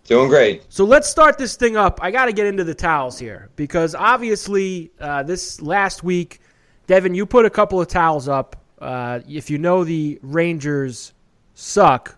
Doing 0.06 0.28
great. 0.30 0.64
So 0.70 0.84
let's 0.86 1.08
start 1.08 1.38
this 1.38 1.56
thing 1.56 1.78
up. 1.78 2.00
I 2.02 2.12
got 2.12 2.26
to 2.26 2.34
get 2.34 2.48
into 2.48 2.64
the 2.64 2.74
towels 2.74 3.20
here 3.20 3.50
because 3.56 3.94
obviously 3.96 4.92
uh, 5.00 5.24
this 5.24 5.62
last 5.62 6.04
week, 6.04 6.40
Devin, 6.88 7.14
you 7.14 7.26
put 7.26 7.46
a 7.46 7.50
couple 7.50 7.80
of 7.80 7.88
towels 7.88 8.28
up. 8.28 8.56
Uh, 8.80 9.20
if 9.28 9.50
you 9.50 9.58
know 9.58 9.84
the 9.84 10.18
Rangers 10.24 11.14
suck, 11.54 12.16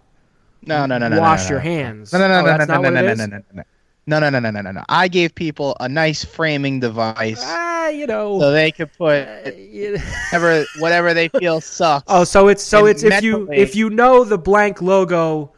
No, 0.65 0.85
no, 0.85 0.97
no, 0.97 1.09
no. 1.09 1.19
wash 1.19 1.41
no, 1.41 1.43
no, 1.45 1.49
your 1.51 1.59
hands. 1.59 2.13
No, 2.13 2.19
no, 2.19 2.27
no, 2.27 2.33
Oh, 2.39 2.41
no, 2.41 2.45
that's 2.47 2.67
no, 2.67 2.73
not 2.75 2.81
no, 2.81 2.87
what 2.87 2.93
no, 2.93 2.99
it 2.99 3.03
no, 3.03 3.11
is? 3.11 3.19
no, 3.19 3.25
no, 3.25 3.43
no. 3.53 3.63
No, 4.11 4.19
no, 4.19 4.29
no, 4.29 4.39
no, 4.39 4.51
no, 4.51 4.61
no, 4.61 4.71
no. 4.71 4.83
I 4.89 5.07
gave 5.07 5.33
people 5.33 5.75
a 5.79 5.87
nice 5.87 6.23
framing 6.25 6.81
device 6.81 7.41
Ah, 7.45 7.87
you 7.87 8.05
know. 8.05 8.39
so 8.39 8.51
they 8.51 8.71
could 8.71 8.91
put 8.97 9.25
uh, 9.27 9.51
you- 9.57 9.97
whatever 10.31 10.65
whatever 10.79 11.13
they 11.13 11.29
feel 11.29 11.61
sucks. 11.61 12.03
oh, 12.07 12.23
so 12.25 12.49
it's 12.49 12.61
so 12.61 12.85
it's 12.87 13.03
if 13.03 13.23
you 13.23 13.49
if 13.51 13.75
you 13.75 13.89
know 13.89 14.23
the 14.25 14.37
blank 14.37 14.81
logo, 14.81 15.51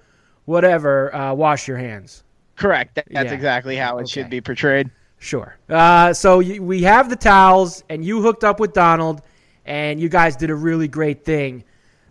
whatever, 0.46 1.14
uh, 1.16 1.34
wash 1.34 1.68
your 1.68 1.78
hands. 1.78 2.24
Correct. 2.56 2.94
That, 2.96 3.06
that's 3.12 3.30
Yeah. 3.32 3.34
exactly 3.34 3.76
how 3.76 3.98
it 3.98 4.02
Okay. 4.04 4.12
should 4.12 4.30
be 4.30 4.40
portrayed. 4.42 4.90
Sure. 5.18 5.56
Uh, 5.70 6.14
so 6.14 6.40
you, 6.40 6.62
we 6.62 6.84
have 6.84 7.10
the 7.10 7.16
towels, 7.16 7.84
and 7.90 8.04
you 8.06 8.22
hooked 8.22 8.44
up 8.44 8.60
with 8.60 8.74
Donald, 8.74 9.22
and 9.66 10.00
you 10.00 10.10
guys 10.10 10.36
did 10.36 10.50
a 10.52 10.56
really 10.56 10.88
great 10.88 11.24
thing. 11.26 11.64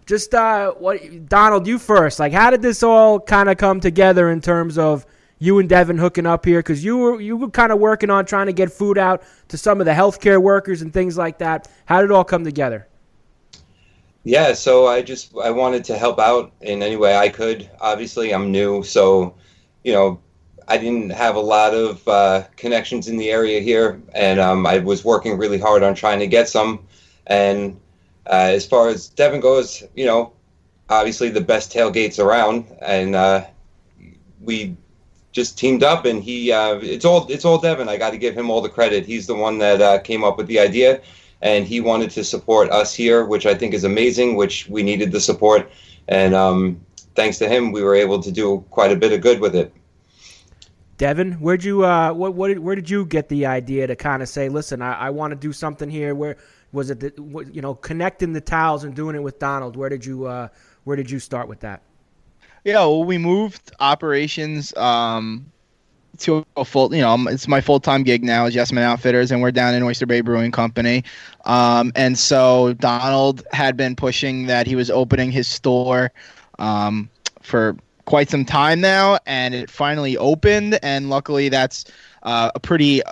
Just 0.07 0.35
uh, 0.35 0.73
what, 0.73 1.29
Donald, 1.29 1.67
you 1.67 1.79
first. 1.79 2.19
Like, 2.19 2.33
how 2.33 2.51
did 2.51 2.63
this 2.63 2.83
all 2.83 3.21
kind 3.21 3.49
of 3.49 3.59
come 3.59 3.79
together 3.81 4.31
in 4.31 4.41
terms 4.41 4.77
of 4.79 5.07
you 5.43 5.59
and 5.59 5.69
Devin 5.69 5.99
hooking 5.99 6.25
up 6.25 6.45
here? 6.45 6.61
Because 6.61 6.85
you 6.85 6.97
were 6.97 7.21
you 7.21 7.37
were 7.37 7.51
kind 7.51 7.73
of 7.73 7.81
working 7.81 8.11
on 8.11 8.25
trying 8.25 8.47
to 8.47 8.53
get 8.53 8.71
food 8.71 8.97
out 8.97 9.25
to 9.49 9.59
some 9.59 9.81
of 9.81 9.87
the 9.87 9.93
healthcare 9.93 10.41
workers 10.41 10.83
and 10.83 10.93
things 10.93 11.19
like 11.19 11.39
that. 11.39 11.69
How 11.87 12.01
did 12.01 12.11
it 12.11 12.13
all 12.13 12.25
come 12.25 12.45
together? 12.45 12.87
Yeah, 14.23 14.53
so 14.53 14.87
I 14.87 15.03
just 15.03 15.37
I 15.37 15.51
wanted 15.51 15.83
to 15.85 15.99
help 15.99 16.21
out 16.21 16.53
in 16.61 16.81
any 16.81 16.95
way 16.97 17.17
I 17.17 17.29
could. 17.29 17.69
Obviously, 17.81 18.33
I'm 18.33 18.53
new, 18.53 18.85
so 18.85 19.35
you 19.83 19.93
know 19.93 20.21
I 20.69 20.79
didn't 20.79 21.11
have 21.11 21.35
a 21.35 21.41
lot 21.41 21.75
of 21.75 22.07
uh, 22.07 22.45
connections 22.55 23.09
in 23.09 23.17
the 23.17 23.31
area 23.31 23.61
here, 23.61 24.01
and 24.15 24.39
um, 24.39 24.65
I 24.65 24.79
was 24.79 25.05
working 25.05 25.39
really 25.39 25.59
hard 25.59 25.83
on 25.83 25.97
trying 25.97 26.21
to 26.21 26.29
get 26.29 26.49
some. 26.49 26.87
And 27.27 27.81
uh, 28.27 28.55
as 28.55 28.65
far 28.65 28.89
as 28.91 29.09
Devin 29.09 29.41
goes, 29.41 29.83
you 29.97 30.07
know, 30.07 30.35
obviously 30.89 31.31
the 31.31 31.41
best 31.41 31.73
tailgates 31.73 32.23
around, 32.23 32.67
and 32.81 33.17
uh, 33.17 33.45
we 34.41 34.77
just 35.33 35.59
teamed 35.59 35.83
up, 35.83 36.05
and 36.05 36.23
he 36.23 36.53
uh, 36.53 36.77
it's 36.77 37.05
all 37.05 37.27
it's 37.31 37.45
all 37.45 37.59
Devin. 37.59 37.89
I 37.89 37.97
got 37.97 38.11
to 38.11 38.19
give 38.19 38.37
him 38.37 38.51
all 38.51 38.61
the 38.61 38.69
credit. 38.69 39.05
He's 39.05 39.27
the 39.27 39.35
one 39.35 39.59
that 39.59 39.81
uh, 39.81 39.99
came 39.99 40.23
up 40.25 40.39
with 40.39 40.47
the 40.47 40.61
idea 40.61 41.01
and 41.43 41.67
he 41.67 41.81
wanted 41.81 42.11
to 42.11 42.25
support 42.25 42.71
us 42.71 42.95
here, 42.95 43.25
which 43.25 43.47
I 43.47 43.55
think 43.55 43.75
is 43.75 43.85
amazing. 43.85 44.37
Which 44.37 44.69
we 44.69 44.83
needed 44.83 45.13
the 45.13 45.21
support, 45.21 45.71
and 46.09 46.35
um, 46.35 46.81
thanks 47.15 47.39
to 47.39 47.49
him, 47.49 47.73
we 47.73 47.83
were 47.83 47.95
able 47.95 48.23
to 48.23 48.31
do 48.31 48.65
quite 48.71 48.93
a 48.93 48.97
bit 48.97 49.13
of 49.13 49.21
good 49.21 49.41
with 49.41 49.55
it. 49.55 49.73
Devin, 50.99 51.33
where'd 51.33 51.65
you 51.65 51.85
uh, 51.85 52.13
what, 52.13 52.35
what 52.35 52.49
did, 52.49 52.61
where 52.61 52.77
did 52.77 52.89
you 52.89 53.05
get 53.05 53.29
the 53.29 53.45
idea 53.45 53.89
to 53.89 53.97
kind 53.97 54.23
of 54.23 54.29
say, 54.29 54.49
listen, 54.49 54.81
I, 54.81 54.93
I 54.93 55.11
want 55.11 55.33
to 55.33 55.37
do 55.37 55.53
something 55.53 55.91
here? 55.91 56.15
Where 56.15 56.37
was 56.71 56.91
it? 56.91 57.19
What- 57.19 57.53
you 57.53 57.61
know, 57.61 57.75
connecting 57.75 58.33
the 58.33 58.41
towels 58.41 58.85
and 58.85 58.95
doing 58.95 59.17
it 59.17 59.23
with 59.23 59.39
Donald. 59.39 59.77
Where 59.77 59.89
did 59.89 60.07
you 60.07 60.27
uh, 60.27 60.49
where 60.85 60.97
did 60.97 61.11
you 61.11 61.19
start 61.19 61.49
with 61.49 61.61
that? 61.61 61.83
Yeah, 62.65 62.75
well, 62.81 63.05
we 63.05 63.19
moved 63.19 63.73
operations 63.81 64.75
um, 64.77 65.47
to 66.19 66.47
a 66.57 66.65
full. 66.65 66.95
You 66.95 67.03
know, 67.03 67.17
it's 67.29 67.49
my 67.49 67.61
full 67.61 67.81
time 67.81 68.05
gig 68.05 68.23
now 68.23 68.47
as 68.47 68.55
Yes 68.55 68.73
Men 68.73 68.85
Outfitters, 68.85 69.33
and 69.33 69.43
we're 69.43 69.51
down 69.51 69.75
in 69.75 69.83
Oyster 69.83 70.07
Bay 70.07 70.21
Brewing 70.21 70.53
Company. 70.53 71.03
Um, 71.45 71.93
and 71.97 72.17
so 72.17 72.75
Donald 72.75 73.43
had 73.53 73.77
been 73.77 73.97
pushing 73.97 74.47
that 74.47 74.67
he 74.67 74.77
was 74.77 74.91
opening 74.91 75.33
his 75.33 75.49
store 75.49 76.13
um, 76.61 77.11
for 77.41 77.77
quite 78.05 78.31
some 78.31 78.45
time 78.45 78.81
now, 78.81 79.19
and 79.27 79.55
it 79.55 79.69
finally 79.69 80.17
opened. 80.17 80.79
And 80.85 81.11
luckily, 81.11 81.49
that's 81.49 81.85
uh, 82.23 82.53
a 82.55 82.61
pretty 82.61 83.03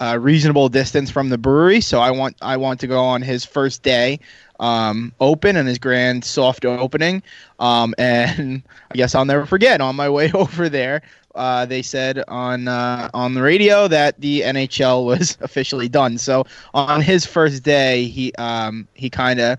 uh, 0.00 0.18
reasonable 0.20 0.68
distance 0.68 1.10
from 1.10 1.30
the 1.30 1.38
brewery. 1.38 1.80
So 1.80 2.00
I 2.00 2.10
want 2.10 2.36
I 2.42 2.58
want 2.58 2.80
to 2.80 2.86
go 2.86 3.02
on 3.02 3.22
his 3.22 3.44
first 3.44 3.82
day 3.82 4.20
um, 4.58 5.12
open 5.20 5.56
and 5.56 5.68
his 5.68 5.78
grand 5.78 6.24
soft 6.24 6.64
opening. 6.64 7.22
Um, 7.58 7.94
and 7.98 8.62
I 8.90 8.94
guess 8.94 9.14
I'll 9.14 9.24
never 9.24 9.46
forget. 9.46 9.80
On 9.80 9.96
my 9.96 10.08
way 10.18 10.30
over 10.32 10.68
there, 10.68 11.02
uh, 11.34 11.66
they 11.66 11.82
said 11.82 12.24
on 12.28 12.68
uh, 12.68 13.10
on 13.14 13.34
the 13.34 13.42
radio 13.42 13.88
that 13.88 14.20
the 14.20 14.42
NHL 14.42 15.04
was 15.04 15.38
officially 15.40 15.88
done. 15.88 16.18
So 16.18 16.44
on 16.74 17.00
his 17.00 17.24
first 17.24 17.62
day, 17.62 18.04
he 18.04 18.32
um, 18.34 18.88
he 18.94 19.08
kind 19.08 19.40
of 19.40 19.58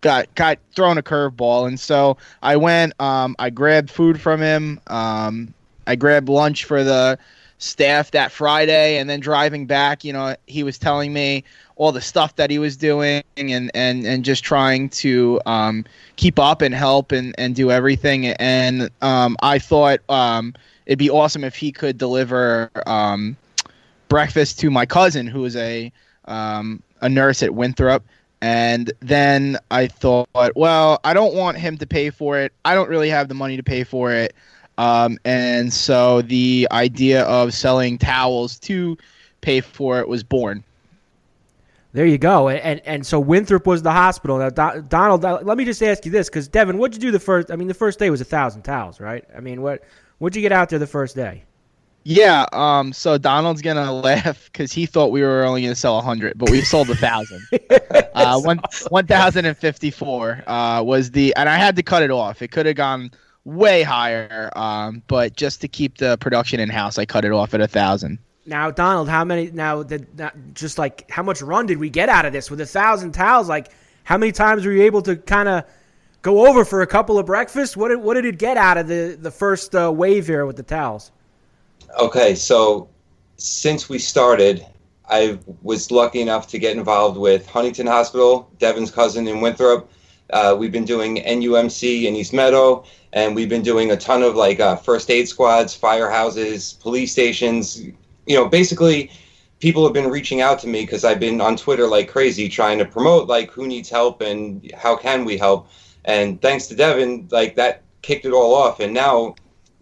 got 0.00 0.32
got 0.34 0.58
thrown 0.74 0.98
a 0.98 1.02
curveball, 1.02 1.66
and 1.66 1.78
so 1.78 2.16
I 2.42 2.56
went. 2.56 2.92
Um, 3.00 3.36
I 3.38 3.50
grabbed 3.50 3.90
food 3.90 4.20
from 4.20 4.40
him. 4.40 4.80
Um, 4.88 5.54
I 5.86 5.96
grabbed 5.96 6.28
lunch 6.28 6.64
for 6.64 6.82
the 6.82 7.18
staff 7.58 8.10
that 8.10 8.32
Friday, 8.32 8.98
and 8.98 9.08
then 9.08 9.20
driving 9.20 9.66
back, 9.66 10.04
you 10.04 10.12
know, 10.12 10.36
he 10.46 10.62
was 10.62 10.78
telling 10.78 11.12
me 11.12 11.44
all 11.76 11.92
the 11.92 12.00
stuff 12.00 12.36
that 12.36 12.50
he 12.50 12.58
was 12.58 12.76
doing, 12.76 13.22
and 13.36 13.70
and 13.74 14.06
and 14.06 14.24
just 14.24 14.44
trying 14.44 14.88
to 14.90 15.40
um, 15.46 15.84
keep 16.16 16.38
up 16.38 16.62
and 16.62 16.74
help 16.74 17.12
and 17.12 17.34
and 17.38 17.54
do 17.54 17.70
everything. 17.70 18.26
And 18.26 18.90
um, 19.02 19.36
I 19.42 19.58
thought 19.58 20.00
um, 20.08 20.54
it'd 20.86 20.98
be 20.98 21.10
awesome 21.10 21.44
if 21.44 21.56
he 21.56 21.72
could 21.72 21.98
deliver 21.98 22.70
um, 22.86 23.36
breakfast 24.08 24.60
to 24.60 24.70
my 24.70 24.86
cousin, 24.86 25.26
who 25.26 25.44
is 25.44 25.56
a 25.56 25.92
um, 26.26 26.82
a 27.00 27.08
nurse 27.08 27.42
at 27.42 27.54
Winthrop. 27.54 28.04
And 28.40 28.92
then 29.00 29.56
I 29.70 29.86
thought, 29.86 30.28
well, 30.54 31.00
I 31.02 31.14
don't 31.14 31.34
want 31.34 31.56
him 31.56 31.78
to 31.78 31.86
pay 31.86 32.10
for 32.10 32.38
it. 32.38 32.52
I 32.66 32.74
don't 32.74 32.90
really 32.90 33.08
have 33.08 33.28
the 33.28 33.34
money 33.34 33.56
to 33.56 33.62
pay 33.62 33.84
for 33.84 34.12
it. 34.12 34.34
Um, 34.76 35.18
and 35.24 35.72
so 35.72 36.20
the 36.20 36.68
idea 36.70 37.22
of 37.24 37.54
selling 37.54 37.96
towels 37.96 38.58
to 38.60 38.98
pay 39.40 39.60
for 39.60 40.00
it 40.00 40.08
was 40.08 40.22
born. 40.22 40.62
There 41.94 42.06
you 42.06 42.18
go. 42.18 42.48
And 42.48 42.58
and, 42.60 42.80
and 42.84 43.06
so 43.06 43.20
Winthrop 43.20 43.66
was 43.68 43.80
the 43.80 43.92
hospital. 43.92 44.38
Now, 44.38 44.50
Don, 44.50 44.86
Donald, 44.88 45.24
uh, 45.24 45.38
let 45.42 45.56
me 45.56 45.64
just 45.64 45.80
ask 45.80 46.04
you 46.04 46.10
this, 46.10 46.28
because 46.28 46.48
Devin, 46.48 46.76
what'd 46.76 46.96
you 46.96 47.00
do 47.00 47.12
the 47.12 47.20
first? 47.20 47.52
I 47.52 47.56
mean, 47.56 47.68
the 47.68 47.74
first 47.74 48.00
day 48.00 48.10
was 48.10 48.20
a 48.20 48.24
thousand 48.24 48.62
towels, 48.62 48.98
right? 48.98 49.24
I 49.34 49.38
mean, 49.38 49.62
what 49.62 49.84
what'd 50.18 50.34
you 50.34 50.42
get 50.42 50.50
out 50.50 50.68
there 50.68 50.80
the 50.80 50.88
first 50.88 51.14
day? 51.14 51.44
Yeah. 52.02 52.46
Um. 52.52 52.92
So 52.92 53.16
Donald's 53.16 53.62
gonna 53.62 53.92
laugh 54.02 54.46
because 54.46 54.72
he 54.72 54.86
thought 54.86 55.12
we 55.12 55.22
were 55.22 55.44
only 55.44 55.62
gonna 55.62 55.76
sell 55.76 56.02
hundred, 56.02 56.36
but 56.36 56.50
we 56.50 56.62
sold 56.62 56.90
a 56.90 56.96
thousand. 56.96 57.46
uh, 58.14 58.40
one 58.40 58.60
one 58.88 59.06
thousand 59.06 59.44
and 59.44 59.56
fifty 59.56 59.92
four. 59.92 60.42
Uh, 60.48 60.82
was 60.84 61.12
the 61.12 61.32
and 61.36 61.48
I 61.48 61.56
had 61.56 61.76
to 61.76 61.84
cut 61.84 62.02
it 62.02 62.10
off. 62.10 62.42
It 62.42 62.50
could 62.50 62.66
have 62.66 62.76
gone 62.76 63.12
way 63.44 63.84
higher. 63.84 64.50
Um. 64.56 65.04
But 65.06 65.36
just 65.36 65.60
to 65.60 65.68
keep 65.68 65.98
the 65.98 66.18
production 66.18 66.58
in 66.58 66.70
house, 66.70 66.98
I 66.98 67.06
cut 67.06 67.24
it 67.24 67.30
off 67.30 67.54
at 67.54 67.60
a 67.60 67.68
thousand. 67.68 68.18
Now, 68.46 68.70
Donald, 68.70 69.08
how 69.08 69.24
many? 69.24 69.50
Now, 69.50 69.82
the, 69.82 70.06
not, 70.16 70.34
just 70.52 70.78
like 70.78 71.10
how 71.10 71.22
much 71.22 71.40
run 71.40 71.66
did 71.66 71.78
we 71.78 71.88
get 71.88 72.08
out 72.08 72.26
of 72.26 72.32
this 72.32 72.50
with 72.50 72.60
a 72.60 72.66
thousand 72.66 73.12
towels? 73.12 73.48
Like, 73.48 73.70
how 74.04 74.18
many 74.18 74.32
times 74.32 74.66
were 74.66 74.72
you 74.72 74.82
able 74.82 75.02
to 75.02 75.16
kind 75.16 75.48
of 75.48 75.64
go 76.22 76.46
over 76.46 76.64
for 76.64 76.82
a 76.82 76.86
couple 76.86 77.18
of 77.18 77.26
breakfasts? 77.26 77.76
What 77.76 77.88
did 77.88 77.96
what 77.96 78.14
did 78.14 78.26
it 78.26 78.38
get 78.38 78.56
out 78.56 78.76
of 78.76 78.86
the 78.86 79.16
the 79.18 79.30
first 79.30 79.74
uh, 79.74 79.90
wave 79.90 80.26
here 80.26 80.44
with 80.44 80.56
the 80.56 80.62
towels? 80.62 81.10
Okay, 81.98 82.34
so 82.34 82.88
since 83.36 83.88
we 83.88 83.98
started, 83.98 84.66
I 85.08 85.38
was 85.62 85.90
lucky 85.90 86.20
enough 86.20 86.48
to 86.48 86.58
get 86.58 86.76
involved 86.76 87.18
with 87.18 87.46
Huntington 87.46 87.86
Hospital, 87.86 88.50
Devin's 88.58 88.90
cousin 88.90 89.26
in 89.26 89.40
Winthrop. 89.40 89.90
Uh, 90.30 90.56
we've 90.58 90.72
been 90.72 90.84
doing 90.84 91.16
NUMC 91.18 92.04
in 92.04 92.16
East 92.16 92.32
Meadow, 92.32 92.84
and 93.12 93.34
we've 93.34 93.48
been 93.48 93.62
doing 93.62 93.90
a 93.90 93.96
ton 93.96 94.22
of 94.22 94.34
like 94.34 94.60
uh, 94.60 94.76
first 94.76 95.10
aid 95.10 95.28
squads, 95.28 95.78
firehouses, 95.78 96.78
police 96.80 97.12
stations. 97.12 97.82
You 98.26 98.36
know, 98.36 98.48
basically, 98.48 99.10
people 99.60 99.84
have 99.84 99.92
been 99.92 100.10
reaching 100.10 100.40
out 100.40 100.58
to 100.60 100.66
me 100.66 100.82
because 100.82 101.04
I've 101.04 101.20
been 101.20 101.40
on 101.40 101.56
Twitter 101.56 101.86
like 101.86 102.08
crazy 102.08 102.48
trying 102.48 102.78
to 102.78 102.84
promote 102.84 103.28
like 103.28 103.50
who 103.50 103.66
needs 103.66 103.88
help 103.88 104.20
and 104.20 104.70
how 104.76 104.96
can 104.96 105.24
we 105.24 105.36
help. 105.36 105.68
And 106.04 106.40
thanks 106.40 106.66
to 106.68 106.74
Devin, 106.74 107.28
like 107.30 107.54
that 107.56 107.82
kicked 108.02 108.26
it 108.26 108.32
all 108.32 108.54
off. 108.54 108.80
And 108.80 108.92
now 108.92 109.34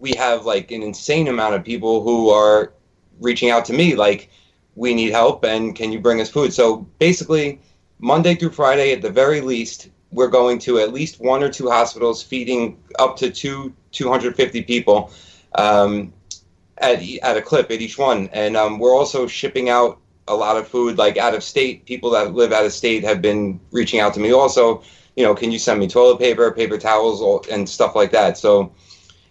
we 0.03 0.12
have 0.14 0.45
like 0.45 0.72
an 0.72 0.82
insane 0.82 1.28
amount 1.28 1.55
of 1.55 1.64
people 1.64 2.03
who 2.03 2.30
are 2.30 2.72
reaching 3.20 3.51
out 3.51 3.64
to 3.64 3.72
me 3.72 3.95
like 3.95 4.28
we 4.74 4.93
need 4.95 5.12
help 5.12 5.45
and 5.45 5.76
can 5.76 5.93
you 5.93 6.01
bring 6.01 6.20
us 6.20 6.28
food 6.28 6.53
so 6.53 6.78
basically 6.99 7.61
monday 8.01 8.34
through 8.34 8.51
friday 8.51 8.93
at 8.93 9.01
the 9.01 9.11
very 9.11 9.40
least 9.40 9.90
we're 10.11 10.28
going 10.28 10.59
to 10.59 10.78
at 10.78 10.93
least 10.93 11.20
one 11.20 11.43
or 11.43 11.49
two 11.49 11.70
hospitals 11.70 12.22
feeding 12.22 12.76
up 12.99 13.16
to 13.16 13.30
two 13.30 13.72
250 13.93 14.62
people 14.62 15.11
um, 15.55 16.12
at 16.83 17.03
at 17.22 17.37
a 17.37 17.43
clip 17.43 17.70
at 17.70 17.80
each 17.80 17.97
one, 17.97 18.28
and 18.33 18.57
um, 18.57 18.78
we're 18.78 18.95
also 18.95 19.26
shipping 19.26 19.70
out 19.70 19.99
a 20.28 20.35
lot 20.35 20.57
of 20.57 20.68
food 20.68 20.99
like 20.99 21.16
out 21.16 21.35
of 21.35 21.43
state. 21.43 21.87
People 21.87 22.11
that 22.11 22.35
live 22.35 22.53
out 22.53 22.64
of 22.64 22.72
state 22.72 23.05
have 23.05 23.22
been 23.22 23.59
reaching 23.70 24.01
out 24.01 24.12
to 24.14 24.20
me 24.20 24.33
also. 24.33 24.83
You 25.16 25.24
know, 25.24 25.35
can 25.35 25.53
you 25.53 25.59
send 25.59 25.78
me 25.78 25.89
toilet 25.89 26.18
paper, 26.18 26.51
paper 26.53 26.78
towels, 26.78 27.47
and 27.49 27.68
stuff 27.68 27.95
like 27.95 28.11
that? 28.12 28.37
So, 28.37 28.72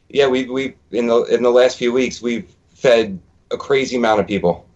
yeah, 0.09 0.27
we 0.27 0.45
we 0.49 0.75
in 0.91 1.07
the 1.07 1.23
in 1.25 1.43
the 1.43 1.51
last 1.51 1.77
few 1.77 1.91
weeks 1.91 2.21
we've 2.21 2.49
fed 2.73 3.19
a 3.51 3.57
crazy 3.57 3.97
amount 3.97 4.21
of 4.21 4.27
people. 4.27 4.67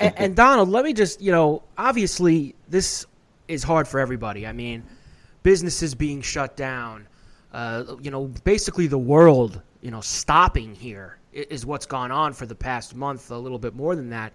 and, 0.00 0.14
and 0.16 0.36
Donald, 0.36 0.68
let 0.68 0.84
me 0.84 0.92
just, 0.92 1.20
you 1.20 1.32
know, 1.32 1.62
obviously 1.76 2.54
this 2.68 3.04
is 3.48 3.62
hard 3.62 3.86
for 3.86 4.00
everybody. 4.00 4.46
I 4.46 4.52
mean, 4.52 4.82
businesses 5.42 5.94
being 5.94 6.22
shut 6.22 6.56
down, 6.56 7.06
uh, 7.52 7.96
you 8.00 8.10
know, 8.10 8.26
basically 8.44 8.86
the 8.86 8.98
world, 8.98 9.60
you 9.82 9.90
know, 9.90 10.00
stopping 10.00 10.74
here 10.74 11.18
is 11.36 11.66
what's 11.66 11.86
gone 11.86 12.10
on 12.10 12.32
for 12.32 12.46
the 12.46 12.54
past 12.54 12.94
month, 12.94 13.30
a 13.30 13.36
little 13.36 13.58
bit 13.58 13.74
more 13.74 13.94
than 13.94 14.10
that. 14.10 14.32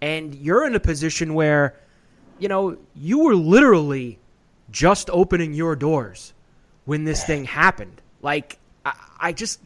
And 0.00 0.34
you're 0.34 0.66
in 0.66 0.74
a 0.74 0.80
position 0.80 1.34
where, 1.34 1.74
you 2.38 2.48
know, 2.48 2.76
you 2.94 3.24
were 3.24 3.34
literally 3.34 4.18
just 4.70 5.10
opening 5.10 5.52
your 5.52 5.74
doors 5.74 6.32
when 6.84 7.04
this 7.04 7.24
thing 7.24 7.44
happened. 7.44 8.00
Like, 8.22 8.58
I, 8.84 8.94
I 9.18 9.32
just, 9.32 9.60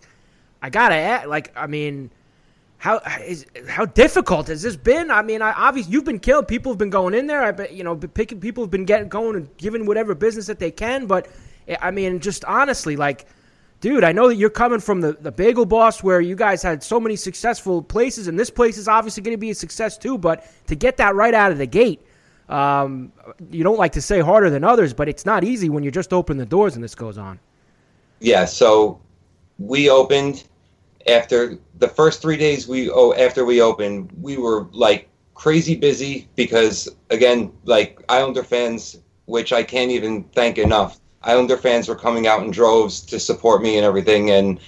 I 0.62 0.70
gotta, 0.70 0.94
add, 0.94 1.28
like, 1.28 1.52
I 1.56 1.66
mean, 1.66 2.10
how 2.78 3.00
is 3.24 3.46
how 3.68 3.84
difficult 3.84 4.48
has 4.48 4.62
this 4.62 4.74
been? 4.74 5.12
I 5.12 5.22
mean, 5.22 5.40
I 5.40 5.52
obviously 5.52 5.92
you've 5.92 6.04
been 6.04 6.18
killed. 6.18 6.48
People 6.48 6.72
have 6.72 6.78
been 6.78 6.90
going 6.90 7.14
in 7.14 7.28
there. 7.28 7.40
I 7.40 7.52
bet 7.52 7.74
you 7.74 7.84
know, 7.84 7.94
picking 7.94 8.40
people 8.40 8.64
have 8.64 8.72
been 8.72 8.86
getting 8.86 9.08
going 9.08 9.36
and 9.36 9.56
giving 9.56 9.86
whatever 9.86 10.16
business 10.16 10.46
that 10.46 10.58
they 10.58 10.72
can. 10.72 11.06
But 11.06 11.28
I 11.80 11.92
mean, 11.92 12.18
just 12.18 12.44
honestly, 12.44 12.96
like, 12.96 13.26
dude, 13.82 14.04
I 14.04 14.12
know 14.12 14.28
that 14.28 14.36
you're 14.36 14.48
coming 14.48 14.80
from 14.80 15.02
the 15.02 15.12
the 15.12 15.30
Bagel 15.30 15.66
Boss, 15.66 16.02
where 16.02 16.22
you 16.22 16.34
guys 16.34 16.62
had 16.62 16.82
so 16.82 16.98
many 16.98 17.16
successful 17.16 17.82
places, 17.82 18.28
and 18.28 18.38
this 18.38 18.48
place 18.48 18.78
is 18.78 18.88
obviously 18.88 19.22
going 19.22 19.34
to 19.36 19.40
be 19.40 19.50
a 19.50 19.54
success 19.54 19.98
too. 19.98 20.16
But 20.16 20.50
to 20.68 20.74
get 20.74 20.96
that 20.96 21.14
right 21.14 21.34
out 21.34 21.52
of 21.52 21.58
the 21.58 21.66
gate, 21.66 22.00
um, 22.48 23.12
you 23.50 23.62
don't 23.62 23.78
like 23.78 23.92
to 23.92 24.00
say 24.00 24.20
harder 24.20 24.48
than 24.48 24.64
others, 24.64 24.94
but 24.94 25.08
it's 25.08 25.26
not 25.26 25.44
easy 25.44 25.68
when 25.68 25.84
you 25.84 25.90
just 25.90 26.14
open 26.14 26.38
the 26.38 26.46
doors 26.46 26.76
and 26.76 26.82
this 26.82 26.94
goes 26.94 27.18
on. 27.18 27.38
Yeah, 28.20 28.46
so 28.46 29.00
we 29.58 29.90
opened 29.90 30.44
after 31.08 31.58
the 31.78 31.88
first 31.88 32.22
three 32.22 32.36
days 32.36 32.68
we 32.68 32.88
oh 32.90 33.12
after 33.14 33.44
we 33.44 33.60
opened 33.60 34.08
we 34.20 34.36
were 34.36 34.68
like 34.70 35.08
crazy 35.34 35.74
busy 35.74 36.28
because 36.36 36.88
again 37.10 37.52
like 37.64 38.00
islander 38.08 38.44
fans 38.44 39.00
which 39.24 39.52
i 39.52 39.64
can't 39.64 39.90
even 39.90 40.22
thank 40.32 40.58
enough 40.58 41.00
islander 41.24 41.56
fans 41.56 41.88
were 41.88 41.94
coming 41.94 42.26
out 42.26 42.42
in 42.42 42.50
droves 42.50 43.00
to 43.00 43.18
support 43.18 43.62
me 43.62 43.76
and 43.76 43.84
everything 43.84 44.30
and 44.30 44.60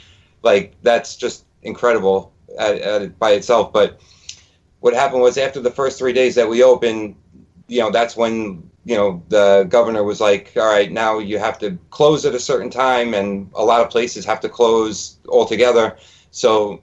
like 0.43 0.75
that's 0.83 1.17
just 1.17 1.45
incredible 1.63 2.33
at, 2.59 2.77
at, 2.77 3.19
by 3.19 3.33
itself. 3.33 3.73
But 3.73 4.01
what 4.81 4.95
happened 4.95 5.23
was 5.23 5.39
after 5.39 5.61
the 5.61 5.71
first 5.71 5.99
three 5.99 6.13
days 6.13 6.35
that 6.35 6.49
we 6.49 6.63
opened 6.63 7.17
you 7.67 7.81
know 7.81 7.91
that's 7.91 8.17
when 8.17 8.71
you 8.85 8.97
know 8.97 9.23
the 9.29 9.67
governor 9.69 10.05
was 10.05 10.21
like 10.21 10.53
all 10.57 10.71
right 10.71 10.93
now 10.93 11.19
you 11.19 11.39
have 11.39 11.59
to 11.59 11.79
close 11.91 12.27
at 12.27 12.35
a 12.35 12.41
certain 12.41 12.71
time 12.71 13.15
and 13.15 13.51
a 13.55 13.65
lot 13.65 13.81
of 13.81 13.91
places 13.91 14.25
have 14.25 14.41
to 14.41 14.49
close 14.49 15.19
altogether. 15.29 15.97
So 16.31 16.83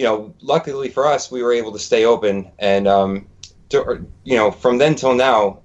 you 0.00 0.04
know 0.04 0.34
luckily 0.40 0.88
for 0.88 1.06
us 1.06 1.30
we 1.30 1.42
were 1.42 1.52
able 1.52 1.72
to 1.72 1.78
stay 1.78 2.04
open 2.06 2.50
and 2.58 2.88
um, 2.88 3.26
to, 3.68 4.06
you 4.24 4.36
know 4.36 4.50
from 4.50 4.78
then 4.78 4.94
till 4.94 5.14
now 5.14 5.60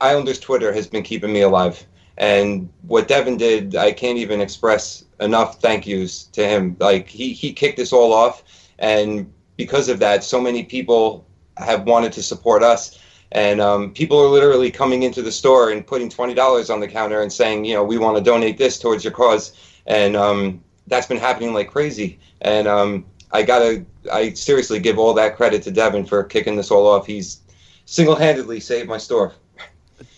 islanders 0.00 0.38
twitter 0.38 0.72
has 0.72 0.86
been 0.86 1.02
keeping 1.02 1.32
me 1.32 1.40
alive 1.40 1.84
and 2.18 2.68
what 2.82 3.08
devin 3.08 3.36
did 3.36 3.76
i 3.76 3.92
can't 3.92 4.18
even 4.18 4.40
express 4.40 5.04
enough 5.20 5.60
thank 5.60 5.86
yous 5.86 6.24
to 6.24 6.46
him 6.46 6.76
like 6.80 7.08
he, 7.08 7.32
he 7.32 7.52
kicked 7.52 7.76
this 7.76 7.92
all 7.92 8.12
off 8.12 8.42
and 8.78 9.30
because 9.56 9.88
of 9.88 9.98
that 9.98 10.22
so 10.22 10.40
many 10.40 10.62
people 10.62 11.26
have 11.56 11.84
wanted 11.84 12.12
to 12.12 12.22
support 12.22 12.62
us 12.62 12.98
and 13.32 13.60
um, 13.60 13.92
people 13.92 14.20
are 14.20 14.28
literally 14.28 14.70
coming 14.70 15.02
into 15.02 15.22
the 15.22 15.32
store 15.32 15.70
and 15.70 15.86
putting 15.86 16.08
twenty 16.08 16.34
dollars 16.34 16.70
on 16.70 16.80
the 16.80 16.88
counter 16.88 17.22
and 17.22 17.32
saying, 17.32 17.64
you 17.64 17.74
know, 17.74 17.84
we 17.84 17.98
want 17.98 18.16
to 18.16 18.22
donate 18.22 18.56
this 18.56 18.78
towards 18.78 19.04
your 19.04 19.12
cause, 19.12 19.52
and 19.86 20.16
um, 20.16 20.62
that's 20.86 21.06
been 21.06 21.18
happening 21.18 21.52
like 21.52 21.70
crazy. 21.70 22.18
And 22.42 22.68
um, 22.68 23.04
I 23.32 23.42
gotta, 23.42 23.84
I 24.12 24.32
seriously 24.34 24.78
give 24.78 24.98
all 24.98 25.12
that 25.14 25.36
credit 25.36 25.62
to 25.64 25.70
Devin 25.70 26.06
for 26.06 26.22
kicking 26.22 26.56
this 26.56 26.70
all 26.70 26.86
off. 26.86 27.06
He's 27.06 27.40
single-handedly 27.86 28.60
saved 28.60 28.88
my 28.88 28.98
store. 28.98 29.34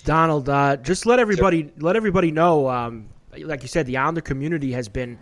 Donald, 0.09 0.49
uh, 0.49 0.79
just 0.79 1.05
let 1.05 1.19
everybody 1.19 1.71
let 1.77 1.95
everybody 1.95 2.31
know. 2.31 2.67
Um, 2.67 3.11
like 3.41 3.61
you 3.61 3.69
said, 3.69 3.85
the 3.85 3.99
Islander 3.99 4.23
community 4.23 4.73
has 4.73 4.89
been 4.89 5.19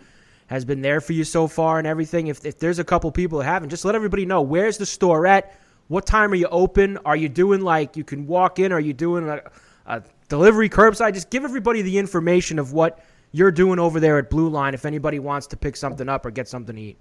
has 0.47 0.65
been 0.65 0.81
there 0.81 1.01
for 1.01 1.13
you 1.13 1.25
so 1.25 1.49
far 1.49 1.79
and 1.79 1.89
everything. 1.89 2.29
If 2.29 2.47
if 2.47 2.61
there's 2.61 2.79
a 2.79 2.85
couple 2.85 3.11
people 3.11 3.41
that 3.41 3.47
haven't, 3.47 3.71
just 3.71 3.85
let 3.85 3.97
everybody 3.97 4.25
know 4.27 4.43
where's 4.43 4.79
the 4.79 4.87
store 4.87 5.27
at. 5.27 5.59
What 5.89 6.07
time 6.07 6.31
are 6.31 6.37
you 6.37 6.47
open? 6.47 6.99
Are 7.05 7.17
you 7.17 7.29
doing 7.29 7.63
like 7.63 7.97
you 7.97 8.05
can 8.05 8.29
walk 8.29 8.61
in? 8.61 8.71
Are 8.71 8.79
you 8.79 8.93
doing 8.93 9.29
a, 9.29 9.41
a 9.87 10.05
delivery 10.29 10.69
curbside? 10.69 11.15
Just 11.15 11.31
give 11.31 11.43
everybody 11.43 11.83
the 11.83 11.99
information 11.99 12.61
of 12.61 12.73
what 12.73 13.05
you're 13.33 13.51
doing 13.51 13.81
over 13.81 13.99
there 13.99 14.19
at 14.19 14.31
Blue 14.31 14.49
Line 14.49 14.73
if 14.73 14.85
anybody 14.85 15.19
wants 15.19 15.49
to 15.49 15.57
pick 15.57 15.75
something 15.77 16.09
up 16.09 16.25
or 16.25 16.31
get 16.31 16.47
something 16.47 16.77
to 16.77 16.81
eat. 16.81 16.99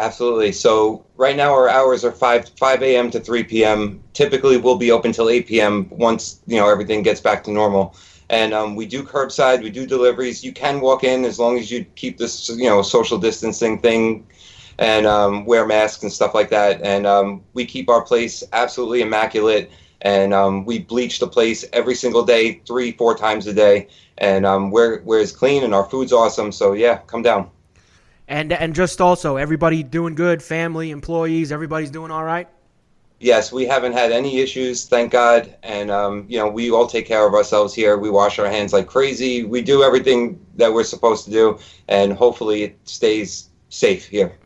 Absolutely. 0.00 0.52
So 0.52 1.04
right 1.16 1.36
now 1.36 1.52
our 1.52 1.68
hours 1.68 2.04
are 2.04 2.12
five 2.12 2.48
five 2.58 2.82
a.m. 2.82 3.10
to 3.10 3.20
three 3.20 3.44
p.m. 3.44 4.02
Typically, 4.14 4.56
we'll 4.56 4.78
be 4.78 4.90
open 4.90 5.12
till 5.12 5.28
eight 5.28 5.46
p.m. 5.46 5.88
once 5.90 6.40
you 6.46 6.58
know 6.58 6.68
everything 6.70 7.02
gets 7.02 7.20
back 7.20 7.44
to 7.44 7.50
normal. 7.50 7.94
And 8.30 8.54
um, 8.54 8.76
we 8.76 8.86
do 8.86 9.02
curbside, 9.02 9.62
we 9.62 9.70
do 9.70 9.86
deliveries. 9.86 10.42
You 10.44 10.52
can 10.52 10.80
walk 10.80 11.04
in 11.04 11.24
as 11.24 11.38
long 11.38 11.58
as 11.58 11.70
you 11.70 11.84
keep 11.96 12.16
this 12.16 12.48
you 12.48 12.68
know 12.68 12.80
social 12.82 13.18
distancing 13.18 13.78
thing 13.80 14.26
and 14.78 15.06
um, 15.06 15.44
wear 15.44 15.66
masks 15.66 16.02
and 16.02 16.12
stuff 16.12 16.34
like 16.34 16.48
that. 16.50 16.80
And 16.82 17.06
um, 17.06 17.44
we 17.52 17.66
keep 17.66 17.90
our 17.90 18.02
place 18.02 18.42
absolutely 18.52 19.02
immaculate. 19.02 19.70
And 20.02 20.32
um, 20.32 20.64
we 20.64 20.78
bleach 20.78 21.18
the 21.18 21.28
place 21.28 21.64
every 21.74 21.94
single 21.94 22.24
day, 22.24 22.62
three, 22.66 22.92
four 22.92 23.14
times 23.16 23.46
a 23.46 23.52
day. 23.52 23.88
And 24.18 24.46
um, 24.46 24.70
we're, 24.70 25.02
we're 25.02 25.20
as 25.20 25.32
clean 25.32 25.62
and 25.62 25.74
our 25.74 25.84
food's 25.84 26.12
awesome. 26.12 26.52
So, 26.52 26.72
yeah, 26.72 26.98
come 27.06 27.22
down. 27.22 27.50
And 28.30 28.52
and 28.52 28.76
just 28.76 29.00
also 29.00 29.36
everybody 29.36 29.82
doing 29.82 30.14
good, 30.14 30.40
family, 30.40 30.92
employees, 30.92 31.50
everybody's 31.50 31.90
doing 31.90 32.12
all 32.12 32.22
right. 32.22 32.48
Yes, 33.18 33.52
we 33.52 33.66
haven't 33.66 33.92
had 33.92 34.12
any 34.12 34.38
issues, 34.38 34.86
thank 34.86 35.10
God. 35.10 35.54
And 35.64 35.90
um, 35.90 36.26
you 36.28 36.38
know, 36.38 36.48
we 36.48 36.70
all 36.70 36.86
take 36.86 37.06
care 37.06 37.26
of 37.26 37.34
ourselves 37.34 37.74
here. 37.74 37.98
We 37.98 38.08
wash 38.08 38.38
our 38.38 38.46
hands 38.46 38.72
like 38.72 38.86
crazy. 38.86 39.42
We 39.42 39.62
do 39.62 39.82
everything 39.82 40.40
that 40.54 40.72
we're 40.72 40.84
supposed 40.84 41.24
to 41.24 41.32
do, 41.32 41.58
and 41.88 42.12
hopefully, 42.12 42.62
it 42.62 42.78
stays 42.84 43.50
safe 43.68 44.06
here. 44.06 44.38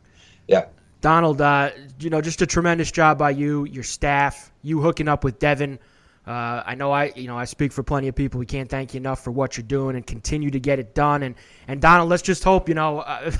Yeah. 0.48 0.64
Donald, 1.02 1.42
uh, 1.42 1.70
you 2.00 2.08
know, 2.08 2.22
just 2.22 2.40
a 2.40 2.46
tremendous 2.46 2.90
job 2.90 3.18
by 3.18 3.30
you, 3.30 3.66
your 3.66 3.84
staff, 3.84 4.50
you 4.62 4.80
hooking 4.80 5.08
up 5.08 5.24
with 5.24 5.38
Devin. 5.38 5.78
Uh, 6.26 6.62
I 6.64 6.74
know 6.74 6.90
I, 6.90 7.12
you 7.14 7.26
know, 7.26 7.36
I 7.36 7.44
speak 7.44 7.70
for 7.70 7.82
plenty 7.82 8.08
of 8.08 8.14
people. 8.14 8.40
We 8.40 8.46
can't 8.46 8.68
thank 8.68 8.94
you 8.94 8.98
enough 8.98 9.22
for 9.22 9.30
what 9.30 9.56
you're 9.56 9.66
doing 9.66 9.94
and 9.94 10.06
continue 10.06 10.50
to 10.50 10.60
get 10.60 10.78
it 10.78 10.94
done. 10.94 11.22
And 11.22 11.34
and 11.68 11.82
Donald, 11.82 12.08
let's 12.08 12.22
just 12.22 12.42
hope, 12.42 12.68
you 12.68 12.74
know, 12.74 12.98
uh, 13.00 13.30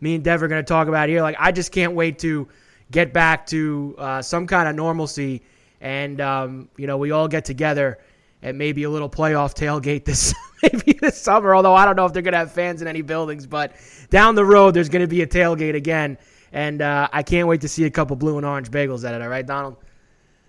me 0.00 0.16
and 0.16 0.24
Dev 0.24 0.42
are 0.42 0.48
going 0.48 0.62
to 0.62 0.68
talk 0.68 0.88
about 0.88 1.08
it 1.08 1.12
here. 1.12 1.22
Like, 1.22 1.36
I 1.38 1.52
just 1.52 1.72
can't 1.72 1.94
wait 1.94 2.18
to 2.20 2.46
get 2.90 3.12
back 3.12 3.46
to 3.46 3.94
uh, 3.98 4.22
some 4.22 4.46
kind 4.46 4.68
of 4.68 4.76
normalcy, 4.76 5.42
and 5.80 6.20
um, 6.20 6.68
you 6.76 6.86
know, 6.86 6.98
we 6.98 7.10
all 7.10 7.28
get 7.28 7.44
together 7.44 7.98
and 8.42 8.58
maybe 8.58 8.82
a 8.82 8.90
little 8.90 9.08
playoff 9.08 9.54
tailgate 9.54 10.04
this 10.04 10.34
maybe 10.62 10.92
this 10.92 11.20
summer. 11.20 11.54
Although 11.54 11.74
I 11.74 11.86
don't 11.86 11.96
know 11.96 12.04
if 12.04 12.12
they're 12.12 12.22
going 12.22 12.32
to 12.32 12.38
have 12.38 12.52
fans 12.52 12.82
in 12.82 12.88
any 12.88 13.02
buildings, 13.02 13.46
but 13.46 13.72
down 14.10 14.34
the 14.34 14.44
road, 14.44 14.74
there's 14.74 14.88
going 14.88 15.02
to 15.02 15.08
be 15.08 15.22
a 15.22 15.26
tailgate 15.26 15.74
again. 15.74 16.18
And 16.52 16.80
uh, 16.80 17.08
I 17.12 17.22
can't 17.22 17.48
wait 17.48 17.62
to 17.62 17.68
see 17.68 17.84
a 17.84 17.90
couple 17.90 18.16
blue 18.16 18.36
and 18.36 18.46
orange 18.46 18.70
bagels 18.70 19.06
at 19.06 19.14
it. 19.14 19.22
All 19.22 19.28
right, 19.28 19.46
Donald? 19.46 19.76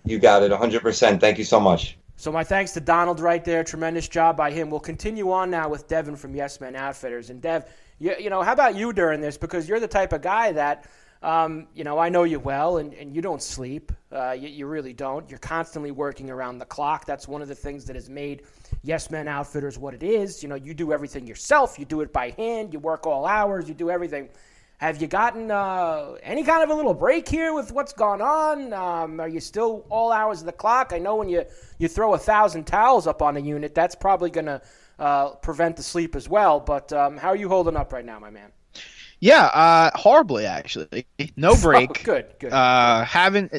You 0.04 0.18
got 0.18 0.42
it 0.42 0.50
100%. 0.50 1.20
Thank 1.20 1.38
you 1.38 1.44
so 1.44 1.60
much. 1.60 1.98
So 2.16 2.32
my 2.32 2.42
thanks 2.42 2.72
to 2.72 2.80
Donald 2.80 3.20
right 3.20 3.44
there. 3.44 3.62
Tremendous 3.62 4.08
job 4.08 4.36
by 4.36 4.50
him. 4.50 4.70
We'll 4.70 4.80
continue 4.80 5.30
on 5.30 5.50
now 5.50 5.68
with 5.68 5.86
Devin 5.86 6.16
from 6.16 6.34
Yes 6.34 6.60
Men 6.60 6.74
Outfitters. 6.74 7.30
And 7.30 7.40
Dev, 7.40 7.66
you, 8.00 8.14
you 8.18 8.28
know, 8.28 8.42
how 8.42 8.52
about 8.52 8.74
you 8.74 8.92
during 8.92 9.20
this? 9.20 9.36
Because 9.38 9.68
you're 9.68 9.78
the 9.78 9.86
type 9.86 10.12
of 10.12 10.20
guy 10.20 10.50
that, 10.50 10.86
um, 11.22 11.68
you 11.74 11.84
know, 11.84 11.96
I 11.96 12.08
know 12.08 12.24
you 12.24 12.40
well, 12.40 12.78
and, 12.78 12.92
and 12.94 13.14
you 13.14 13.22
don't 13.22 13.40
sleep. 13.40 13.92
Uh, 14.10 14.32
you, 14.32 14.48
you 14.48 14.66
really 14.66 14.92
don't. 14.92 15.30
You're 15.30 15.38
constantly 15.38 15.92
working 15.92 16.28
around 16.28 16.58
the 16.58 16.64
clock. 16.64 17.04
That's 17.04 17.28
one 17.28 17.40
of 17.40 17.46
the 17.46 17.54
things 17.54 17.84
that 17.84 17.94
has 17.94 18.10
made 18.10 18.42
Yes 18.82 19.12
Men 19.12 19.28
Outfitters 19.28 19.78
what 19.78 19.94
it 19.94 20.02
is. 20.02 20.42
You 20.42 20.48
know, 20.48 20.56
you 20.56 20.74
do 20.74 20.92
everything 20.92 21.24
yourself. 21.24 21.78
You 21.78 21.84
do 21.84 22.00
it 22.00 22.12
by 22.12 22.30
hand. 22.30 22.72
You 22.72 22.80
work 22.80 23.06
all 23.06 23.26
hours. 23.26 23.68
You 23.68 23.74
do 23.74 23.90
everything. 23.90 24.28
Have 24.78 25.02
you 25.02 25.08
gotten 25.08 25.50
uh, 25.50 26.14
any 26.22 26.44
kind 26.44 26.62
of 26.62 26.70
a 26.70 26.74
little 26.74 26.94
break 26.94 27.28
here 27.28 27.52
with 27.52 27.72
what's 27.72 27.92
gone 27.92 28.22
on? 28.22 28.72
Um, 28.72 29.18
are 29.18 29.28
you 29.28 29.40
still 29.40 29.84
all 29.90 30.12
hours 30.12 30.38
of 30.38 30.46
the 30.46 30.52
clock? 30.52 30.92
I 30.94 30.98
know 30.98 31.16
when 31.16 31.28
you, 31.28 31.44
you 31.78 31.88
throw 31.88 32.14
a 32.14 32.18
thousand 32.18 32.64
towels 32.64 33.08
up 33.08 33.20
on 33.20 33.36
a 33.36 33.40
unit, 33.40 33.74
that's 33.74 33.96
probably 33.96 34.30
going 34.30 34.46
to 34.46 34.62
uh, 35.00 35.30
prevent 35.30 35.76
the 35.76 35.82
sleep 35.82 36.14
as 36.14 36.28
well. 36.28 36.60
But 36.60 36.92
um, 36.92 37.16
how 37.16 37.30
are 37.30 37.36
you 37.36 37.48
holding 37.48 37.76
up 37.76 37.92
right 37.92 38.04
now, 38.04 38.20
my 38.20 38.30
man? 38.30 38.52
Yeah, 39.18 39.46
uh, 39.46 39.90
horribly 39.98 40.46
actually. 40.46 41.06
No 41.36 41.56
break. 41.60 41.90
Oh, 41.90 42.04
good, 42.04 42.26
good. 42.38 42.52
Uh, 42.52 43.04
haven't 43.04 43.52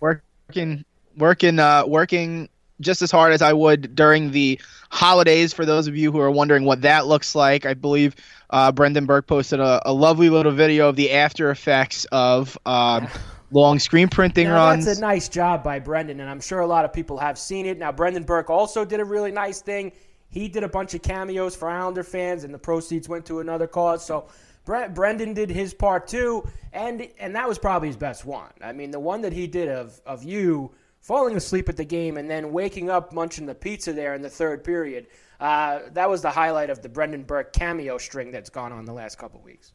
working, 0.00 0.84
working, 1.16 1.60
uh, 1.60 1.86
working 1.86 2.48
just 2.80 3.02
as 3.02 3.10
hard 3.10 3.32
as 3.32 3.42
I 3.42 3.52
would 3.52 3.94
during 3.94 4.30
the 4.30 4.60
holidays. 4.90 5.52
For 5.52 5.64
those 5.64 5.86
of 5.86 5.96
you 5.96 6.12
who 6.12 6.20
are 6.20 6.30
wondering 6.30 6.64
what 6.64 6.82
that 6.82 7.06
looks 7.06 7.34
like, 7.34 7.66
I 7.66 7.74
believe 7.74 8.14
uh, 8.50 8.72
Brendan 8.72 9.06
Burke 9.06 9.26
posted 9.26 9.60
a, 9.60 9.80
a, 9.88 9.92
lovely 9.92 10.30
little 10.30 10.52
video 10.52 10.88
of 10.88 10.96
the 10.96 11.12
after 11.12 11.50
effects 11.50 12.04
of 12.12 12.56
um, 12.66 13.08
long 13.50 13.78
screen 13.78 14.08
printing 14.08 14.48
now, 14.48 14.54
runs. 14.54 14.84
That's 14.84 14.98
a 14.98 15.00
nice 15.00 15.28
job 15.28 15.64
by 15.64 15.78
Brendan, 15.78 16.20
and 16.20 16.30
I'm 16.30 16.40
sure 16.40 16.60
a 16.60 16.66
lot 16.66 16.84
of 16.84 16.92
people 16.92 17.18
have 17.18 17.38
seen 17.38 17.66
it. 17.66 17.78
Now, 17.78 17.92
Brendan 17.92 18.24
Burke 18.24 18.50
also 18.50 18.84
did 18.84 19.00
a 19.00 19.04
really 19.04 19.32
nice 19.32 19.60
thing. 19.60 19.92
He 20.28 20.48
did 20.48 20.62
a 20.62 20.68
bunch 20.68 20.94
of 20.94 21.02
cameos 21.02 21.56
for 21.56 21.68
Islander 21.68 22.02
fans, 22.02 22.44
and 22.44 22.52
the 22.52 22.58
proceeds 22.58 23.08
went 23.08 23.26
to 23.26 23.40
another 23.40 23.66
cause. 23.66 24.04
So 24.04 24.26
Brendan 24.64 25.32
did 25.32 25.48
his 25.48 25.72
part 25.72 26.08
too, 26.08 26.46
and 26.72 27.08
and 27.18 27.34
that 27.36 27.48
was 27.48 27.58
probably 27.58 27.88
his 27.88 27.96
best 27.96 28.24
one. 28.24 28.50
I 28.60 28.72
mean, 28.72 28.90
the 28.90 29.00
one 29.00 29.22
that 29.22 29.32
he 29.32 29.46
did 29.46 29.68
of 29.68 30.00
of 30.04 30.24
you 30.24 30.72
falling 31.06 31.36
asleep 31.36 31.68
at 31.68 31.76
the 31.76 31.84
game 31.84 32.16
and 32.16 32.28
then 32.28 32.52
waking 32.52 32.90
up 32.90 33.12
munching 33.12 33.46
the 33.46 33.54
pizza 33.54 33.92
there 33.92 34.14
in 34.14 34.22
the 34.22 34.28
third 34.28 34.64
period. 34.64 35.06
Uh, 35.38 35.80
that 35.92 36.10
was 36.10 36.20
the 36.20 36.30
highlight 36.30 36.68
of 36.68 36.82
the 36.82 36.88
Brendan 36.88 37.22
Burke 37.22 37.52
cameo 37.52 37.96
string 37.96 38.32
that's 38.32 38.50
gone 38.50 38.72
on 38.72 38.84
the 38.84 38.92
last 38.92 39.16
couple 39.16 39.40
weeks. 39.40 39.72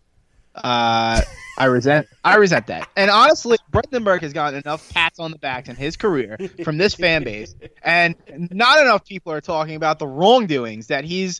Uh, 0.54 1.22
I 1.58 1.66
resent 1.66 2.08
I 2.26 2.36
resent 2.36 2.68
that. 2.68 2.90
And 2.98 3.10
honestly, 3.10 3.58
Brendan 3.70 4.04
Burke 4.04 4.24
has 4.24 4.34
gotten 4.34 4.60
enough 4.60 4.92
pats 4.92 5.18
on 5.18 5.32
the 5.32 5.38
back 5.38 5.70
in 5.70 5.78
his 5.78 5.96
career 5.96 6.38
from 6.66 6.78
this 6.78 6.94
fan 6.94 7.24
base, 7.24 7.56
and 7.82 8.16
not 8.52 8.82
enough 8.82 9.06
people 9.06 9.32
are 9.32 9.40
talking 9.40 9.76
about 9.76 10.00
the 10.00 10.08
wrongdoings 10.08 10.88
that 10.88 11.06
he's 11.06 11.40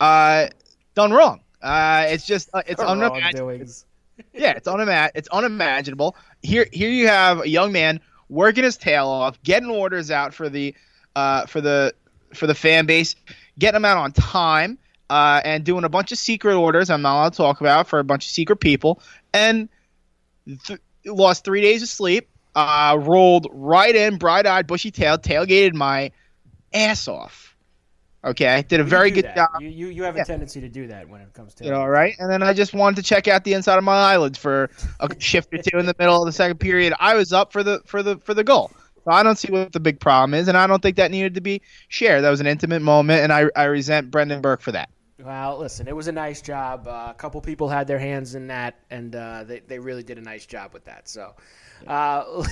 uh, 0.00 0.48
done 0.94 1.12
wrong. 1.12 1.40
Uh, 1.62 2.04
it's 2.08 2.26
just 2.26 2.50
uh, 2.52 2.62
it's 2.66 2.82
unimaginable. 2.82 3.52
yeah, 4.34 4.50
it's 4.50 4.68
unima- 4.68 5.10
it's 5.14 5.28
unimaginable. 5.28 6.14
Here 6.42 6.66
here 6.70 6.90
you 6.90 7.08
have 7.08 7.40
a 7.40 7.48
young 7.48 7.72
man 7.72 8.00
working 8.32 8.64
his 8.64 8.76
tail 8.76 9.06
off, 9.08 9.40
getting 9.42 9.68
orders 9.68 10.10
out 10.10 10.34
for 10.34 10.48
the 10.48 10.74
uh, 11.14 11.46
for 11.46 11.60
the 11.60 11.94
for 12.34 12.46
the 12.46 12.54
fan 12.54 12.86
base, 12.86 13.14
getting 13.58 13.74
them 13.74 13.84
out 13.84 13.98
on 13.98 14.12
time, 14.12 14.78
uh, 15.10 15.40
and 15.44 15.64
doing 15.64 15.84
a 15.84 15.88
bunch 15.88 16.10
of 16.10 16.18
secret 16.18 16.54
orders. 16.54 16.90
I'm 16.90 17.02
not 17.02 17.14
allowed 17.14 17.32
to 17.34 17.36
talk 17.36 17.60
about 17.60 17.88
for 17.88 17.98
a 17.98 18.04
bunch 18.04 18.24
of 18.24 18.30
secret 18.30 18.56
people, 18.56 19.00
and 19.32 19.68
th- 20.46 20.80
lost 21.04 21.44
three 21.44 21.60
days 21.60 21.82
of 21.82 21.88
sleep. 21.88 22.28
Uh, 22.54 22.98
rolled 23.00 23.46
right 23.50 23.96
in, 23.96 24.18
bright-eyed, 24.18 24.66
bushy-tailed, 24.66 25.22
tailgated 25.22 25.72
my 25.72 26.12
ass 26.74 27.08
off 27.08 27.51
Okay, 28.24 28.64
did 28.68 28.78
a 28.78 28.84
very 28.84 29.10
good 29.10 29.24
that. 29.24 29.34
job. 29.34 29.48
You, 29.60 29.68
you, 29.68 29.88
you 29.88 30.02
have 30.04 30.14
a 30.14 30.24
tendency 30.24 30.60
to 30.60 30.68
do 30.68 30.86
that 30.86 31.08
when 31.08 31.20
it 31.20 31.32
comes 31.32 31.54
to 31.54 31.64
you 31.64 31.70
know, 31.70 31.84
right? 31.84 32.14
And 32.20 32.30
then 32.30 32.40
I 32.40 32.52
just 32.52 32.72
wanted 32.72 32.96
to 32.96 33.02
check 33.02 33.26
out 33.26 33.42
the 33.42 33.52
inside 33.52 33.78
of 33.78 33.84
my 33.84 33.96
eyelids 33.96 34.38
for 34.38 34.70
a 35.00 35.10
shift 35.18 35.52
or 35.52 35.58
two 35.58 35.78
in 35.78 35.86
the 35.86 35.94
middle 35.98 36.22
of 36.22 36.26
the 36.26 36.32
second 36.32 36.58
period. 36.58 36.94
I 37.00 37.14
was 37.14 37.32
up 37.32 37.52
for 37.52 37.64
the 37.64 37.82
for 37.84 38.02
the 38.02 38.18
for 38.18 38.32
the 38.32 38.44
goal. 38.44 38.70
So 39.04 39.10
I 39.10 39.24
don't 39.24 39.36
see 39.36 39.50
what 39.50 39.72
the 39.72 39.80
big 39.80 39.98
problem 39.98 40.34
is, 40.34 40.46
and 40.46 40.56
I 40.56 40.68
don't 40.68 40.80
think 40.80 40.96
that 40.96 41.10
needed 41.10 41.34
to 41.34 41.40
be 41.40 41.60
shared. 41.88 42.22
That 42.22 42.30
was 42.30 42.40
an 42.40 42.46
intimate 42.46 42.82
moment, 42.82 43.22
and 43.22 43.32
I 43.32 43.46
I 43.56 43.64
resent 43.64 44.12
Brendan 44.12 44.40
Burke 44.40 44.60
for 44.60 44.70
that. 44.70 44.88
Well, 45.24 45.58
listen, 45.58 45.86
it 45.88 45.94
was 45.94 46.08
a 46.08 46.12
nice 46.12 46.42
job. 46.42 46.88
Uh, 46.88 47.08
a 47.10 47.14
couple 47.14 47.40
people 47.40 47.68
had 47.68 47.86
their 47.86 47.98
hands 47.98 48.34
in 48.34 48.46
that, 48.48 48.78
and 48.90 49.14
uh, 49.14 49.44
they 49.44 49.60
they 49.60 49.78
really 49.80 50.02
did 50.04 50.18
a 50.18 50.22
nice 50.22 50.46
job 50.46 50.72
with 50.72 50.84
that. 50.84 51.08
So, 51.08 51.34
uh, 51.86 52.44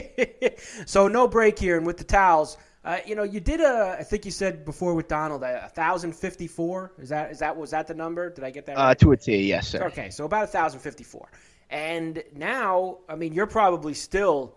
so 0.86 1.06
no 1.06 1.28
break 1.28 1.58
here, 1.58 1.76
and 1.76 1.86
with 1.86 1.98
the 1.98 2.04
towels. 2.04 2.56
Uh, 2.84 2.98
you 3.04 3.14
know, 3.14 3.24
you 3.24 3.40
did 3.40 3.60
a. 3.60 3.96
I 3.98 4.02
think 4.02 4.24
you 4.24 4.30
said 4.30 4.64
before 4.64 4.94
with 4.94 5.08
Donald 5.08 5.42
a 5.42 5.68
thousand 5.74 6.14
fifty 6.14 6.46
four. 6.46 6.92
Is 6.98 7.08
that 7.08 7.30
is 7.30 7.38
that 7.40 7.56
was 7.56 7.70
that 7.70 7.86
the 7.86 7.94
number? 7.94 8.30
Did 8.30 8.44
I 8.44 8.50
get 8.50 8.66
that? 8.66 8.76
Uh, 8.76 8.80
right? 8.80 8.90
Uh, 8.90 8.94
to 8.94 9.12
a 9.12 9.16
T, 9.16 9.36
yes, 9.48 9.68
sir. 9.68 9.84
Okay, 9.86 10.10
so 10.10 10.24
about 10.24 10.44
a 10.44 10.46
thousand 10.46 10.80
fifty 10.80 11.04
four. 11.04 11.28
And 11.70 12.22
now, 12.34 12.98
I 13.08 13.16
mean, 13.16 13.32
you're 13.32 13.46
probably 13.46 13.94
still 13.94 14.54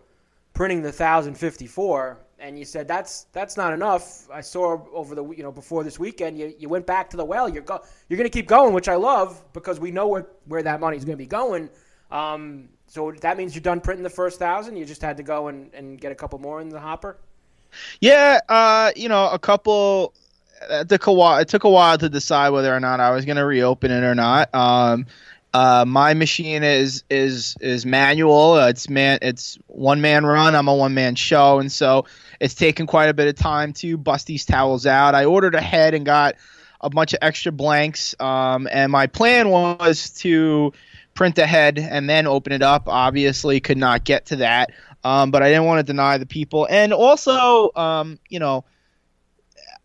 printing 0.54 0.82
the 0.82 0.92
thousand 0.92 1.34
fifty 1.34 1.66
four. 1.66 2.20
And 2.38 2.58
you 2.58 2.64
said 2.64 2.88
that's 2.88 3.26
that's 3.32 3.56
not 3.56 3.72
enough. 3.72 4.28
I 4.30 4.40
saw 4.40 4.84
over 4.92 5.14
the 5.14 5.24
you 5.30 5.42
know 5.42 5.52
before 5.52 5.84
this 5.84 5.98
weekend 5.98 6.38
you, 6.38 6.54
you 6.58 6.68
went 6.68 6.86
back 6.86 7.10
to 7.10 7.16
the 7.16 7.24
well. 7.24 7.48
You're 7.48 7.62
go, 7.62 7.80
you're 8.08 8.16
going 8.16 8.28
to 8.28 8.36
keep 8.36 8.48
going, 8.48 8.72
which 8.72 8.88
I 8.88 8.96
love 8.96 9.44
because 9.52 9.78
we 9.78 9.90
know 9.90 10.08
where 10.08 10.26
where 10.46 10.62
that 10.62 10.80
money 10.80 10.96
is 10.96 11.04
going 11.04 11.16
to 11.16 11.22
be 11.22 11.26
going. 11.26 11.70
Um, 12.10 12.68
so 12.86 13.10
that 13.10 13.36
means 13.36 13.54
you're 13.54 13.62
done 13.62 13.80
printing 13.80 14.02
the 14.02 14.10
first 14.10 14.38
thousand. 14.38 14.76
You 14.76 14.84
just 14.84 15.02
had 15.02 15.16
to 15.16 15.22
go 15.22 15.48
and, 15.48 15.72
and 15.72 16.00
get 16.00 16.12
a 16.12 16.14
couple 16.14 16.38
more 16.38 16.60
in 16.60 16.68
the 16.68 16.80
hopper. 16.80 17.18
Yeah, 18.00 18.40
uh, 18.48 18.92
you 18.96 19.08
know, 19.08 19.28
a 19.28 19.38
couple. 19.38 20.14
It 20.70 20.88
took 20.88 21.06
a 21.06 21.12
while. 21.12 21.38
It 21.38 21.48
took 21.48 21.64
a 21.64 21.70
while 21.70 21.98
to 21.98 22.08
decide 22.08 22.50
whether 22.50 22.74
or 22.74 22.80
not 22.80 23.00
I 23.00 23.10
was 23.10 23.24
going 23.24 23.36
to 23.36 23.44
reopen 23.44 23.90
it 23.90 24.04
or 24.04 24.14
not. 24.14 24.54
Um, 24.54 25.06
uh, 25.54 25.84
my 25.86 26.14
machine 26.14 26.62
is 26.62 27.04
is 27.10 27.56
is 27.60 27.84
manual. 27.84 28.54
Uh, 28.54 28.68
it's 28.68 28.88
man. 28.88 29.18
It's 29.22 29.58
one 29.66 30.00
man 30.00 30.24
run. 30.24 30.54
I'm 30.54 30.68
a 30.68 30.74
one 30.74 30.94
man 30.94 31.14
show, 31.14 31.58
and 31.58 31.70
so 31.70 32.06
it's 32.40 32.54
taken 32.54 32.86
quite 32.86 33.08
a 33.08 33.14
bit 33.14 33.28
of 33.28 33.34
time 33.36 33.72
to 33.74 33.96
bust 33.96 34.26
these 34.26 34.44
towels 34.44 34.86
out. 34.86 35.14
I 35.14 35.26
ordered 35.26 35.54
ahead 35.54 35.94
and 35.94 36.06
got 36.06 36.36
a 36.80 36.90
bunch 36.90 37.12
of 37.12 37.18
extra 37.22 37.52
blanks. 37.52 38.14
Um, 38.18 38.68
and 38.70 38.90
my 38.90 39.06
plan 39.06 39.48
was 39.50 40.10
to 40.20 40.72
print 41.14 41.38
ahead 41.38 41.78
and 41.78 42.08
then 42.08 42.26
open 42.26 42.52
it 42.52 42.62
up. 42.62 42.88
Obviously, 42.88 43.60
could 43.60 43.78
not 43.78 44.04
get 44.04 44.26
to 44.26 44.36
that. 44.36 44.70
Um, 45.04 45.30
but 45.30 45.42
I 45.42 45.48
didn't 45.48 45.64
want 45.64 45.80
to 45.80 45.92
deny 45.92 46.18
the 46.18 46.26
people. 46.26 46.66
And 46.70 46.92
also, 46.92 47.70
um, 47.74 48.18
you 48.28 48.38
know, 48.38 48.64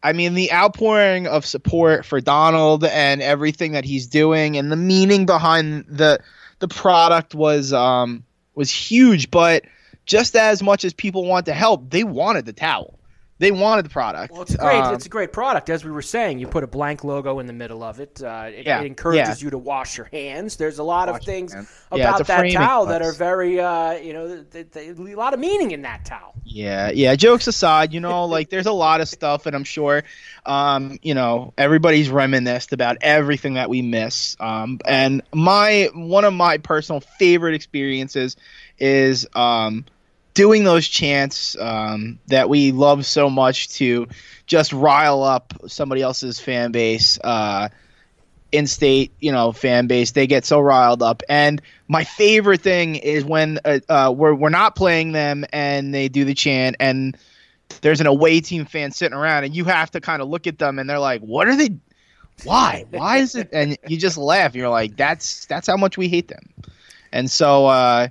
I 0.04 0.14
mean, 0.14 0.36
the 0.36 0.52
outpouring 0.52 1.28
of 1.28 1.46
support 1.46 2.06
for 2.06 2.22
Donald 2.22 2.84
and 2.86 3.22
everything 3.22 3.72
that 3.72 3.84
he's 3.84 4.08
doing 4.08 4.58
and 4.58 4.72
the 4.72 4.76
meaning 4.76 5.26
behind 5.26 5.86
the 5.90 6.20
the 6.60 6.68
product 6.68 7.36
was 7.36 7.74
um, 7.74 8.24
was 8.54 8.72
huge. 8.72 9.32
But 9.32 9.66
just 10.06 10.36
as 10.36 10.62
much 10.62 10.86
as 10.86 10.94
people 10.94 11.26
want 11.26 11.48
to 11.48 11.54
help, 11.54 11.90
they 11.90 12.04
wanted 12.04 12.46
the 12.46 12.54
towel 12.54 12.97
they 13.40 13.52
wanted 13.52 13.86
the 13.86 13.90
product. 13.90 14.34
Well, 14.34 14.42
it's 14.42 14.56
a 14.56 14.58
great, 14.58 14.80
um, 14.80 14.94
it's 14.96 15.06
a 15.06 15.10
great 15.10 15.32
product. 15.32 15.70
As 15.70 15.86
we 15.86 15.92
were 15.92 16.02
saying, 16.02 16.40
you 16.40 16.48
put 16.48 16.64
a 16.64 16.68
blank 16.68 17.04
logo 17.04 17.40
in 17.40 17.46
the 17.46 17.54
middle 17.54 17.84
of 17.84 18.00
it. 18.00 18.22
Uh, 18.22 18.46
it, 18.48 18.66
yeah, 18.66 18.82
it, 18.82 18.86
encourages 18.86 19.42
yeah. 19.42 19.46
you 19.46 19.52
to 19.52 19.58
wash 19.58 19.98
your 19.98 20.10
hands. 20.12 20.56
There's 20.56 20.80
a 20.80 20.84
lot 20.84 21.08
wash 21.08 21.20
of 21.20 21.26
things 21.26 21.54
about 21.54 21.70
yeah, 21.98 22.18
that 22.18 22.52
towel 22.52 22.88
that 22.88 23.02
are 23.02 23.12
very, 23.12 23.60
uh, 23.60 23.94
you 23.94 24.14
know, 24.14 24.44
a 24.76 25.16
lot 25.16 25.34
of 25.34 25.40
meaning 25.40 25.72
in 25.72 25.84
that 25.84 26.06
towel. 26.06 26.34
Yeah, 26.46 26.90
yeah. 26.90 27.16
Jokes 27.16 27.48
aside, 27.48 27.94
you 27.94 28.00
know, 28.00 28.26
like 28.26 28.50
there's 28.50 28.66
a 28.66 28.72
lot 28.72 29.02
of 29.02 29.08
stuff, 29.08 29.46
and 29.46 29.56
I'm 29.56 29.64
sure, 29.64 30.04
um, 30.46 30.98
you 31.04 31.14
know, 31.14 31.54
everybody's 31.58 32.10
reminisced 32.10 32.74
about 32.74 32.98
everything 33.02 33.54
that 33.56 33.70
we 33.70 33.82
miss. 33.84 34.36
Um, 34.40 34.80
and 34.86 35.22
my 35.34 35.90
one 35.94 36.26
of 36.26 36.34
my 36.34 36.58
personal 36.58 37.02
favorite 37.02 37.54
experiences 37.54 38.36
is. 38.80 39.28
Um, 39.36 39.86
doing 40.38 40.64
those 40.64 40.88
chants 40.88 41.58
um, 41.60 42.20
that 42.28 42.48
we 42.48 42.72
love 42.72 43.08
so 43.08 43.28
much 43.28 43.70
to 43.70 44.08
just 44.46 44.72
rile 44.72 45.24
up 45.24 45.52
somebody 45.66 46.04
else's 46.04 46.40
fan 46.40 46.72
base, 46.72 47.18
uh, 47.24 47.70
in-state, 48.52 49.12
you 49.20 49.32
know, 49.32 49.52
fan 49.52 49.88
base. 49.88 50.12
They 50.12 50.28
get 50.28 50.46
so 50.46 50.60
riled 50.60 51.02
up. 51.02 51.24
And 51.28 51.60
my 51.88 52.04
favorite 52.04 52.62
thing 52.62 52.98
is 52.98 53.26
when 53.26 53.60
uh, 53.66 53.80
uh, 53.90 54.14
we're 54.16 54.36
we're 54.36 54.50
not 54.50 54.76
playing 54.76 55.12
them 55.12 55.44
and 55.52 55.92
they 55.92 56.08
do 56.08 56.24
the 56.24 56.36
chant 56.36 56.76
and 56.80 57.18
there's 57.82 58.00
an 58.00 58.06
away 58.06 58.40
team 58.40 58.66
fan 58.66 58.92
sitting 58.92 59.18
around 59.18 59.44
and 59.44 59.56
you 59.56 59.66
have 59.66 59.90
to 59.92 60.00
kind 60.02 60.22
of 60.22 60.30
look 60.30 60.46
at 60.46 60.60
them 60.60 60.78
and 60.78 60.88
they're 60.88 61.00
like, 61.00 61.22
"What 61.22 61.48
are 61.48 61.56
they? 61.56 61.80
Why? 62.44 62.86
Why 62.92 63.18
is 63.18 63.34
it?" 63.34 63.50
And 63.52 63.76
you 63.88 63.98
just 63.98 64.20
laugh. 64.20 64.54
You're 64.54 64.70
like, 64.70 64.96
"That's 64.98 65.46
that's 65.48 65.66
how 65.66 65.78
much 65.78 65.98
we 65.98 66.10
hate 66.10 66.28
them." 66.28 66.54
And 67.12 67.32
so. 67.32 68.10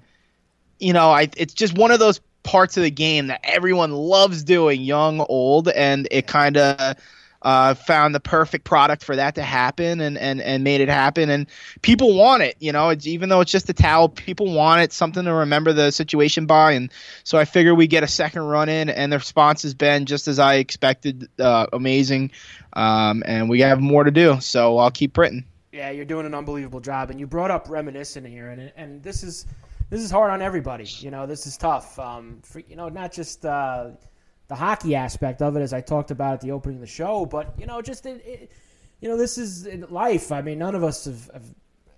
You 0.78 0.92
know, 0.92 1.10
I 1.10 1.30
it's 1.36 1.54
just 1.54 1.76
one 1.76 1.90
of 1.90 1.98
those 1.98 2.20
parts 2.42 2.76
of 2.76 2.84
the 2.84 2.90
game 2.90 3.26
that 3.26 3.40
everyone 3.42 3.90
loves 3.90 4.44
doing, 4.44 4.80
young, 4.80 5.20
old, 5.28 5.68
and 5.68 6.06
it 6.10 6.28
kind 6.28 6.56
of 6.56 6.96
uh, 7.42 7.74
found 7.74 8.14
the 8.14 8.20
perfect 8.20 8.64
product 8.64 9.02
for 9.02 9.16
that 9.16 9.34
to 9.34 9.42
happen 9.42 10.00
and, 10.00 10.16
and, 10.16 10.40
and 10.40 10.62
made 10.62 10.80
it 10.80 10.88
happen. 10.88 11.28
And 11.28 11.46
people 11.82 12.14
want 12.14 12.42
it, 12.42 12.56
you 12.60 12.72
know, 12.72 12.90
it's, 12.90 13.06
even 13.06 13.28
though 13.30 13.40
it's 13.40 13.50
just 13.50 13.68
a 13.68 13.72
towel, 13.72 14.08
people 14.08 14.52
want 14.52 14.82
it, 14.82 14.92
something 14.92 15.24
to 15.24 15.32
remember 15.32 15.72
the 15.72 15.90
situation 15.90 16.46
by. 16.46 16.72
And 16.72 16.92
so 17.24 17.36
I 17.36 17.46
figure 17.46 17.74
we 17.74 17.88
get 17.88 18.04
a 18.04 18.08
second 18.08 18.42
run 18.42 18.68
in, 18.68 18.90
and 18.90 19.12
the 19.12 19.18
response 19.18 19.62
has 19.62 19.74
been 19.74 20.06
just 20.06 20.28
as 20.28 20.38
I 20.38 20.56
expected, 20.56 21.28
uh, 21.40 21.66
amazing. 21.72 22.30
Um, 22.74 23.24
and 23.26 23.48
we 23.48 23.60
have 23.60 23.80
more 23.80 24.04
to 24.04 24.12
do, 24.12 24.40
so 24.40 24.78
I'll 24.78 24.92
keep 24.92 25.14
printing. 25.14 25.44
Yeah, 25.72 25.90
you're 25.90 26.04
doing 26.04 26.26
an 26.26 26.34
unbelievable 26.34 26.80
job. 26.80 27.10
And 27.10 27.18
you 27.18 27.26
brought 27.26 27.50
up 27.50 27.68
reminiscent 27.68 28.26
here, 28.26 28.50
and, 28.50 28.72
and 28.76 29.02
this 29.02 29.24
is– 29.24 29.46
this 29.90 30.00
is 30.00 30.10
hard 30.10 30.30
on 30.30 30.42
everybody. 30.42 30.84
You 30.84 31.10
know, 31.10 31.26
this 31.26 31.46
is 31.46 31.56
tough. 31.56 31.98
Um, 31.98 32.40
for, 32.42 32.60
you 32.60 32.76
know, 32.76 32.88
not 32.88 33.12
just 33.12 33.44
uh, 33.44 33.90
the 34.48 34.54
hockey 34.54 34.94
aspect 34.94 35.42
of 35.42 35.56
it, 35.56 35.60
as 35.60 35.72
I 35.72 35.80
talked 35.80 36.10
about 36.10 36.34
at 36.34 36.40
the 36.40 36.52
opening 36.52 36.76
of 36.76 36.80
the 36.80 36.86
show, 36.86 37.26
but 37.26 37.54
you 37.58 37.66
know, 37.66 37.80
just 37.82 38.06
it, 38.06 38.22
it, 38.24 38.52
you 39.00 39.08
know, 39.08 39.16
this 39.16 39.38
is 39.38 39.66
life. 39.90 40.32
I 40.32 40.42
mean, 40.42 40.58
none 40.58 40.74
of 40.74 40.82
us 40.82 41.04
have, 41.04 41.30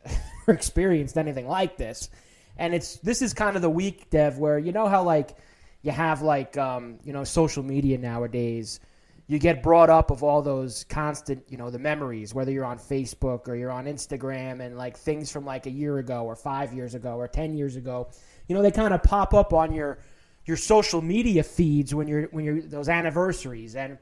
have 0.05 0.18
experienced 0.49 1.16
anything 1.16 1.47
like 1.47 1.76
this, 1.76 2.11
and 2.57 2.74
it's 2.74 2.97
this 2.97 3.22
is 3.22 3.32
kind 3.34 3.57
of 3.57 3.62
the 3.62 3.70
week, 3.70 4.11
Dev, 4.11 4.39
where 4.39 4.59
you 4.59 4.72
know 4.72 4.89
how 4.89 5.03
like 5.03 5.36
you 5.82 5.91
have 5.93 6.22
like 6.22 6.57
um, 6.59 6.99
you 7.05 7.12
know 7.12 7.24
social 7.24 7.62
media 7.62 7.99
nowadays 7.99 8.80
you 9.29 9.39
get 9.39 9.62
brought 9.62 9.91
up 9.91 10.11
of 10.11 10.22
all 10.22 10.41
those 10.41 10.85
constant, 10.85 11.45
you 11.49 11.59
know, 11.59 11.68
the 11.68 11.79
memories, 11.79 12.33
whether 12.33 12.51
you're 12.51 12.64
on 12.64 12.79
Facebook 12.79 13.47
or 13.47 13.55
you're 13.55 13.70
on 13.70 13.85
Instagram 13.85 14.61
and 14.61 14.76
like 14.76 14.97
things 14.97 15.31
from 15.31 15.45
like 15.45 15.66
a 15.66 15.70
year 15.70 15.99
ago 15.99 16.24
or 16.24 16.35
five 16.35 16.72
years 16.72 16.95
ago 16.95 17.16
or 17.16 17.29
10 17.29 17.55
years 17.55 17.76
ago, 17.76 18.09
you 18.49 18.55
know, 18.55 18.62
they 18.62 18.70
kind 18.70 18.95
of 18.95 19.03
pop 19.03 19.35
up 19.35 19.53
on 19.53 19.72
your 19.72 19.99
your 20.47 20.57
social 20.57 21.03
media 21.03 21.43
feeds 21.43 21.95
when 21.95 22.09
you're 22.09 22.22
when 22.29 22.43
you're 22.43 22.62
those 22.62 22.89
anniversaries 22.89 23.76
and 23.76 23.99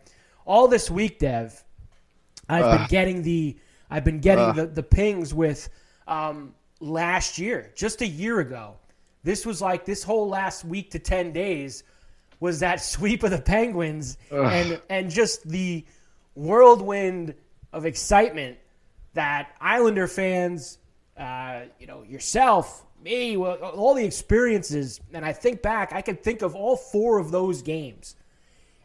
all 0.47 0.69
this 0.69 0.89
week, 0.89 1.19
Dev. 1.19 1.65
I've 2.49 2.79
been 2.79 2.87
getting 2.87 3.23
the 3.23 3.59
I've 3.91 4.05
been 4.05 4.21
getting 4.21 4.55
the, 4.55 4.67
the 4.67 4.83
pings 4.85 5.35
with 5.35 5.69
um, 6.07 6.55
last 6.79 7.37
year, 7.37 7.73
just 7.75 8.01
a 8.01 8.07
year 8.07 8.39
ago. 8.39 8.77
This 9.25 9.45
was 9.45 9.61
like 9.61 9.85
this 9.85 10.05
whole 10.05 10.29
last 10.29 10.65
week 10.65 10.93
to 10.93 11.01
ten 11.01 11.33
days 11.33 11.83
was 12.41 12.61
that 12.61 12.81
sweep 12.81 13.23
of 13.23 13.31
the 13.31 13.41
Penguins 13.41 14.19
and 14.31 14.81
and 14.89 15.11
just 15.11 15.49
the 15.49 15.85
whirlwind 16.35 17.35
of 17.73 17.87
excitement 17.87 18.59
that 19.15 19.55
Islander 19.61 20.07
fans, 20.07 20.79
uh, 21.17 21.63
you 21.79 21.87
know, 21.87 22.03
yourself, 22.03 22.85
me, 23.03 23.37
well, 23.37 23.55
all 23.57 23.95
the 23.95 24.05
experiences, 24.05 25.01
and 25.13 25.25
I 25.25 25.33
think 25.33 25.63
back, 25.63 25.93
I 25.93 26.03
can 26.03 26.17
think 26.17 26.43
of 26.43 26.55
all 26.55 26.77
four 26.77 27.19
of 27.19 27.31
those 27.31 27.63
games, 27.63 28.15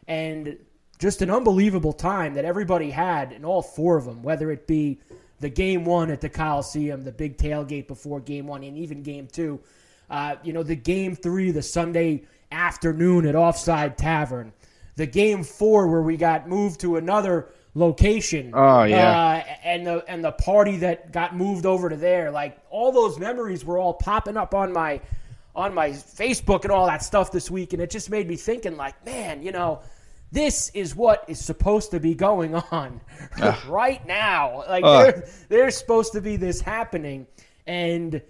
and 0.08 0.58
just 0.98 1.20
an 1.20 1.30
unbelievable 1.30 1.92
time 1.92 2.34
that 2.34 2.44
everybody 2.44 2.90
had 2.90 3.32
in 3.32 3.44
all 3.44 3.60
four 3.60 3.96
of 3.96 4.04
them, 4.04 4.22
whether 4.22 4.50
it 4.50 4.66
be 4.66 5.00
the 5.40 5.48
game 5.48 5.84
one 5.84 6.10
at 6.10 6.20
the 6.20 6.28
Coliseum, 6.28 7.02
the 7.02 7.12
big 7.12 7.36
tailgate 7.36 7.88
before 7.88 8.20
game 8.20 8.46
one, 8.46 8.62
and 8.62 8.78
even 8.78 9.02
game 9.02 9.26
two. 9.26 9.60
Uh, 10.08 10.36
you 10.42 10.52
know, 10.52 10.62
the 10.62 10.76
game 10.76 11.16
three, 11.16 11.50
the 11.50 11.62
Sunday 11.62 12.22
afternoon 12.52 13.26
at 13.26 13.34
Offside 13.34 13.98
Tavern, 13.98 14.52
the 14.96 15.06
game 15.06 15.42
four 15.42 15.88
where 15.88 16.02
we 16.02 16.16
got 16.16 16.48
moved 16.48 16.80
to 16.80 16.96
another 16.96 17.48
location. 17.74 18.52
Oh, 18.54 18.84
yeah. 18.84 19.18
Uh, 19.18 19.54
and 19.64 19.86
the 19.86 20.04
and 20.08 20.24
the 20.24 20.32
party 20.32 20.76
that 20.78 21.12
got 21.12 21.34
moved 21.34 21.66
over 21.66 21.88
to 21.88 21.96
there, 21.96 22.30
like 22.30 22.58
all 22.70 22.92
those 22.92 23.18
memories 23.18 23.64
were 23.64 23.78
all 23.78 23.94
popping 23.94 24.36
up 24.36 24.54
on 24.54 24.72
my 24.72 25.00
on 25.54 25.74
my 25.74 25.90
Facebook 25.90 26.62
and 26.62 26.72
all 26.72 26.86
that 26.86 27.02
stuff 27.02 27.30
this 27.30 27.50
week, 27.50 27.72
and 27.72 27.82
it 27.82 27.90
just 27.90 28.10
made 28.10 28.26
me 28.26 28.36
thinking, 28.36 28.76
like, 28.76 29.04
man, 29.04 29.42
you 29.42 29.52
know, 29.52 29.80
this 30.30 30.70
is 30.70 30.96
what 30.96 31.24
is 31.28 31.38
supposed 31.38 31.90
to 31.90 32.00
be 32.00 32.14
going 32.14 32.54
on 32.54 33.00
right 33.68 34.06
now. 34.06 34.64
Like, 34.66 34.82
there, 34.82 35.28
there's 35.48 35.76
supposed 35.76 36.12
to 36.14 36.22
be 36.22 36.36
this 36.36 36.60
happening, 36.60 37.26
and 37.66 38.22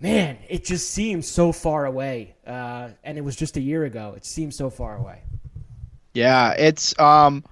man, 0.00 0.38
it 0.48 0.64
just 0.64 0.90
seems 0.90 1.28
so 1.28 1.52
far 1.52 1.86
away. 1.86 2.34
Uh, 2.46 2.90
and 3.04 3.18
it 3.18 3.20
was 3.20 3.36
just 3.36 3.56
a 3.56 3.60
year 3.60 3.84
ago. 3.84 4.14
It 4.16 4.24
seems 4.24 4.56
so 4.56 4.70
far 4.70 4.96
away. 4.96 5.22
Yeah, 6.12 6.52
it's 6.52 6.98
um 6.98 7.44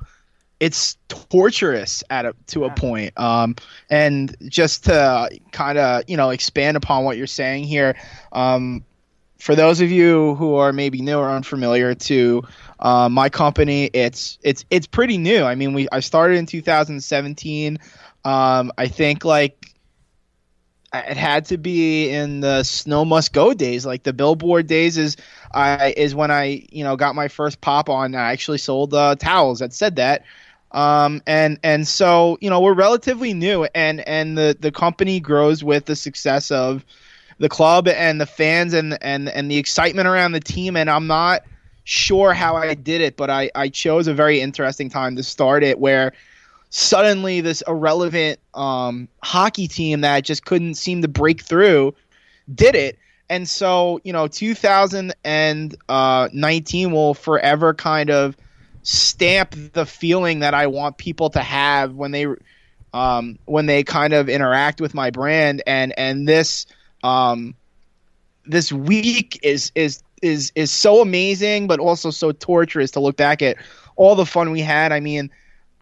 it's 0.59 0.96
torturous 1.07 2.03
at 2.11 2.26
a 2.26 2.34
to 2.49 2.64
a 2.64 2.70
point. 2.70 3.12
Um 3.16 3.55
and 3.88 4.34
just 4.49 4.86
to 4.86 5.30
kind 5.53 5.78
of, 5.78 6.03
you 6.09 6.16
know, 6.16 6.30
expand 6.30 6.76
upon 6.76 7.05
what 7.05 7.16
you're 7.16 7.28
saying 7.28 7.64
here, 7.64 7.94
um 8.32 8.84
for 9.38 9.55
those 9.55 9.80
of 9.80 9.90
you 9.90 10.34
who 10.34 10.57
are 10.57 10.72
maybe 10.72 11.01
new 11.01 11.16
or 11.16 11.30
unfamiliar 11.30 11.94
to 11.94 12.42
uh, 12.80 13.09
my 13.09 13.28
company, 13.28 13.88
it's 13.92 14.38
it's 14.42 14.64
it's 14.70 14.86
pretty 14.86 15.16
new. 15.16 15.44
I 15.44 15.55
mean, 15.55 15.72
we 15.74 15.88
I 15.92 16.01
started 16.01 16.38
in 16.38 16.46
2017. 16.46 17.78
Um, 18.24 18.72
I 18.76 18.88
think 18.88 19.24
like 19.24 19.68
it 20.95 21.16
had 21.16 21.45
to 21.47 21.59
be 21.59 22.09
in 22.11 22.41
the 22.41 22.62
snow 22.62 23.05
must 23.05 23.32
go 23.32 23.53
days. 23.53 23.84
Like 23.84 24.05
the 24.05 24.12
billboard 24.12 24.66
days 24.66 24.97
is 24.97 25.16
i 25.55 25.95
is 25.97 26.14
when 26.14 26.30
i 26.30 26.66
you 26.70 26.84
know 26.84 26.97
got 26.97 27.14
my 27.14 27.28
first 27.28 27.61
pop 27.61 27.89
on. 27.89 28.14
I 28.14 28.32
actually 28.32 28.59
sold 28.59 28.95
uh, 28.95 29.16
towels 29.16 29.59
that 29.59 29.72
said 29.72 29.97
that. 29.97 30.24
Um 30.72 31.22
and 31.26 31.59
and 31.62 31.86
so 31.86 32.39
you 32.41 32.51
know 32.51 32.61
we're 32.61 32.74
relatively 32.74 33.34
new 33.34 33.66
and 33.74 34.07
and 34.09 34.36
the 34.36 34.57
the 34.59 34.72
company 34.72 35.20
grows 35.20 35.62
with 35.64 35.86
the 35.86 35.97
success 35.97 36.51
of 36.51 36.84
the 37.39 37.49
club 37.49 37.89
and 37.89 38.20
the 38.20 38.26
fans 38.26 38.74
and 38.74 38.99
and 39.03 39.28
and 39.28 39.51
the 39.51 39.57
excitement 39.57 40.09
around 40.09 40.32
the 40.32 40.41
team. 40.41 40.76
And 40.76 40.91
i'm 40.91 41.07
not 41.07 41.43
sure 41.84 42.34
how 42.34 42.55
i 42.55 42.74
did 42.74 43.01
it 43.01 43.16
but 43.16 43.30
i 43.30 43.51
i 43.55 43.66
chose 43.66 44.09
a 44.09 44.12
very 44.12 44.43
interesting 44.43 44.91
time 44.91 45.16
to 45.16 45.22
start 45.22 45.64
it 45.64 45.78
where 45.78 46.12
suddenly 46.71 47.41
this 47.41 47.62
irrelevant 47.66 48.39
um, 48.55 49.09
hockey 49.23 49.66
team 49.69 50.03
that 50.03 50.25
just 50.25 50.45
couldn't 50.45 50.75
seem 50.75 51.03
to 51.03 51.09
break 51.09 51.43
through 51.43 51.95
did 52.55 52.75
it. 52.75 52.99
And 53.31 53.47
so, 53.49 54.01
you 54.05 54.12
know, 54.12 54.27
2019 54.27 56.93
will 56.93 57.14
forever 57.14 57.75
kind 57.75 58.11
of 58.11 58.37
stamp 58.83 59.55
the 59.75 59.85
feeling 59.85 60.39
that 60.41 60.55
I 60.55 60.66
want 60.66 60.97
people 60.97 61.29
to 61.31 61.41
have 61.41 61.95
when 61.95 62.12
they 62.12 62.27
um, 62.95 63.39
when 63.45 63.66
they 63.66 63.85
kind 63.85 64.14
of 64.14 64.31
interact 64.31 64.81
with 64.81 64.95
my 64.95 65.11
brand. 65.11 65.62
And 65.66 65.93
and 65.99 66.27
this 66.27 66.64
um, 67.05 67.55
this 68.47 68.73
week 68.73 69.39
is 69.43 69.73
is 69.75 70.03
is 70.23 70.51
is 70.55 70.71
so 70.71 71.03
amazing, 71.03 71.66
but 71.66 71.81
also 71.81 72.11
so 72.11 72.33
torturous 72.33 72.93
to 72.93 73.01
look 73.01 73.19
back 73.19 73.43
at 73.43 73.59
all 73.97 74.14
the 74.14 74.25
fun 74.25 74.53
we 74.53 74.62
had. 74.62 74.91
I 74.91 75.01
mean 75.01 75.31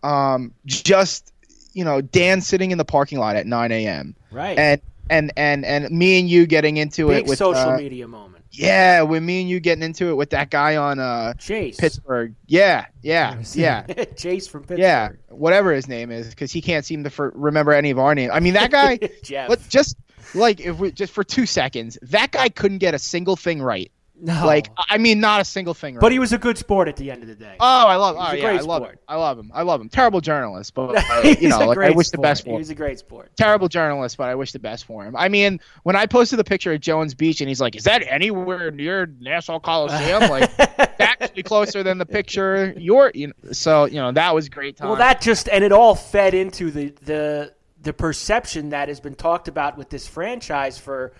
um, 0.06 0.54
just 0.64 1.32
you 1.72 1.84
know 1.84 2.00
Dan 2.00 2.40
sitting 2.40 2.70
in 2.70 2.78
the 2.78 2.84
parking 2.84 3.18
lot 3.18 3.36
at 3.36 3.46
9 3.46 3.72
a.m. 3.72 4.14
Right. 4.30 4.58
and 4.58 4.80
and 5.08 5.32
and 5.36 5.64
and 5.64 5.90
me 5.90 6.18
and 6.18 6.28
you 6.28 6.46
getting 6.46 6.76
into 6.76 7.08
Big 7.08 7.18
it 7.18 7.28
with 7.28 7.38
social 7.38 7.70
uh, 7.70 7.76
media 7.76 8.08
moment. 8.08 8.44
yeah, 8.50 9.02
with 9.02 9.22
me 9.22 9.40
and 9.40 9.48
you 9.48 9.60
getting 9.60 9.84
into 9.84 10.08
it 10.08 10.14
with 10.14 10.30
that 10.30 10.50
guy 10.50 10.76
on 10.76 10.98
uh 10.98 11.34
Chase. 11.34 11.76
Pittsburgh. 11.76 12.34
Yeah, 12.46 12.86
yeah, 13.02 13.40
yeah. 13.54 13.82
Chase 14.16 14.48
from 14.48 14.62
Pittsburgh. 14.62 14.78
Yeah, 14.80 15.10
whatever 15.28 15.72
his 15.72 15.86
name 15.86 16.10
is, 16.10 16.28
because 16.28 16.50
he 16.50 16.60
can't 16.60 16.84
seem 16.84 17.04
to 17.04 17.10
for, 17.10 17.32
remember 17.34 17.72
any 17.72 17.90
of 17.90 17.98
our 17.98 18.14
names. 18.14 18.32
I 18.34 18.40
mean, 18.40 18.54
that 18.54 18.70
guy. 18.70 18.98
Jeff. 19.22 19.48
let 19.48 19.68
just 19.68 19.96
like 20.34 20.60
if 20.60 20.78
we 20.78 20.90
just 20.90 21.12
for 21.12 21.22
two 21.24 21.46
seconds, 21.46 21.98
that 22.02 22.32
guy 22.32 22.48
couldn't 22.48 22.78
get 22.78 22.94
a 22.94 22.98
single 22.98 23.36
thing 23.36 23.62
right. 23.62 23.92
No. 24.20 24.46
Like, 24.46 24.70
I 24.76 24.98
mean, 24.98 25.20
not 25.20 25.40
a 25.40 25.44
single 25.44 25.74
thing 25.74 25.98
but 26.00 26.10
he 26.12 26.18
was 26.18 26.32
a 26.32 26.38
good 26.38 26.56
sport 26.58 26.88
at 26.88 26.96
the 26.96 27.10
end 27.10 27.22
of 27.22 27.28
the 27.28 27.34
day. 27.34 27.56
Oh, 27.60 27.86
I 27.86 27.96
love. 27.96 28.16
He's 28.16 28.44
Oh, 28.44 28.48
yeah, 28.50 28.58
I 28.58 28.60
love 28.60 28.82
him. 28.84 28.98
I 29.08 29.16
love 29.16 29.38
him. 29.38 29.50
I 29.54 29.62
love 29.62 29.80
him. 29.80 29.88
Terrible 29.88 30.20
journalist, 30.20 30.74
but 30.74 30.96
uh, 31.10 31.22
you 31.38 31.48
know, 31.48 31.58
like, 31.58 31.78
I 31.78 31.90
wish 31.90 32.10
the 32.10 32.18
best 32.18 32.44
for 32.44 32.50
him. 32.50 32.56
was 32.56 32.70
a 32.70 32.74
great 32.74 32.98
sport. 32.98 33.30
Terrible 33.36 33.68
journalist, 33.68 34.16
but 34.16 34.28
I 34.28 34.34
wish 34.34 34.52
the 34.52 34.58
best 34.58 34.84
for 34.86 35.04
him. 35.04 35.14
I 35.16 35.28
mean, 35.28 35.60
when 35.82 35.96
I 35.96 36.06
posted 36.06 36.38
the 36.38 36.44
picture 36.44 36.72
at 36.72 36.80
Jones 36.80 37.14
Beach, 37.14 37.40
and 37.40 37.48
he's 37.48 37.60
like, 37.60 37.76
"Is 37.76 37.84
that 37.84 38.02
anywhere 38.08 38.70
near 38.70 39.06
Nassau 39.20 39.58
Coliseum?" 39.58 40.30
Like, 40.36 40.50
actually 40.98 41.42
closer 41.42 41.82
than 41.82 41.98
the 41.98 42.06
picture. 42.06 42.74
You're, 42.76 43.10
you 43.14 43.28
know, 43.28 43.52
so 43.52 43.84
you 43.84 43.96
know 43.96 44.12
that 44.12 44.34
was 44.34 44.48
great 44.48 44.76
time. 44.76 44.88
Well, 44.88 44.96
that 44.96 45.20
just 45.20 45.48
and 45.48 45.62
it 45.62 45.72
all 45.72 45.94
fed 45.94 46.34
into 46.34 46.70
the 46.70 46.92
the 47.02 47.54
the 47.82 47.92
perception 47.92 48.70
that 48.70 48.88
has 48.88 49.00
been 49.00 49.14
talked 49.14 49.48
about 49.48 49.76
with 49.78 49.90
this 49.90 50.06
franchise 50.06 50.78
for 50.78 51.12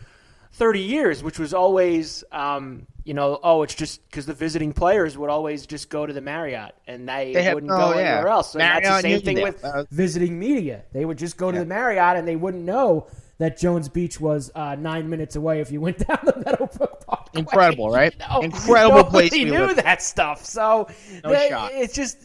30 0.57 0.81
years, 0.81 1.23
which 1.23 1.39
was 1.39 1.53
always, 1.53 2.25
um, 2.33 2.87
you 3.05 3.13
know, 3.15 3.39
oh, 3.43 3.63
it's 3.63 3.75
just 3.75 4.03
because 4.09 4.25
the 4.25 4.33
visiting 4.33 4.73
players 4.73 5.17
would 5.19 5.29
always 5.31 5.67
just 5.67 5.91
go 5.91 6.07
to 6.07 6.13
the 6.13 6.21
Marriott 6.23 6.75
and 6.87 7.07
they, 7.09 7.33
They 7.35 7.43
have- 7.43 7.55
wouldn't 7.55 7.71
oh, 7.73 7.93
go 7.93 7.99
yeah. 7.99 8.15
anywhere 8.15 8.29
else. 8.29 8.53
So 8.53 8.59
that's 8.59 8.89
the 8.89 9.01
same 9.03 9.21
thing 9.21 9.43
with 9.43 9.63
Uh, 9.63 9.85
visiting 9.91 10.39
media. 10.39 10.83
They 10.93 11.05
would 11.05 11.19
just 11.19 11.37
go 11.37 11.53
to 11.53 11.59
the 11.59 11.67
Marriott 11.67 12.17
and 12.17 12.27
they 12.27 12.37
wouldn't 12.37 12.65
know 12.65 13.07
that 13.39 13.59
Jones 13.59 13.91
Beach 13.91 14.19
was 14.19 14.51
uh, 14.55 14.77
nine 14.77 15.11
minutes 15.11 15.37
away 15.37 15.61
if 15.61 15.71
you 15.71 15.81
went 15.83 15.99
down 16.09 16.19
the 16.25 16.43
Meadowbrook 16.45 17.05
Parkway. 17.07 17.41
Incredible, 17.41 17.91
right? 17.91 18.15
You 18.19 18.27
know, 18.27 18.41
Incredible 18.41 19.05
place 19.05 19.33
we 19.33 19.45
knew 19.45 19.67
live. 19.67 19.77
that 19.77 20.01
stuff. 20.01 20.43
So 20.47 20.89
No 21.23 21.31
they- 21.33 21.51
it's 21.75 21.95
just, 21.95 22.17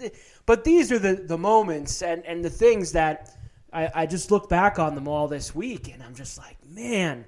but 0.46 0.64
these 0.64 0.90
are 0.94 1.00
the 1.00 1.16
the 1.16 1.38
moments 1.38 2.02
and 2.02 2.26
and 2.26 2.44
the 2.46 2.50
things 2.50 2.94
that 2.94 3.30
I, 3.74 3.90
I 3.94 4.06
just 4.06 4.32
look 4.32 4.48
back 4.48 4.80
on 4.80 4.96
them 4.96 5.08
all 5.10 5.28
this 5.28 5.54
week, 5.54 5.94
and 5.94 6.02
I'm 6.02 6.16
just 6.16 6.38
like, 6.38 6.58
man, 6.70 7.26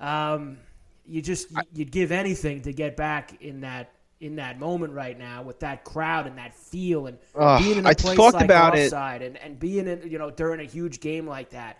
um, 0.00 0.58
you 1.06 1.22
just 1.22 1.48
you'd 1.72 1.90
give 1.90 2.12
anything 2.12 2.62
to 2.62 2.72
get 2.72 2.96
back 2.96 3.42
in 3.42 3.60
that 3.62 3.92
in 4.20 4.36
that 4.36 4.58
moment 4.58 4.92
right 4.92 5.16
now 5.18 5.42
with 5.42 5.60
that 5.60 5.84
crowd 5.84 6.26
and 6.26 6.38
that 6.38 6.54
feel 6.54 7.06
and 7.06 7.18
Ugh, 7.36 7.62
being 7.62 7.78
in 7.78 7.86
a 7.86 7.90
I 7.90 7.94
place 7.94 8.18
like 8.18 8.44
about 8.44 8.76
it. 8.76 8.86
offside 8.86 9.22
and, 9.22 9.36
and 9.38 9.58
being 9.58 9.86
in 9.86 10.08
you 10.10 10.18
know 10.18 10.30
during 10.30 10.60
a 10.60 10.64
huge 10.64 11.00
game 11.00 11.26
like 11.26 11.50
that. 11.50 11.78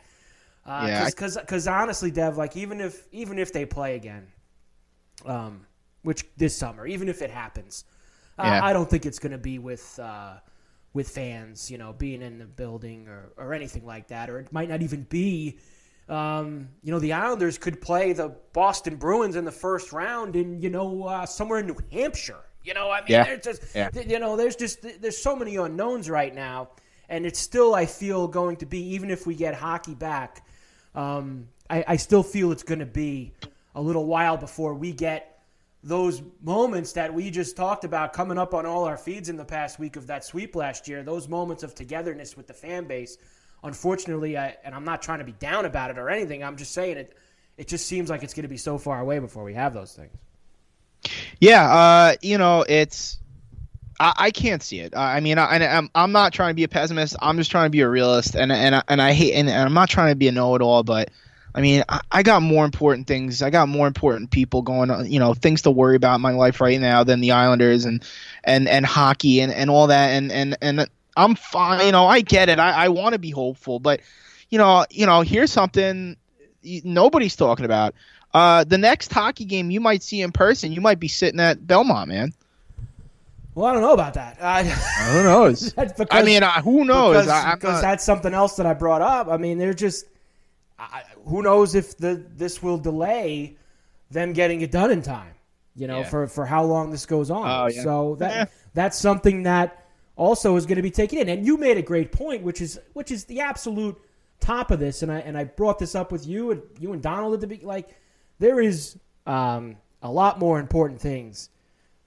Yeah, 0.66 1.06
Because 1.06 1.36
because 1.36 1.66
honestly, 1.66 2.10
Dev, 2.10 2.36
like 2.36 2.56
even 2.56 2.80
if 2.80 3.06
even 3.12 3.38
if 3.38 3.52
they 3.52 3.64
play 3.66 3.96
again, 3.96 4.26
um, 5.24 5.66
which 6.02 6.24
this 6.36 6.56
summer, 6.56 6.86
even 6.86 7.08
if 7.08 7.22
it 7.22 7.30
happens, 7.30 7.84
Yeah. 8.38 8.62
I, 8.62 8.70
I 8.70 8.72
don't 8.72 8.88
think 8.88 9.06
it's 9.06 9.18
going 9.18 9.32
to 9.32 9.38
be 9.38 9.58
with 9.58 9.98
uh, 9.98 10.34
with 10.92 11.08
fans, 11.08 11.70
you 11.70 11.78
know, 11.78 11.92
being 11.92 12.22
in 12.22 12.38
the 12.38 12.44
building 12.46 13.08
or, 13.08 13.30
or 13.36 13.54
anything 13.54 13.84
like 13.86 14.08
that, 14.08 14.30
or 14.30 14.38
it 14.40 14.52
might 14.52 14.68
not 14.68 14.82
even 14.82 15.02
be. 15.04 15.58
Um, 16.08 16.68
you 16.82 16.90
know, 16.90 16.98
the 16.98 17.12
Islanders 17.12 17.58
could 17.58 17.80
play 17.80 18.12
the 18.12 18.34
Boston 18.52 18.96
Bruins 18.96 19.36
in 19.36 19.44
the 19.44 19.52
first 19.52 19.92
round 19.92 20.36
in 20.36 20.60
you 20.62 20.70
know 20.70 21.04
uh, 21.04 21.26
somewhere 21.26 21.58
in 21.60 21.66
New 21.66 21.76
Hampshire. 21.92 22.40
You 22.64 22.74
know, 22.74 22.90
I 22.90 23.00
mean, 23.00 23.06
Yeah. 23.10 23.24
there's 23.24 23.44
just 23.44 23.62
Yeah. 23.74 23.90
you 23.94 24.18
know, 24.18 24.36
there's 24.36 24.56
just 24.56 24.82
there's 25.00 25.18
so 25.18 25.36
many 25.36 25.56
unknowns 25.56 26.08
right 26.08 26.34
now, 26.34 26.70
and 27.08 27.26
it's 27.26 27.38
still 27.38 27.74
I 27.74 27.86
feel 27.86 28.26
going 28.28 28.56
to 28.56 28.66
be 28.66 28.80
even 28.94 29.10
if 29.10 29.26
we 29.26 29.34
get 29.34 29.54
hockey 29.54 29.94
back, 29.94 30.46
um, 30.94 31.48
I, 31.70 31.84
I 31.88 31.96
still 31.96 32.22
feel 32.22 32.52
it's 32.52 32.62
going 32.62 32.80
to 32.80 32.86
be 32.86 33.32
a 33.74 33.80
little 33.80 34.06
while 34.06 34.36
before 34.36 34.74
we 34.74 34.92
get 34.92 35.34
those 35.84 36.22
moments 36.42 36.92
that 36.92 37.12
we 37.12 37.30
just 37.30 37.56
talked 37.56 37.84
about 37.84 38.12
coming 38.12 38.36
up 38.36 38.52
on 38.52 38.66
all 38.66 38.84
our 38.84 38.96
feeds 38.96 39.28
in 39.28 39.36
the 39.36 39.44
past 39.44 39.78
week 39.78 39.94
of 39.96 40.06
that 40.08 40.24
sweep 40.24 40.56
last 40.56 40.88
year. 40.88 41.02
Those 41.02 41.28
moments 41.28 41.62
of 41.62 41.74
togetherness 41.74 42.36
with 42.36 42.46
the 42.48 42.54
fan 42.54 42.84
base. 42.84 43.16
Unfortunately, 43.62 44.36
I, 44.38 44.56
and 44.64 44.74
I'm 44.74 44.84
not 44.84 45.02
trying 45.02 45.18
to 45.18 45.24
be 45.24 45.32
down 45.32 45.64
about 45.64 45.90
it 45.90 45.98
or 45.98 46.08
anything. 46.10 46.44
I'm 46.44 46.56
just 46.56 46.72
saying 46.72 46.96
it. 46.96 47.16
It 47.56 47.66
just 47.66 47.86
seems 47.86 48.08
like 48.08 48.22
it's 48.22 48.34
going 48.34 48.44
to 48.44 48.48
be 48.48 48.56
so 48.56 48.78
far 48.78 49.00
away 49.00 49.18
before 49.18 49.42
we 49.42 49.54
have 49.54 49.74
those 49.74 49.92
things. 49.92 50.16
Yeah, 51.40 51.62
uh, 51.62 52.14
you 52.22 52.38
know, 52.38 52.64
it's 52.68 53.18
I, 54.00 54.12
I 54.16 54.30
can't 54.30 54.62
see 54.62 54.80
it. 54.80 54.96
I 54.96 55.20
mean, 55.20 55.38
I, 55.38 55.76
I'm 55.76 55.90
I'm 55.94 56.12
not 56.12 56.32
trying 56.32 56.50
to 56.50 56.54
be 56.54 56.64
a 56.64 56.68
pessimist. 56.68 57.16
I'm 57.20 57.36
just 57.36 57.50
trying 57.50 57.66
to 57.66 57.70
be 57.70 57.80
a 57.80 57.88
realist, 57.88 58.36
and 58.36 58.52
and 58.52 58.82
and 58.86 59.02
I 59.02 59.12
hate 59.12 59.34
and, 59.34 59.48
and 59.48 59.58
I'm 59.60 59.74
not 59.74 59.88
trying 59.88 60.12
to 60.12 60.16
be 60.16 60.28
a 60.28 60.32
know-it-all, 60.32 60.84
but. 60.84 61.10
I 61.54 61.60
mean, 61.60 61.82
I, 61.88 62.02
I 62.12 62.22
got 62.22 62.42
more 62.42 62.64
important 62.64 63.08
things. 63.08 63.42
I 63.42 63.50
got 63.50 63.68
more 63.68 63.88
important 63.88 64.30
people 64.30 64.62
going 64.62 64.90
on, 64.90 65.10
you 65.10 65.18
know, 65.18 65.34
things 65.34 65.62
to 65.62 65.72
worry 65.72 65.96
about 65.96 66.16
in 66.16 66.20
my 66.20 66.30
life 66.30 66.60
right 66.60 66.78
now 66.78 67.02
than 67.02 67.20
the 67.20 67.32
Islanders 67.32 67.84
and 67.84 68.04
and 68.44 68.68
and 68.68 68.86
hockey 68.86 69.40
and, 69.40 69.50
and 69.50 69.68
all 69.68 69.88
that. 69.88 70.10
And 70.10 70.30
and 70.30 70.56
and 70.60 70.88
I'm 71.18 71.34
fine. 71.34 71.84
You 71.84 71.92
know, 71.92 72.06
I 72.06 72.20
get 72.20 72.48
it. 72.48 72.58
I, 72.58 72.84
I 72.84 72.88
want 72.88 73.12
to 73.12 73.18
be 73.18 73.30
hopeful, 73.30 73.80
but 73.80 74.00
you 74.50 74.58
know, 74.58 74.86
you 74.90 75.04
know, 75.04 75.20
here's 75.20 75.52
something 75.52 76.16
nobody's 76.62 77.36
talking 77.36 77.64
about. 77.64 77.94
Uh, 78.32 78.64
the 78.64 78.78
next 78.78 79.12
hockey 79.12 79.44
game 79.44 79.70
you 79.70 79.80
might 79.80 80.02
see 80.02 80.20
in 80.20 80.32
person, 80.32 80.72
you 80.72 80.80
might 80.80 81.00
be 81.00 81.08
sitting 81.08 81.40
at 81.40 81.66
Belmont, 81.66 82.08
man. 82.08 82.32
Well, 83.54 83.66
I 83.66 83.72
don't 83.72 83.82
know 83.82 83.94
about 83.94 84.14
that. 84.14 84.38
I, 84.40 84.62
who 85.12 85.22
knows? 85.24 85.72
because, 85.72 86.06
I 86.10 86.22
mean, 86.22 86.42
uh, 86.42 86.62
who 86.62 86.84
knows? 86.84 87.24
Because, 87.24 87.28
I, 87.28 87.54
because 87.54 87.74
not... 87.74 87.82
that's 87.82 88.04
something 88.04 88.32
else 88.32 88.56
that 88.56 88.66
I 88.66 88.74
brought 88.74 89.02
up. 89.02 89.28
I 89.28 89.36
mean, 89.36 89.58
they're 89.58 89.74
just. 89.74 90.06
I, 90.78 91.02
who 91.26 91.42
knows 91.42 91.74
if 91.74 91.98
the 91.98 92.22
this 92.36 92.62
will 92.62 92.78
delay 92.78 93.56
them 94.12 94.32
getting 94.32 94.60
it 94.60 94.70
done 94.70 94.92
in 94.92 95.02
time? 95.02 95.34
You 95.74 95.88
know, 95.88 95.98
Yeah. 96.00 96.08
for 96.08 96.28
for 96.28 96.46
how 96.46 96.64
long 96.64 96.92
this 96.92 97.04
goes 97.04 97.30
on. 97.32 97.50
Oh, 97.50 97.66
yeah. 97.66 97.82
So 97.82 98.16
that 98.20 98.30
Yeah. 98.32 98.44
that's 98.74 98.96
something 98.96 99.42
that 99.42 99.87
also 100.18 100.56
is 100.56 100.66
going 100.66 100.76
to 100.76 100.82
be 100.82 100.90
taken 100.90 101.18
in. 101.18 101.28
And 101.30 101.46
you 101.46 101.56
made 101.56 101.78
a 101.78 101.82
great 101.82 102.12
point, 102.12 102.42
which 102.42 102.60
is 102.60 102.78
which 102.92 103.10
is 103.10 103.24
the 103.24 103.40
absolute 103.40 103.96
top 104.40 104.70
of 104.70 104.78
this. 104.80 105.02
And 105.02 105.10
I 105.10 105.20
and 105.20 105.38
I 105.38 105.44
brought 105.44 105.78
this 105.78 105.94
up 105.94 106.12
with 106.12 106.26
you 106.26 106.50
and 106.50 106.62
you 106.78 106.92
and 106.92 107.00
Donald 107.00 107.32
at 107.34 107.40
the 107.40 107.46
beginning. 107.46 107.68
Like 107.68 107.88
there 108.38 108.60
is 108.60 108.98
um, 109.26 109.76
a 110.02 110.10
lot 110.10 110.38
more 110.38 110.58
important 110.60 111.00
things 111.00 111.48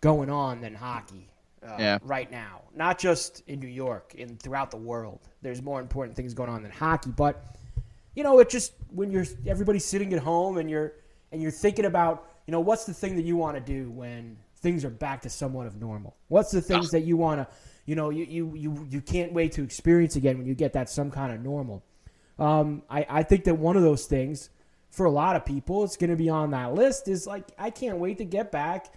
going 0.01 0.29
on 0.29 0.61
than 0.61 0.75
hockey 0.75 1.31
uh, 1.65 1.75
Yeah. 1.79 1.97
right 2.03 2.29
now. 2.29 2.61
Not 2.75 2.99
just 2.99 3.43
in 3.47 3.59
New 3.59 3.67
York, 3.67 4.13
in 4.15 4.37
throughout 4.37 4.71
the 4.71 4.77
world. 4.77 5.21
There's 5.41 5.61
more 5.61 5.79
important 5.79 6.15
things 6.15 6.33
going 6.33 6.49
on 6.49 6.61
than 6.63 6.71
hockey. 6.71 7.11
But 7.11 7.43
you 8.13 8.23
know, 8.23 8.39
it 8.39 8.49
just 8.49 8.73
when 8.93 9.09
you're 9.09 9.25
everybody's 9.47 9.85
sitting 9.85 10.13
at 10.13 10.19
home 10.19 10.57
and 10.57 10.69
you're 10.69 10.93
and 11.31 11.41
you're 11.41 11.49
thinking 11.49 11.85
about 11.85 12.27
you 12.45 12.51
know 12.51 12.59
what's 12.59 12.83
the 12.83 12.93
thing 12.93 13.15
that 13.15 13.23
you 13.23 13.37
want 13.37 13.55
to 13.55 13.61
do 13.61 13.89
when 13.89 14.35
things 14.57 14.83
are 14.83 14.89
back 14.89 15.21
to 15.21 15.29
somewhat 15.29 15.65
of 15.65 15.79
normal. 15.79 16.17
What's 16.27 16.51
the 16.51 16.61
things 16.61 16.91
that 16.91 17.01
you 17.01 17.15
want 17.17 17.39
to 17.39 17.47
you 17.91 17.95
know 17.95 18.09
you, 18.09 18.23
you 18.23 18.53
you 18.55 18.87
you 18.89 19.01
can't 19.01 19.33
wait 19.33 19.51
to 19.57 19.63
experience 19.63 20.15
again 20.15 20.37
when 20.37 20.47
you 20.47 20.55
get 20.55 20.71
that 20.73 20.87
some 20.89 21.11
kind 21.11 21.33
of 21.33 21.41
normal. 21.43 21.83
Um, 22.39 22.83
I, 22.89 23.05
I 23.19 23.23
think 23.23 23.43
that 23.43 23.55
one 23.55 23.75
of 23.75 23.83
those 23.83 24.05
things 24.05 24.49
for 24.89 25.05
a 25.05 25.11
lot 25.11 25.35
of 25.35 25.43
people, 25.45 25.83
it's 25.83 25.97
going 25.97 26.09
to 26.09 26.15
be 26.15 26.29
on 26.29 26.51
that 26.51 26.73
list. 26.73 27.09
Is 27.09 27.27
like 27.27 27.43
I 27.59 27.69
can't 27.69 27.97
wait 27.97 28.17
to 28.19 28.23
get 28.25 28.49
back 28.49 28.93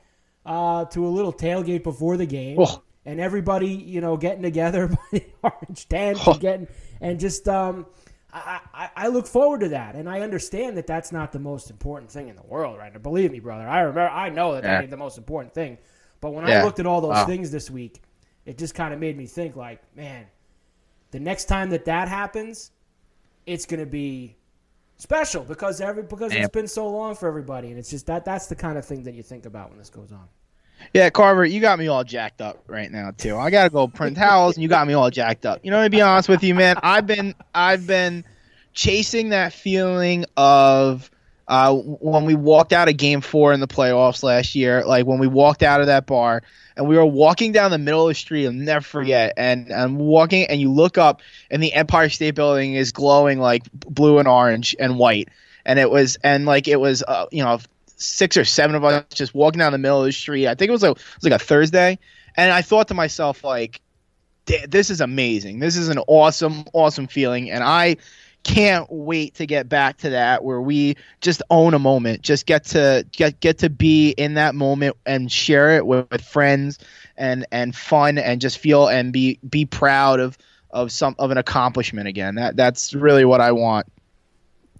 uh, 0.46 0.84
to 0.94 1.04
a 1.04 1.10
little 1.18 1.32
tailgate 1.32 1.82
before 1.82 2.16
the 2.16 2.24
game, 2.26 2.58
Oh. 2.60 2.82
and 3.04 3.18
everybody 3.20 3.66
you 3.68 4.00
know 4.00 4.16
getting 4.16 4.42
together 4.42 4.86
by 4.96 4.96
the 5.10 5.24
orange 5.42 5.88
tent 5.88 6.18
Oh. 6.24 6.30
and 6.32 6.40
getting 6.40 6.68
and 7.00 7.18
just 7.18 7.48
um, 7.48 7.86
I, 8.32 8.60
I, 8.72 8.90
I 8.96 9.08
look 9.08 9.26
forward 9.26 9.60
to 9.62 9.68
that, 9.70 9.96
and 9.96 10.08
I 10.08 10.20
understand 10.20 10.76
that 10.76 10.86
that's 10.86 11.10
not 11.10 11.32
the 11.32 11.40
most 11.40 11.68
important 11.68 12.12
thing 12.12 12.28
in 12.28 12.36
the 12.36 12.46
world 12.46 12.78
right 12.78 12.92
now. 12.92 13.00
Believe 13.00 13.32
me, 13.32 13.40
brother, 13.40 13.66
I 13.66 13.80
remember 13.80 14.08
I 14.08 14.28
know 14.28 14.52
that 14.54 14.62
that 14.62 14.82
ain't 14.82 14.90
the 14.90 14.96
most 14.96 15.18
important 15.18 15.52
thing. 15.52 15.78
But 16.20 16.30
when 16.32 16.44
I 16.44 16.62
looked 16.62 16.78
at 16.78 16.86
all 16.86 17.00
those 17.00 17.10
Wow. 17.10 17.26
things 17.26 17.50
this 17.50 17.70
week, 17.70 18.00
it 18.46 18.58
just 18.58 18.74
kind 18.74 18.92
of 18.92 19.00
made 19.00 19.16
me 19.16 19.26
think 19.26 19.56
like, 19.56 19.80
man, 19.96 20.26
the 21.10 21.20
next 21.20 21.44
time 21.46 21.70
that 21.70 21.84
that 21.86 22.08
happens, 22.08 22.70
it's 23.46 23.66
going 23.66 23.80
to 23.80 23.86
be 23.86 24.36
special 24.96 25.42
because 25.44 25.80
every 25.80 26.02
because 26.02 26.32
it's 26.32 26.48
been 26.48 26.68
so 26.68 26.88
long 26.88 27.14
for 27.14 27.28
everybody, 27.28 27.68
and 27.68 27.78
it's 27.78 27.90
just 27.90 28.06
that 28.06 28.24
that's 28.24 28.46
the 28.46 28.56
kind 28.56 28.78
of 28.78 28.84
thing 28.84 29.02
that 29.04 29.14
you 29.14 29.22
think 29.22 29.46
about 29.46 29.70
when 29.70 29.78
this 29.78 29.90
goes 29.90 30.12
on. 30.12 30.28
Yeah, 30.92 31.08
Carver, 31.10 31.44
you 31.44 31.60
got 31.60 31.78
me 31.78 31.86
all 31.86 32.04
jacked 32.04 32.40
up 32.40 32.62
right 32.66 32.90
now 32.90 33.12
too. 33.16 33.36
I 33.36 33.50
gotta 33.50 33.70
go 33.70 33.88
print 33.88 34.16
towels, 34.16 34.56
and 34.56 34.62
you 34.62 34.68
got 34.68 34.86
me 34.86 34.94
all 34.94 35.10
jacked 35.10 35.46
up. 35.46 35.60
You 35.62 35.70
know, 35.70 35.82
to 35.82 35.90
be 35.90 36.00
honest 36.00 36.28
with 36.28 36.42
you, 36.42 36.54
man, 36.54 36.76
I've 36.82 37.06
been 37.06 37.34
I've 37.54 37.86
been 37.86 38.24
chasing 38.72 39.30
that 39.30 39.52
feeling 39.52 40.24
of 40.36 41.10
uh, 41.46 41.74
when 41.74 42.24
we 42.24 42.34
walked 42.34 42.72
out 42.72 42.88
of 42.88 42.96
Game 42.96 43.20
Four 43.20 43.52
in 43.52 43.60
the 43.60 43.68
playoffs 43.68 44.22
last 44.22 44.54
year. 44.54 44.84
Like 44.84 45.06
when 45.06 45.18
we 45.18 45.26
walked 45.26 45.62
out 45.62 45.80
of 45.80 45.86
that 45.86 46.06
bar 46.06 46.42
and 46.76 46.88
we 46.88 46.96
were 46.96 47.06
walking 47.06 47.52
down 47.52 47.70
the 47.70 47.78
middle 47.78 48.02
of 48.02 48.08
the 48.08 48.14
street. 48.14 48.46
I'll 48.46 48.52
never 48.52 48.84
forget. 48.84 49.34
And 49.36 49.72
I'm 49.72 49.96
walking, 49.96 50.46
and 50.46 50.60
you 50.60 50.70
look 50.70 50.98
up, 50.98 51.22
and 51.50 51.62
the 51.62 51.72
Empire 51.72 52.08
State 52.08 52.34
Building 52.34 52.74
is 52.74 52.92
glowing 52.92 53.38
like 53.38 53.70
blue 53.72 54.18
and 54.18 54.28
orange 54.28 54.74
and 54.78 54.98
white. 54.98 55.28
And 55.64 55.78
it 55.78 55.90
was, 55.90 56.16
and 56.22 56.46
like 56.46 56.68
it 56.68 56.80
was, 56.80 57.02
uh, 57.02 57.26
you 57.30 57.42
know, 57.42 57.58
six 57.96 58.36
or 58.36 58.44
seven 58.44 58.74
of 58.74 58.84
us 58.84 59.04
just 59.12 59.34
walking 59.34 59.60
down 59.60 59.72
the 59.72 59.78
middle 59.78 60.00
of 60.00 60.06
the 60.06 60.12
street. 60.12 60.46
I 60.46 60.54
think 60.54 60.68
it 60.68 60.72
was 60.72 60.82
a, 60.82 60.90
it 60.90 60.98
was 60.98 61.24
like 61.24 61.32
a 61.32 61.44
Thursday, 61.44 61.98
and 62.36 62.52
I 62.52 62.62
thought 62.62 62.88
to 62.88 62.94
myself 62.94 63.44
like, 63.44 63.80
"This 64.68 64.90
is 64.90 65.00
amazing. 65.00 65.60
This 65.60 65.76
is 65.76 65.88
an 65.88 65.98
awesome, 66.06 66.64
awesome 66.72 67.06
feeling." 67.06 67.50
And 67.50 67.62
I 67.64 67.96
can't 68.44 68.86
wait 68.90 69.34
to 69.34 69.46
get 69.46 69.68
back 69.68 69.98
to 69.98 70.10
that 70.10 70.44
where 70.44 70.60
we 70.60 70.96
just 71.20 71.42
own 71.50 71.74
a 71.74 71.78
moment, 71.78 72.22
just 72.22 72.46
get 72.46 72.64
to 72.66 73.06
get 73.10 73.40
get 73.40 73.58
to 73.58 73.70
be 73.70 74.10
in 74.10 74.34
that 74.34 74.54
moment 74.54 74.96
and 75.04 75.32
share 75.32 75.76
it 75.76 75.86
with, 75.86 76.08
with 76.10 76.22
friends 76.22 76.78
and 77.16 77.46
and 77.50 77.74
fun 77.74 78.18
and 78.18 78.40
just 78.40 78.58
feel 78.58 78.86
and 78.86 79.12
be 79.12 79.38
be 79.48 79.64
proud 79.64 80.20
of 80.20 80.38
of 80.70 80.92
some 80.92 81.16
of 81.18 81.30
an 81.30 81.38
accomplishment 81.38 82.06
again. 82.06 82.36
That 82.36 82.56
that's 82.56 82.94
really 82.94 83.24
what 83.24 83.40
I 83.40 83.52
want. 83.52 83.86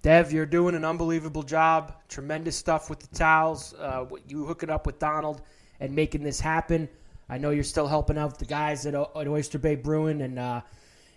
Dev, 0.02 0.32
you're 0.32 0.44
doing 0.44 0.74
an 0.74 0.84
unbelievable 0.84 1.42
job. 1.42 1.94
Tremendous 2.08 2.56
stuff 2.56 2.90
with 2.90 3.00
the 3.00 3.16
towels. 3.16 3.72
Uh, 3.72 4.04
you 4.28 4.44
hooking 4.44 4.68
up 4.68 4.84
with 4.84 4.98
Donald 4.98 5.40
and 5.80 5.94
making 5.94 6.22
this 6.22 6.38
happen. 6.38 6.90
I 7.30 7.38
know 7.38 7.48
you're 7.48 7.64
still 7.64 7.86
helping 7.86 8.18
out 8.18 8.38
the 8.38 8.44
guys 8.44 8.84
at, 8.84 8.94
at 8.94 9.28
Oyster 9.28 9.58
Bay 9.58 9.76
Brewing, 9.76 10.20
and, 10.20 10.38
uh, 10.38 10.60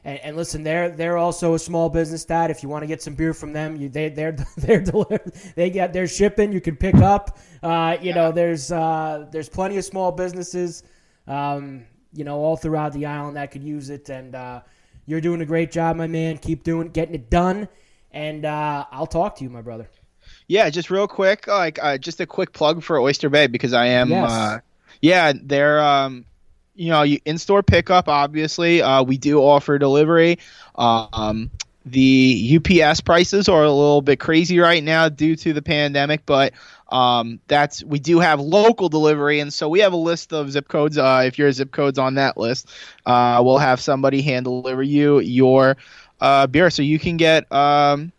and 0.07 0.19
and 0.19 0.35
listen, 0.35 0.63
they're 0.63 0.89
they're 0.89 1.17
also 1.17 1.53
a 1.53 1.59
small 1.59 1.89
business. 1.89 2.25
That 2.25 2.49
if 2.49 2.63
you 2.63 2.69
want 2.69 2.81
to 2.81 2.87
get 2.87 3.03
some 3.03 3.13
beer 3.13 3.35
from 3.35 3.53
them, 3.53 3.75
you 3.75 3.89
they 3.89 4.09
they're 4.09 4.31
they're 4.57 4.81
delivered. 4.81 5.33
They 5.55 5.69
get 5.69 5.93
their 5.93 6.07
shipping. 6.07 6.51
You 6.51 6.61
can 6.61 6.75
pick 6.75 6.95
up. 6.95 7.37
Uh, 7.61 7.97
you 8.01 8.15
know, 8.15 8.31
there's 8.31 8.71
uh, 8.71 9.27
there's 9.31 9.49
plenty 9.49 9.77
of 9.77 9.85
small 9.85 10.11
businesses. 10.11 10.81
Um, 11.27 11.85
you 12.13 12.23
know, 12.23 12.37
all 12.37 12.57
throughout 12.57 12.93
the 12.93 13.05
island 13.05 13.37
that 13.37 13.51
could 13.51 13.63
use 13.63 13.91
it, 13.91 14.09
and 14.09 14.33
uh, 14.33 14.61
you're 15.05 15.21
doing 15.21 15.41
a 15.41 15.45
great 15.45 15.71
job, 15.71 15.95
my 15.97 16.07
man. 16.07 16.39
Keep 16.39 16.63
doing, 16.63 16.89
getting 16.89 17.13
it 17.13 17.29
done 17.29 17.67
and 18.17 18.45
uh, 18.45 18.85
I'll 18.91 19.07
talk 19.07 19.35
to 19.37 19.43
you, 19.43 19.49
my 19.49 19.61
brother. 19.61 19.89
Yeah, 20.47 20.69
just 20.69 20.89
real 20.89 21.07
quick, 21.07 21.47
like 21.47 21.77
uh, 21.81 21.97
just 21.97 22.19
a 22.19 22.25
quick 22.25 22.51
plug 22.51 22.83
for 22.83 22.99
Oyster 22.99 23.29
Bay 23.29 23.47
because 23.47 23.73
I 23.73 23.87
am. 23.87 24.09
Yes. 24.09 24.31
Uh, 24.31 24.59
yeah, 25.01 25.33
they're 25.39 25.79
um, 25.79 26.25
you 26.77 26.89
know, 26.89 27.01
you 27.01 27.19
in-store 27.25 27.63
pickup. 27.63 28.07
Obviously, 28.07 28.81
uh, 28.81 29.03
we 29.03 29.17
do 29.17 29.39
offer 29.39 29.77
delivery. 29.77 30.39
Um, 30.75 31.51
the 31.85 32.59
UPS 32.59 33.01
prices 33.01 33.47
are 33.49 33.63
a 33.63 33.71
little 33.71 34.01
bit 34.01 34.19
crazy 34.19 34.59
right 34.59 34.83
now 34.83 35.09
due 35.09 35.35
to 35.37 35.53
the 35.53 35.61
pandemic, 35.61 36.25
but 36.25 36.53
um, 36.89 37.39
that's 37.47 37.83
we 37.83 37.99
do 37.99 38.19
have 38.19 38.39
local 38.39 38.89
delivery, 38.89 39.39
and 39.39 39.51
so 39.53 39.69
we 39.69 39.79
have 39.79 39.93
a 39.93 39.97
list 39.97 40.33
of 40.33 40.51
zip 40.51 40.67
codes. 40.67 40.97
Uh, 40.97 41.23
if 41.25 41.37
your 41.37 41.51
zip 41.51 41.71
code's 41.71 41.97
on 41.97 42.15
that 42.15 42.37
list, 42.37 42.69
uh, 43.05 43.41
we'll 43.43 43.57
have 43.57 43.79
somebody 43.79 44.21
hand 44.21 44.45
deliver 44.45 44.83
you 44.83 45.19
your 45.19 45.77
uh, 46.19 46.47
beer, 46.47 46.69
so 46.69 46.81
you 46.81 46.99
can 46.99 47.17
get 47.17 47.51
um, 47.51 48.11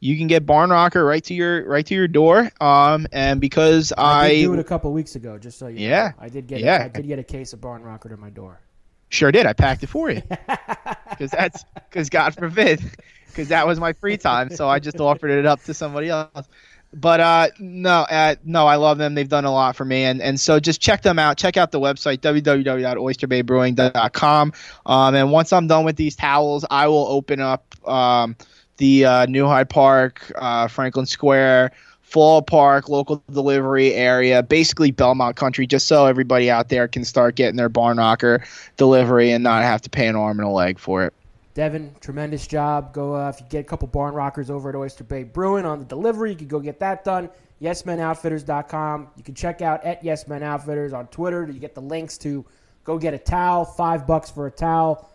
you 0.00 0.16
can 0.16 0.28
get 0.28 0.46
Barn 0.46 0.70
Rocker 0.70 1.04
right 1.04 1.22
to 1.24 1.34
your 1.34 1.68
right 1.68 1.84
to 1.86 1.94
your 1.94 2.08
door. 2.08 2.50
Um, 2.60 3.06
and 3.12 3.40
because 3.40 3.92
I, 3.96 4.26
I, 4.26 4.28
did 4.34 4.42
do 4.42 4.52
it 4.54 4.58
a 4.60 4.64
couple 4.64 4.92
weeks 4.92 5.16
ago, 5.16 5.38
just 5.38 5.58
so 5.58 5.66
you 5.66 5.88
Yeah. 5.88 6.12
know. 6.16 6.24
I 6.24 6.28
did 6.28 6.46
get 6.46 6.60
Yeah. 6.60 6.84
I 6.84 6.88
did 6.88 7.06
get 7.06 7.18
a 7.18 7.24
case 7.24 7.52
of 7.52 7.60
Barn 7.60 7.82
Rocker 7.82 8.08
to 8.08 8.16
my 8.16 8.30
door. 8.30 8.60
sure 9.08 9.32
did, 9.32 9.46
I 9.46 9.54
packed 9.54 9.82
it 9.82 9.88
for 9.88 10.10
you 10.10 10.22
because 11.10 11.30
that's 11.30 11.64
because 11.90 12.10
God 12.10 12.34
forbid, 12.34 12.80
because 13.26 13.48
that 13.48 13.66
was 13.66 13.80
my 13.80 13.92
free 13.92 14.16
time, 14.16 14.50
so 14.50 14.68
I 14.68 14.78
just 14.78 15.00
offered 15.00 15.30
it 15.30 15.46
up 15.46 15.62
to 15.64 15.74
somebody 15.74 16.10
else. 16.10 16.48
But 16.94 17.20
uh, 17.20 17.48
no, 17.58 18.06
uh, 18.08 18.36
no, 18.44 18.66
I 18.66 18.76
love 18.76 18.96
them. 18.96 19.14
They've 19.14 19.28
done 19.28 19.44
a 19.44 19.52
lot 19.52 19.76
for 19.76 19.84
me, 19.84 20.04
and 20.04 20.22
and 20.22 20.40
so 20.40 20.58
just 20.58 20.80
check 20.80 21.02
them 21.02 21.18
out. 21.18 21.36
Check 21.36 21.58
out 21.58 21.70
the 21.70 21.80
website 21.80 22.20
www.oysterbaybrewing.com. 22.20 24.52
Um, 24.86 25.14
and 25.14 25.30
once 25.30 25.52
I'm 25.52 25.66
done 25.66 25.84
with 25.84 25.96
these 25.96 26.16
towels, 26.16 26.64
I 26.70 26.88
will 26.88 27.06
open 27.08 27.40
up 27.40 27.74
um, 27.86 28.36
the 28.78 29.04
uh, 29.04 29.26
New 29.26 29.46
Hyde 29.46 29.68
Park, 29.68 30.32
uh, 30.36 30.66
Franklin 30.68 31.06
Square, 31.06 31.72
Floral 32.02 32.42
Park 32.42 32.88
local 32.88 33.22
delivery 33.30 33.92
area, 33.92 34.42
basically 34.42 34.90
Belmont 34.90 35.36
country, 35.36 35.66
just 35.66 35.86
so 35.86 36.06
everybody 36.06 36.50
out 36.50 36.70
there 36.70 36.88
can 36.88 37.04
start 37.04 37.34
getting 37.34 37.56
their 37.56 37.68
barn 37.68 37.98
rocker 37.98 38.42
delivery 38.76 39.30
and 39.30 39.44
not 39.44 39.62
have 39.62 39.82
to 39.82 39.90
pay 39.90 40.06
an 40.06 40.16
arm 40.16 40.38
and 40.38 40.48
a 40.48 40.50
leg 40.50 40.78
for 40.78 41.04
it. 41.04 41.12
Devin, 41.52 41.92
tremendous 42.00 42.46
job. 42.46 42.94
Go 42.94 43.14
uh, 43.14 43.28
if 43.28 43.40
you 43.40 43.46
get 43.50 43.58
a 43.58 43.64
couple 43.64 43.88
Barn 43.88 44.14
Rockers 44.14 44.48
over 44.48 44.68
at 44.68 44.76
Oyster 44.76 45.02
Bay 45.02 45.24
Brewing 45.24 45.66
on 45.66 45.80
the 45.80 45.84
delivery, 45.84 46.30
you 46.30 46.36
can 46.36 46.46
go 46.46 46.60
get 46.60 46.78
that 46.78 47.04
done. 47.04 47.28
YesMenOutfitters.com. 47.60 49.08
You 49.16 49.24
can 49.24 49.34
check 49.34 49.60
out 49.60 49.84
at 49.84 50.02
YesMen 50.04 50.42
Outfitters 50.42 50.92
on 50.92 51.08
Twitter. 51.08 51.50
You 51.50 51.58
get 51.58 51.74
the 51.74 51.82
links 51.82 52.16
to 52.18 52.44
go 52.84 52.96
get 52.96 53.12
a 53.12 53.18
towel, 53.18 53.64
five 53.64 54.06
bucks 54.06 54.30
for 54.30 54.46
a 54.46 54.50
towel, 54.50 55.10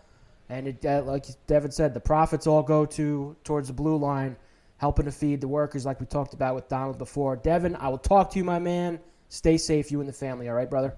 and 0.48 0.68
it, 0.68 0.84
uh, 0.84 1.02
like 1.04 1.26
Devin 1.46 1.70
said, 1.70 1.94
the 1.94 2.00
profits 2.00 2.46
all 2.46 2.62
go 2.62 2.84
to 2.86 3.36
towards 3.44 3.68
the 3.68 3.74
blue 3.74 3.96
line, 3.96 4.36
helping 4.76 5.06
to 5.06 5.12
feed 5.12 5.40
the 5.40 5.48
workers, 5.48 5.86
like 5.86 6.00
we 6.00 6.06
talked 6.06 6.34
about 6.34 6.54
with 6.54 6.68
Donald 6.68 6.98
before. 6.98 7.36
Devin, 7.36 7.76
I 7.76 7.88
will 7.88 7.98
talk 7.98 8.30
to 8.32 8.38
you, 8.38 8.44
my 8.44 8.58
man. 8.58 9.00
Stay 9.28 9.56
safe, 9.56 9.90
you 9.90 10.00
and 10.00 10.08
the 10.08 10.12
family. 10.12 10.48
All 10.48 10.54
right, 10.54 10.68
brother. 10.68 10.94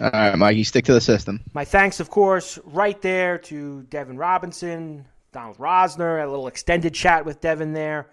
All 0.00 0.10
right, 0.10 0.36
Mike, 0.36 0.56
you 0.56 0.64
stick 0.64 0.84
to 0.86 0.92
the 0.92 1.00
system. 1.00 1.40
My 1.54 1.64
thanks, 1.64 2.00
of 2.00 2.10
course, 2.10 2.58
right 2.64 3.00
there 3.00 3.38
to 3.38 3.82
Devin 3.84 4.16
Robinson, 4.16 5.06
Donald 5.32 5.58
Rosner. 5.58 6.22
A 6.22 6.28
little 6.28 6.48
extended 6.48 6.94
chat 6.94 7.24
with 7.24 7.40
Devin 7.40 7.72
there 7.72 8.08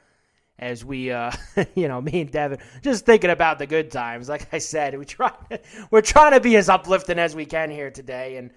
as 0.59 0.85
we, 0.85 1.11
uh, 1.11 1.31
you 1.75 1.87
know, 1.87 1.99
me 1.99 2.21
and 2.21 2.31
Devin 2.31 2.59
just 2.83 3.05
thinking 3.05 3.31
about 3.31 3.57
the 3.57 3.65
good 3.65 3.89
times. 3.89 4.29
Like 4.29 4.53
I 4.53 4.59
said, 4.59 4.97
we 4.97 5.05
try, 5.05 5.33
we're 5.91 6.01
trying 6.01 6.33
to 6.33 6.39
be 6.39 6.55
as 6.55 6.69
uplifting 6.69 7.17
as 7.17 7.35
we 7.35 7.45
can 7.45 7.71
here 7.71 7.89
today, 7.89 8.37
and 8.37 8.51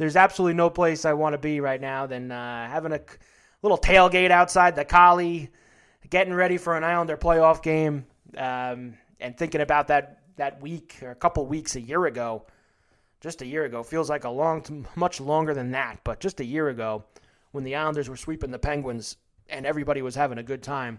there's 0.00 0.16
absolutely 0.16 0.54
no 0.54 0.70
place 0.70 1.04
I 1.04 1.12
want 1.12 1.34
to 1.34 1.38
be 1.38 1.60
right 1.60 1.78
now 1.78 2.06
than 2.06 2.32
uh, 2.32 2.66
having 2.66 2.92
a 2.92 3.00
little 3.60 3.76
tailgate 3.76 4.30
outside 4.30 4.74
the 4.74 4.82
Collie, 4.82 5.50
getting 6.08 6.32
ready 6.32 6.56
for 6.56 6.74
an 6.74 6.82
Islander 6.82 7.18
playoff 7.18 7.62
game, 7.62 8.06
um, 8.34 8.94
and 9.20 9.36
thinking 9.36 9.60
about 9.60 9.88
that 9.88 10.22
that 10.36 10.62
week 10.62 10.96
or 11.02 11.10
a 11.10 11.14
couple 11.14 11.44
weeks 11.44 11.76
a 11.76 11.82
year 11.82 12.06
ago. 12.06 12.46
Just 13.20 13.42
a 13.42 13.46
year 13.46 13.66
ago 13.66 13.82
feels 13.82 14.08
like 14.08 14.24
a 14.24 14.30
long, 14.30 14.86
much 14.96 15.20
longer 15.20 15.52
than 15.52 15.72
that, 15.72 16.00
but 16.02 16.18
just 16.18 16.40
a 16.40 16.46
year 16.46 16.70
ago, 16.70 17.04
when 17.50 17.62
the 17.62 17.76
Islanders 17.76 18.08
were 18.08 18.16
sweeping 18.16 18.50
the 18.50 18.58
Penguins 18.58 19.16
and 19.50 19.66
everybody 19.66 20.00
was 20.00 20.14
having 20.14 20.38
a 20.38 20.42
good 20.42 20.62
time 20.62 20.98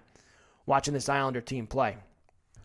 watching 0.68 0.94
this 0.94 1.10
Islander 1.10 1.42
team 1.42 1.66
play. 1.66 1.98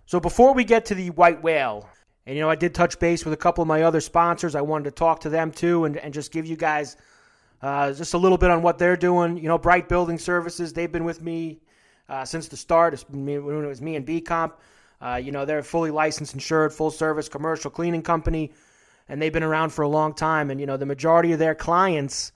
So 0.05 0.21
before 0.21 0.53
we 0.53 0.65
get 0.65 0.85
to 0.87 0.95
the 0.95 1.09
White 1.09 1.43
Whale, 1.43 1.89
and 2.27 2.35
you 2.35 2.43
know, 2.43 2.51
I 2.51 2.57
did 2.57 2.75
touch 2.75 2.99
base 2.99 3.25
with 3.25 3.33
a 3.33 3.37
couple 3.37 3.63
of 3.63 3.69
my 3.69 3.83
other 3.83 4.01
sponsors. 4.01 4.55
I 4.55 4.61
wanted 4.61 4.85
to 4.85 4.91
talk 4.91 5.21
to 5.21 5.31
them 5.31 5.53
too 5.53 5.85
and, 5.85 5.97
and 5.97 6.13
just 6.13 6.33
give 6.33 6.47
you 6.47 6.57
guys 6.57 6.97
uh, 7.63 7.93
just 7.93 8.15
a 8.15 8.19
little 8.19 8.39
bit 8.39 8.51
on 8.51 8.63
what 8.63 8.79
they're 8.79 8.97
doing. 8.97 9.37
You 9.37 9.49
know, 9.49 9.59
Bright 9.59 9.89
Building 9.89 10.19
Services, 10.19 10.73
they've 10.73 10.91
been 10.91 11.05
with 11.05 11.23
me 11.23 11.61
uh, 12.09 12.25
since 12.25 12.49
the 12.49 12.57
start. 12.57 12.95
It's 12.95 13.09
me, 13.09 13.35
it 13.35 13.43
was 13.43 13.81
me 13.81 13.97
and 13.97 14.05
B 14.05 14.21
Comp. 14.21 14.59
Uh, 15.01 15.21
you 15.23 15.31
know, 15.31 15.45
they're 15.45 15.59
a 15.59 15.65
fully 15.65 15.91
licensed, 15.91 16.35
insured, 16.35 16.73
full 16.73 16.91
service 16.91 17.29
commercial 17.29 17.71
cleaning 17.71 18.03
company 18.03 18.53
and 19.09 19.21
they've 19.21 19.33
been 19.33 19.43
around 19.43 19.71
for 19.71 19.83
a 19.83 19.89
long 19.89 20.15
time. 20.15 20.51
And, 20.51 20.61
you 20.61 20.67
know, 20.67 20.77
the 20.77 20.87
majority 20.87 21.33
of 21.33 21.39
their 21.39 21.55
clients 21.55 22.33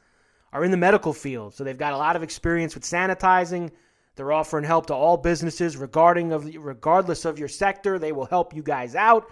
are 0.53 0.65
in 0.65 0.71
the 0.71 0.77
medical 0.77 1.13
field. 1.13 1.55
So 1.55 1.65
they've 1.65 1.77
got 1.79 1.93
a 1.93 1.97
lot 1.97 2.17
of 2.17 2.23
experience 2.23 2.75
with 2.75 2.85
sanitizing. 2.85 3.71
They're 4.17 4.33
offering 4.33 4.65
help 4.65 4.87
to 4.87 4.95
all 4.95 5.17
businesses 5.17 5.77
regarding 5.77 6.33
of 6.33 6.55
regardless 6.57 7.25
of 7.25 7.39
your 7.39 7.49
sector. 7.49 7.99
They 7.99 8.13
will 8.13 8.27
help 8.27 8.55
you 8.55 8.63
guys 8.63 8.95
out. 8.95 9.31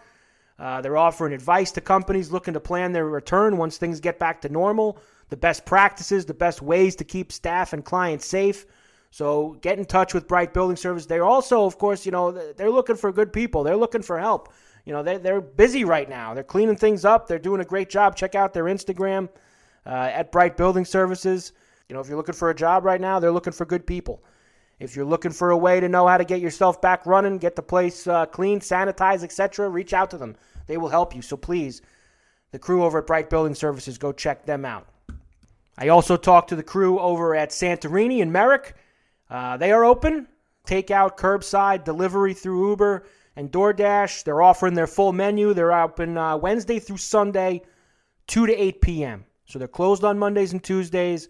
Uh, 0.58 0.80
they're 0.80 0.96
offering 0.96 1.32
advice 1.32 1.70
to 1.72 1.80
companies 1.80 2.32
looking 2.32 2.54
to 2.54 2.60
plan 2.60 2.92
their 2.92 3.06
return 3.06 3.56
once 3.56 3.78
things 3.78 4.00
get 4.00 4.18
back 4.18 4.40
to 4.40 4.48
normal, 4.48 4.98
the 5.28 5.36
best 5.36 5.64
practices, 5.64 6.26
the 6.26 6.34
best 6.34 6.62
ways 6.62 6.96
to 6.96 7.04
keep 7.04 7.30
staff 7.30 7.72
and 7.72 7.84
clients 7.84 8.26
safe. 8.26 8.66
So 9.10 9.56
get 9.62 9.78
in 9.78 9.84
touch 9.84 10.14
with 10.14 10.28
Bright 10.28 10.52
Building 10.52 10.76
Service. 10.76 11.06
They're 11.06 11.24
also, 11.24 11.64
of 11.64 11.78
course, 11.78 12.04
you 12.04 12.12
know, 12.12 12.32
they're 12.32 12.70
looking 12.70 12.96
for 12.96 13.12
good 13.12 13.32
people. 13.32 13.62
They're 13.62 13.76
looking 13.76 14.02
for 14.02 14.18
help. 14.18 14.52
You 14.84 14.92
know, 14.92 15.02
they're, 15.02 15.18
they're 15.18 15.40
busy 15.40 15.84
right 15.84 16.08
now. 16.08 16.34
They're 16.34 16.44
cleaning 16.44 16.76
things 16.76 17.04
up. 17.04 17.26
They're 17.26 17.38
doing 17.38 17.60
a 17.60 17.64
great 17.64 17.88
job. 17.88 18.16
Check 18.16 18.34
out 18.34 18.52
their 18.52 18.64
Instagram 18.64 19.28
uh, 19.86 20.10
at 20.12 20.32
Bright 20.32 20.56
Building 20.56 20.84
Services. 20.84 21.52
You 21.88 21.94
know, 21.94 22.00
if 22.00 22.08
you're 22.08 22.16
looking 22.16 22.34
for 22.34 22.50
a 22.50 22.54
job 22.54 22.84
right 22.84 23.00
now, 23.00 23.18
they're 23.18 23.32
looking 23.32 23.52
for 23.52 23.64
good 23.64 23.86
people. 23.86 24.22
If 24.78 24.94
you're 24.94 25.04
looking 25.04 25.32
for 25.32 25.50
a 25.50 25.56
way 25.56 25.80
to 25.80 25.88
know 25.88 26.06
how 26.06 26.18
to 26.18 26.24
get 26.24 26.40
yourself 26.40 26.80
back 26.80 27.04
running, 27.04 27.38
get 27.38 27.56
the 27.56 27.62
place 27.62 28.06
uh, 28.06 28.26
clean, 28.26 28.60
sanitized, 28.60 29.24
etc., 29.24 29.68
reach 29.68 29.92
out 29.92 30.10
to 30.10 30.18
them. 30.18 30.36
They 30.66 30.76
will 30.76 30.88
help 30.88 31.16
you. 31.16 31.22
So 31.22 31.36
please, 31.36 31.82
the 32.52 32.58
crew 32.58 32.84
over 32.84 32.98
at 32.98 33.06
Bright 33.06 33.28
Building 33.28 33.54
Services, 33.54 33.98
go 33.98 34.12
check 34.12 34.46
them 34.46 34.64
out. 34.64 34.86
I 35.76 35.88
also 35.88 36.16
talked 36.16 36.50
to 36.50 36.56
the 36.56 36.62
crew 36.62 36.98
over 36.98 37.34
at 37.34 37.50
Santorini 37.50 38.22
and 38.22 38.32
Merrick. 38.32 38.74
Uh, 39.30 39.56
they 39.56 39.72
are 39.72 39.84
open. 39.84 40.28
Takeout, 40.66 41.16
curbside, 41.16 41.84
delivery 41.84 42.34
through 42.34 42.70
Uber 42.70 43.06
and 43.36 43.50
DoorDash. 43.50 44.24
They're 44.24 44.42
offering 44.42 44.74
their 44.74 44.86
full 44.86 45.12
menu. 45.12 45.54
They're 45.54 45.72
open 45.72 46.18
uh, 46.18 46.36
Wednesday 46.36 46.78
through 46.78 46.98
Sunday, 46.98 47.62
2 48.26 48.46
to 48.46 48.54
8 48.54 48.80
p.m. 48.80 49.24
So 49.46 49.58
they're 49.58 49.68
closed 49.68 50.04
on 50.04 50.18
Mondays 50.18 50.52
and 50.52 50.62
Tuesdays. 50.62 51.28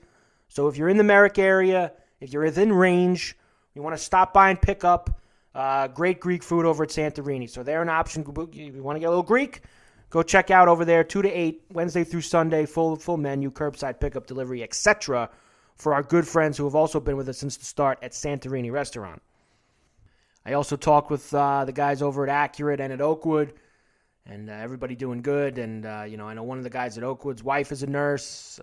So 0.49 0.67
if 0.67 0.77
you're 0.77 0.89
in 0.89 0.97
the 0.97 1.05
Merrick 1.05 1.39
area, 1.39 1.93
if 2.21 2.33
you're 2.33 2.45
within 2.45 2.73
range, 2.73 3.37
you 3.75 3.83
want 3.83 3.97
to 3.97 4.03
stop 4.03 4.33
by 4.33 4.51
and 4.51 4.61
pick 4.61 4.85
up 4.85 5.21
uh, 5.55 5.89
great 5.89 6.21
Greek 6.21 6.43
food 6.43 6.67
over 6.67 6.85
at 6.85 6.91
Santorini. 6.91 7.49
So 7.49 7.63
they're 7.63 7.83
an 7.83 7.89
option. 7.89 8.23
If 8.23 8.55
You 8.55 8.83
want 8.83 8.97
to 8.97 9.01
get 9.01 9.07
a 9.07 9.11
little 9.11 9.23
Greek? 9.23 9.63
Go 10.11 10.23
check 10.23 10.51
out 10.51 10.69
over 10.69 10.85
there, 10.87 11.05
2 11.05 11.23
to 11.23 11.31
8, 11.31 11.65
Wednesday 11.73 12.03
through 12.03 12.23
Sunday, 12.23 12.65
full, 12.65 12.97
full 12.97 13.19
menu, 13.19 13.51
curbside 13.51 14.01
pickup, 14.01 14.27
delivery, 14.27 14.63
etc. 14.63 15.29
for 15.77 15.93
our 15.93 16.03
good 16.03 16.27
friends 16.27 16.57
who 16.57 16.65
have 16.65 16.75
also 16.75 16.99
been 16.99 17.17
with 17.17 17.29
us 17.29 17.37
since 17.37 17.59
the 17.59 17.67
start 17.67 17.99
at 18.01 18.13
Santorini 18.13 18.73
Restaurant. 18.73 19.21
I 20.47 20.55
also 20.55 20.77
talked 20.77 21.11
with 21.11 21.35
uh, 21.35 21.67
the 21.67 21.73
guys 21.73 22.01
over 22.01 22.23
at 22.25 22.31
Accurate 22.31 22.81
and 22.81 22.91
at 22.91 23.03
Oakwood, 23.03 23.53
and 24.25 24.49
uh, 24.49 24.55
everybody 24.55 24.95
doing 24.95 25.21
good. 25.21 25.59
And 25.59 25.85
uh, 25.85 26.05
you 26.09 26.17
know, 26.17 26.27
I 26.27 26.33
know 26.33 26.43
one 26.43 26.57
of 26.57 26.65
the 26.65 26.71
guys 26.71 26.97
at 26.97 27.05
Oakwood's 27.05 27.43
wife 27.43 27.71
is 27.71 27.83
a 27.83 27.87
nurse. 27.87 28.59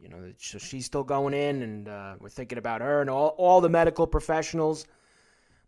You 0.00 0.08
know, 0.08 0.32
so 0.38 0.58
she's 0.58 0.86
still 0.86 1.02
going 1.02 1.34
in, 1.34 1.62
and 1.62 1.88
uh, 1.88 2.14
we're 2.20 2.28
thinking 2.28 2.58
about 2.58 2.80
her 2.80 3.00
and 3.00 3.10
all 3.10 3.34
all 3.38 3.60
the 3.60 3.68
medical 3.68 4.06
professionals. 4.06 4.86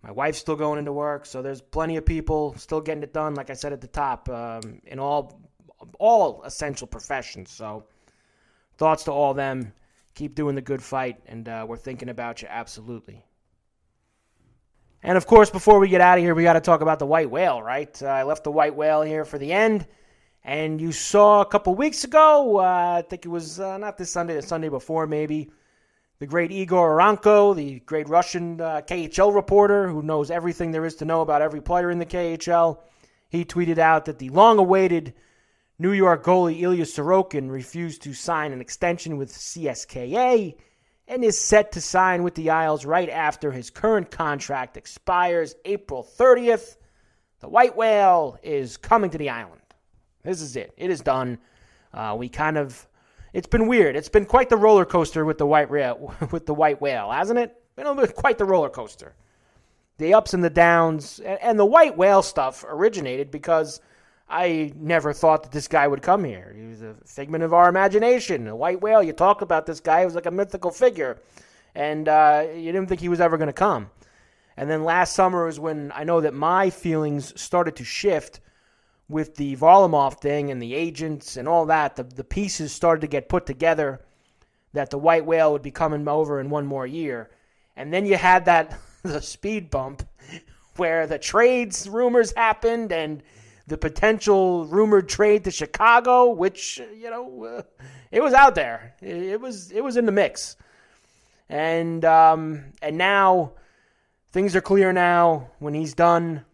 My 0.02 0.10
wife's 0.10 0.38
still 0.38 0.56
going 0.56 0.78
into 0.78 0.92
work, 0.92 1.26
so 1.26 1.42
there's 1.42 1.60
plenty 1.60 1.96
of 1.96 2.06
people 2.06 2.54
still 2.56 2.80
getting 2.80 3.02
it 3.02 3.12
done. 3.12 3.34
Like 3.34 3.50
I 3.50 3.54
said 3.54 3.72
at 3.72 3.80
the 3.80 3.86
top, 3.86 4.28
um, 4.28 4.80
in 4.84 4.98
all 4.98 5.40
all 5.98 6.42
essential 6.44 6.86
professions. 6.86 7.50
So, 7.50 7.84
thoughts 8.78 9.04
to 9.04 9.12
all 9.12 9.34
them. 9.34 9.72
Keep 10.14 10.34
doing 10.34 10.54
the 10.54 10.62
good 10.62 10.82
fight, 10.82 11.18
and 11.26 11.48
uh, 11.48 11.64
we're 11.68 11.76
thinking 11.76 12.08
about 12.08 12.42
you 12.42 12.48
absolutely. 12.50 13.24
And 15.02 15.16
of 15.16 15.26
course, 15.26 15.50
before 15.50 15.78
we 15.78 15.88
get 15.88 16.00
out 16.00 16.18
of 16.18 16.24
here, 16.24 16.34
we 16.34 16.42
got 16.42 16.54
to 16.54 16.60
talk 16.60 16.82
about 16.82 16.98
the 16.98 17.06
white 17.06 17.30
whale, 17.30 17.62
right? 17.62 18.02
Uh, 18.02 18.06
I 18.06 18.22
left 18.24 18.44
the 18.44 18.50
white 18.50 18.74
whale 18.74 19.02
here 19.02 19.24
for 19.24 19.38
the 19.38 19.52
end. 19.52 19.86
And 20.42 20.80
you 20.80 20.92
saw 20.92 21.42
a 21.42 21.46
couple 21.46 21.74
weeks 21.74 22.04
ago, 22.04 22.58
uh, 22.58 22.96
I 22.98 23.02
think 23.02 23.26
it 23.26 23.28
was 23.28 23.60
uh, 23.60 23.76
not 23.78 23.98
this 23.98 24.10
Sunday, 24.10 24.34
the 24.34 24.42
Sunday 24.42 24.68
before 24.68 25.06
maybe, 25.06 25.50
the 26.18 26.26
great 26.26 26.50
Igor 26.50 26.98
Eronko, 26.98 27.54
the 27.54 27.80
great 27.80 28.08
Russian 28.08 28.60
uh, 28.60 28.82
KHL 28.86 29.34
reporter 29.34 29.88
who 29.88 30.02
knows 30.02 30.30
everything 30.30 30.70
there 30.70 30.84
is 30.84 30.96
to 30.96 31.04
know 31.04 31.20
about 31.20 31.42
every 31.42 31.60
player 31.60 31.90
in 31.90 31.98
the 31.98 32.06
KHL. 32.06 32.78
He 33.28 33.44
tweeted 33.44 33.78
out 33.78 34.06
that 34.06 34.18
the 34.18 34.30
long 34.30 34.58
awaited 34.58 35.14
New 35.78 35.92
York 35.92 36.24
goalie 36.24 36.60
Ilya 36.60 36.84
Sorokin 36.84 37.50
refused 37.50 38.02
to 38.02 38.12
sign 38.12 38.52
an 38.52 38.60
extension 38.60 39.16
with 39.16 39.32
CSKA 39.32 40.56
and 41.08 41.24
is 41.24 41.38
set 41.38 41.72
to 41.72 41.80
sign 41.80 42.22
with 42.22 42.34
the 42.34 42.50
Isles 42.50 42.84
right 42.84 43.08
after 43.08 43.50
his 43.50 43.70
current 43.70 44.10
contract 44.10 44.76
expires 44.76 45.54
April 45.64 46.06
30th. 46.18 46.76
The 47.40 47.48
White 47.48 47.76
Whale 47.76 48.38
is 48.42 48.76
coming 48.76 49.10
to 49.10 49.18
the 49.18 49.30
island. 49.30 49.59
This 50.22 50.40
is 50.40 50.56
it. 50.56 50.72
It 50.76 50.90
is 50.90 51.00
done. 51.00 51.38
Uh, 51.92 52.14
we 52.18 52.28
kind 52.28 52.58
of, 52.58 52.86
it's 53.32 53.46
been 53.46 53.66
weird. 53.66 53.96
It's 53.96 54.08
been 54.08 54.26
quite 54.26 54.48
the 54.48 54.56
roller 54.56 54.84
coaster 54.84 55.24
with 55.24 55.38
the 55.38 55.46
White 55.46 55.70
Whale, 55.70 56.14
with 56.30 56.46
the 56.46 56.54
White 56.54 56.80
Whale, 56.80 57.10
hasn't 57.10 57.38
it? 57.38 57.56
Been 57.76 58.06
quite 58.08 58.38
the 58.38 58.44
roller 58.44 58.68
coaster. 58.68 59.14
The 59.98 60.14
ups 60.14 60.34
and 60.34 60.42
the 60.42 60.50
downs, 60.50 61.20
and, 61.20 61.58
the 61.58 61.66
White 61.66 61.96
Whale 61.96 62.22
stuff 62.22 62.64
originated 62.66 63.30
because 63.30 63.80
I 64.30 64.72
never 64.76 65.12
thought 65.12 65.42
that 65.42 65.52
this 65.52 65.68
guy 65.68 65.86
would 65.88 66.02
come 66.02 66.24
here. 66.24 66.54
He 66.56 66.66
was 66.66 66.82
a 66.82 66.94
figment 67.04 67.42
of 67.42 67.52
our 67.52 67.68
imagination. 67.68 68.46
A 68.46 68.54
white 68.54 68.80
whale, 68.80 69.02
you 69.02 69.12
talk 69.12 69.42
about 69.42 69.66
this 69.66 69.80
guy, 69.80 70.00
he 70.00 70.04
was 70.04 70.14
like 70.14 70.26
a 70.26 70.30
mythical 70.30 70.70
figure. 70.70 71.18
And 71.74 72.08
uh, 72.08 72.46
you 72.54 72.72
didn't 72.72 72.86
think 72.86 73.00
he 73.00 73.08
was 73.08 73.20
ever 73.20 73.36
going 73.36 73.48
to 73.48 73.52
come. 73.52 73.90
And 74.56 74.70
then 74.70 74.84
last 74.84 75.14
summer 75.14 75.46
was 75.46 75.58
when 75.58 75.92
I 75.94 76.04
know 76.04 76.20
that 76.20 76.34
my 76.34 76.70
feelings 76.70 77.38
started 77.40 77.76
to 77.76 77.84
shift 77.84 78.40
with 79.10 79.34
the 79.36 79.56
Varlamov 79.56 80.20
thing 80.20 80.50
and 80.50 80.62
the 80.62 80.74
agents 80.74 81.36
and 81.36 81.46
all 81.48 81.66
that. 81.66 81.96
The, 81.96 82.04
the 82.04 82.24
pieces 82.24 82.72
started 82.72 83.02
to 83.02 83.06
get 83.06 83.28
put 83.28 83.44
together 83.44 84.00
that 84.72 84.90
the 84.90 84.98
white 84.98 85.26
whale 85.26 85.52
would 85.52 85.62
be 85.62 85.70
coming 85.70 86.06
over 86.08 86.40
in 86.40 86.48
one 86.48 86.66
more 86.66 86.86
year. 86.86 87.30
And 87.76 87.92
then 87.92 88.06
you 88.06 88.16
had 88.16 88.44
that 88.46 88.78
the 89.02 89.20
speed 89.20 89.70
bump 89.70 90.06
where 90.76 91.06
the 91.06 91.18
trades 91.18 91.88
rumors 91.88 92.32
happened 92.34 92.92
and– 92.92 93.22
the 93.70 93.78
potential 93.78 94.66
rumored 94.66 95.08
trade 95.08 95.44
to 95.44 95.50
Chicago, 95.50 96.30
which 96.30 96.82
you 96.94 97.08
know 97.08 97.44
uh, 97.44 97.62
it 98.10 98.20
was 98.20 98.34
out 98.34 98.54
there. 98.54 98.94
It, 99.00 99.40
was 99.40 99.70
it 99.70 99.82
was 99.82 99.96
in 99.96 100.04
the 100.04 100.12
mix, 100.12 100.56
and 101.48 102.04
um, 102.04 102.64
and 102.82 102.98
now 102.98 103.52
things 104.32 104.54
are 104.54 104.60
clear. 104.60 104.92
Now 104.92 105.50
when 105.60 105.72
he's 105.72 105.94
done, 105.94 106.44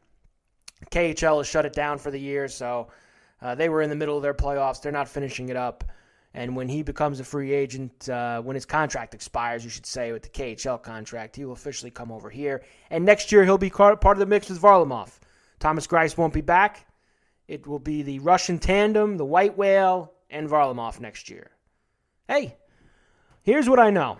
KHL 0.90 1.38
has 1.38 1.46
shut 1.46 1.66
it 1.66 1.72
down 1.72 1.98
for 1.98 2.10
the 2.10 2.20
year. 2.20 2.48
So 2.48 2.88
uh, 3.42 3.54
they 3.54 3.68
were 3.68 3.82
in 3.82 3.90
the 3.90 3.96
middle 3.96 4.16
of 4.16 4.22
their 4.22 4.34
playoffs. 4.34 4.80
They're 4.80 4.92
not 4.92 5.08
finishing 5.08 5.48
it 5.48 5.56
up. 5.56 5.84
And 6.34 6.54
when 6.54 6.68
he 6.68 6.82
becomes 6.82 7.18
a 7.18 7.24
free 7.24 7.52
agent, 7.52 8.08
uh, 8.10 8.42
when 8.42 8.54
his 8.54 8.66
contract 8.66 9.14
expires, 9.14 9.64
you 9.64 9.70
should 9.70 9.86
say, 9.86 10.12
with 10.12 10.22
the 10.22 10.28
KHL 10.28 10.82
contract, 10.82 11.34
he 11.34 11.46
will 11.46 11.54
officially 11.54 11.90
come 11.90 12.12
over 12.12 12.28
here. 12.28 12.62
And 12.90 13.06
next 13.06 13.32
year, 13.32 13.42
he'll 13.44 13.56
be 13.56 13.70
part 13.70 14.04
of 14.04 14.18
the 14.18 14.26
mix 14.26 14.50
with 14.50 14.60
Varlamov. 14.60 15.18
Thomas 15.60 15.86
Greiss 15.86 16.18
won't 16.18 16.34
be 16.34 16.42
back. 16.42 16.86
It 17.48 17.66
will 17.66 17.78
be 17.78 18.02
the 18.02 18.18
Russian 18.18 18.58
tandem, 18.58 19.16
the 19.16 19.24
White 19.24 19.56
Whale, 19.56 20.12
and 20.28 20.48
Varlamov 20.48 21.00
next 21.00 21.30
year. 21.30 21.50
Hey, 22.28 22.56
here's 23.42 23.68
what 23.68 23.78
I 23.78 23.90
know. 23.90 24.18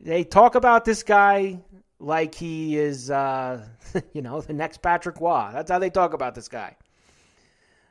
They 0.00 0.24
talk 0.24 0.54
about 0.54 0.86
this 0.86 1.02
guy 1.02 1.58
like 1.98 2.34
he 2.34 2.76
is, 2.76 3.10
uh, 3.10 3.64
you 4.12 4.22
know, 4.22 4.40
the 4.40 4.52
next 4.52 4.82
Patrick 4.82 5.20
Roy. 5.20 5.50
That's 5.52 5.70
how 5.70 5.78
they 5.78 5.90
talk 5.90 6.12
about 6.12 6.34
this 6.34 6.48
guy. 6.48 6.76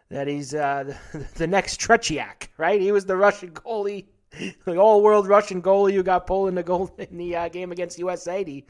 That 0.09 0.27
he's 0.27 0.53
uh, 0.53 0.95
the, 1.35 1.47
next 1.47 1.79
Tretiak, 1.79 2.49
right? 2.57 2.79
He 2.79 2.91
was 2.91 3.05
the 3.05 3.17
Russian 3.17 3.51
goalie, 3.51 4.05
the 4.65 4.77
all-world 4.77 5.27
Russian 5.27 5.61
goalie 5.61 5.93
who 5.93 6.03
got 6.03 6.27
pulled 6.27 6.49
in 6.49 6.55
the 6.55 6.91
in 7.09 7.17
the 7.17 7.35
uh, 7.35 7.49
game 7.49 7.71
against 7.71 7.97
USA, 7.97 8.43
the 8.43 8.63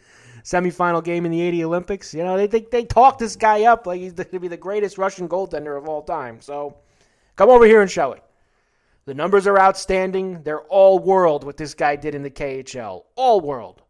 semifinal 0.43 1.03
game 1.03 1.25
in 1.25 1.31
the 1.31 1.41
'80 1.41 1.65
Olympics. 1.65 2.13
You 2.13 2.23
know, 2.23 2.37
they 2.37 2.47
think 2.47 2.71
they 2.71 2.85
talk 2.85 3.17
this 3.17 3.35
guy 3.35 3.63
up 3.63 3.85
like 3.85 3.99
he's 3.99 4.13
going 4.13 4.29
to 4.29 4.39
be 4.39 4.47
the 4.47 4.57
greatest 4.57 4.97
Russian 4.97 5.27
goaltender 5.27 5.77
of 5.77 5.89
all 5.89 6.03
time. 6.03 6.39
So, 6.39 6.77
come 7.35 7.49
over 7.49 7.65
here 7.65 7.81
and 7.81 7.91
show 7.91 8.13
it. 8.13 8.23
The 9.03 9.13
numbers 9.13 9.45
are 9.45 9.59
outstanding. 9.59 10.41
They're 10.41 10.61
all 10.61 10.99
world 10.99 11.43
what 11.43 11.57
this 11.57 11.73
guy 11.73 11.95
did 11.95 12.15
in 12.15 12.23
the 12.23 12.31
KHL. 12.31 13.03
All 13.15 13.41
world. 13.41 13.81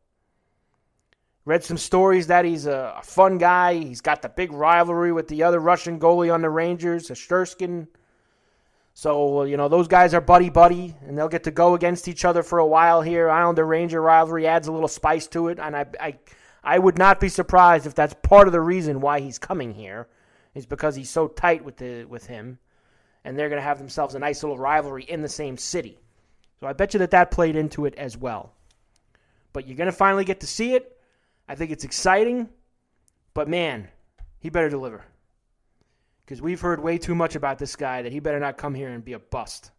Read 1.45 1.63
some 1.63 1.77
stories 1.77 2.27
that 2.27 2.43
he's 2.43 2.65
a, 2.65 2.95
a 2.97 3.03
fun 3.03 3.37
guy. 3.37 3.75
He's 3.75 4.01
got 4.01 4.23
the 4.23 4.29
big 4.29 4.51
rivalry 4.51 5.11
with 5.11 5.27
the 5.27 5.43
other 5.43 5.59
Russian 5.59 5.99
goalie 5.99 6.33
on 6.33 6.41
the 6.41 6.49
Rangers, 6.49 7.07
Shesterkin. 7.07 7.87
So, 8.95 9.43
you 9.43 9.55
know, 9.55 9.67
those 9.67 9.87
guys 9.87 10.13
are 10.13 10.21
buddy 10.21 10.49
buddy, 10.49 10.95
and 11.05 11.17
they'll 11.17 11.27
get 11.27 11.43
to 11.43 11.51
go 11.51 11.75
against 11.75 12.07
each 12.07 12.25
other 12.25 12.41
for 12.41 12.59
a 12.59 12.65
while 12.65 13.01
here. 13.01 13.29
Islander 13.29 13.65
Ranger 13.65 14.01
rivalry 14.01 14.47
adds 14.47 14.67
a 14.67 14.71
little 14.71 14.87
spice 14.87 15.27
to 15.27 15.49
it, 15.49 15.59
and 15.59 15.75
I, 15.75 15.85
I, 15.99 16.17
I 16.63 16.79
would 16.79 16.97
not 16.97 17.19
be 17.19 17.29
surprised 17.29 17.85
if 17.85 17.93
that's 17.93 18.15
part 18.23 18.47
of 18.47 18.53
the 18.53 18.61
reason 18.61 19.01
why 19.01 19.19
he's 19.19 19.37
coming 19.37 19.73
here, 19.73 20.07
is 20.55 20.65
because 20.65 20.95
he's 20.95 21.09
so 21.09 21.27
tight 21.27 21.63
with 21.63 21.75
the 21.75 22.05
with 22.05 22.25
him, 22.25 22.57
and 23.25 23.37
they're 23.37 23.49
going 23.49 23.61
to 23.61 23.67
have 23.67 23.77
themselves 23.77 24.15
a 24.15 24.19
nice 24.19 24.41
little 24.41 24.57
rivalry 24.57 25.03
in 25.03 25.21
the 25.21 25.29
same 25.29 25.57
city. 25.57 25.99
So 26.61 26.65
I 26.65 26.73
bet 26.73 26.93
you 26.93 26.99
that 26.99 27.11
that 27.11 27.31
played 27.31 27.57
into 27.57 27.85
it 27.85 27.95
as 27.95 28.17
well. 28.17 28.53
But 29.51 29.67
you're 29.67 29.77
going 29.77 29.91
to 29.91 29.91
finally 29.91 30.23
get 30.23 30.39
to 30.39 30.47
see 30.47 30.73
it. 30.73 30.94
I 31.47 31.55
think 31.55 31.71
it's 31.71 31.83
exciting, 31.83 32.49
but 33.33 33.47
man, 33.47 33.87
he 34.39 34.49
better 34.49 34.69
deliver. 34.69 35.05
Because 36.25 36.41
we've 36.41 36.61
heard 36.61 36.81
way 36.81 36.97
too 36.97 37.13
much 37.13 37.35
about 37.35 37.59
this 37.59 37.75
guy 37.75 38.01
that 38.01 38.11
he 38.11 38.19
better 38.19 38.39
not 38.39 38.57
come 38.57 38.73
here 38.73 38.89
and 38.89 39.05
be 39.05 39.13
a 39.13 39.19
bust. 39.19 39.71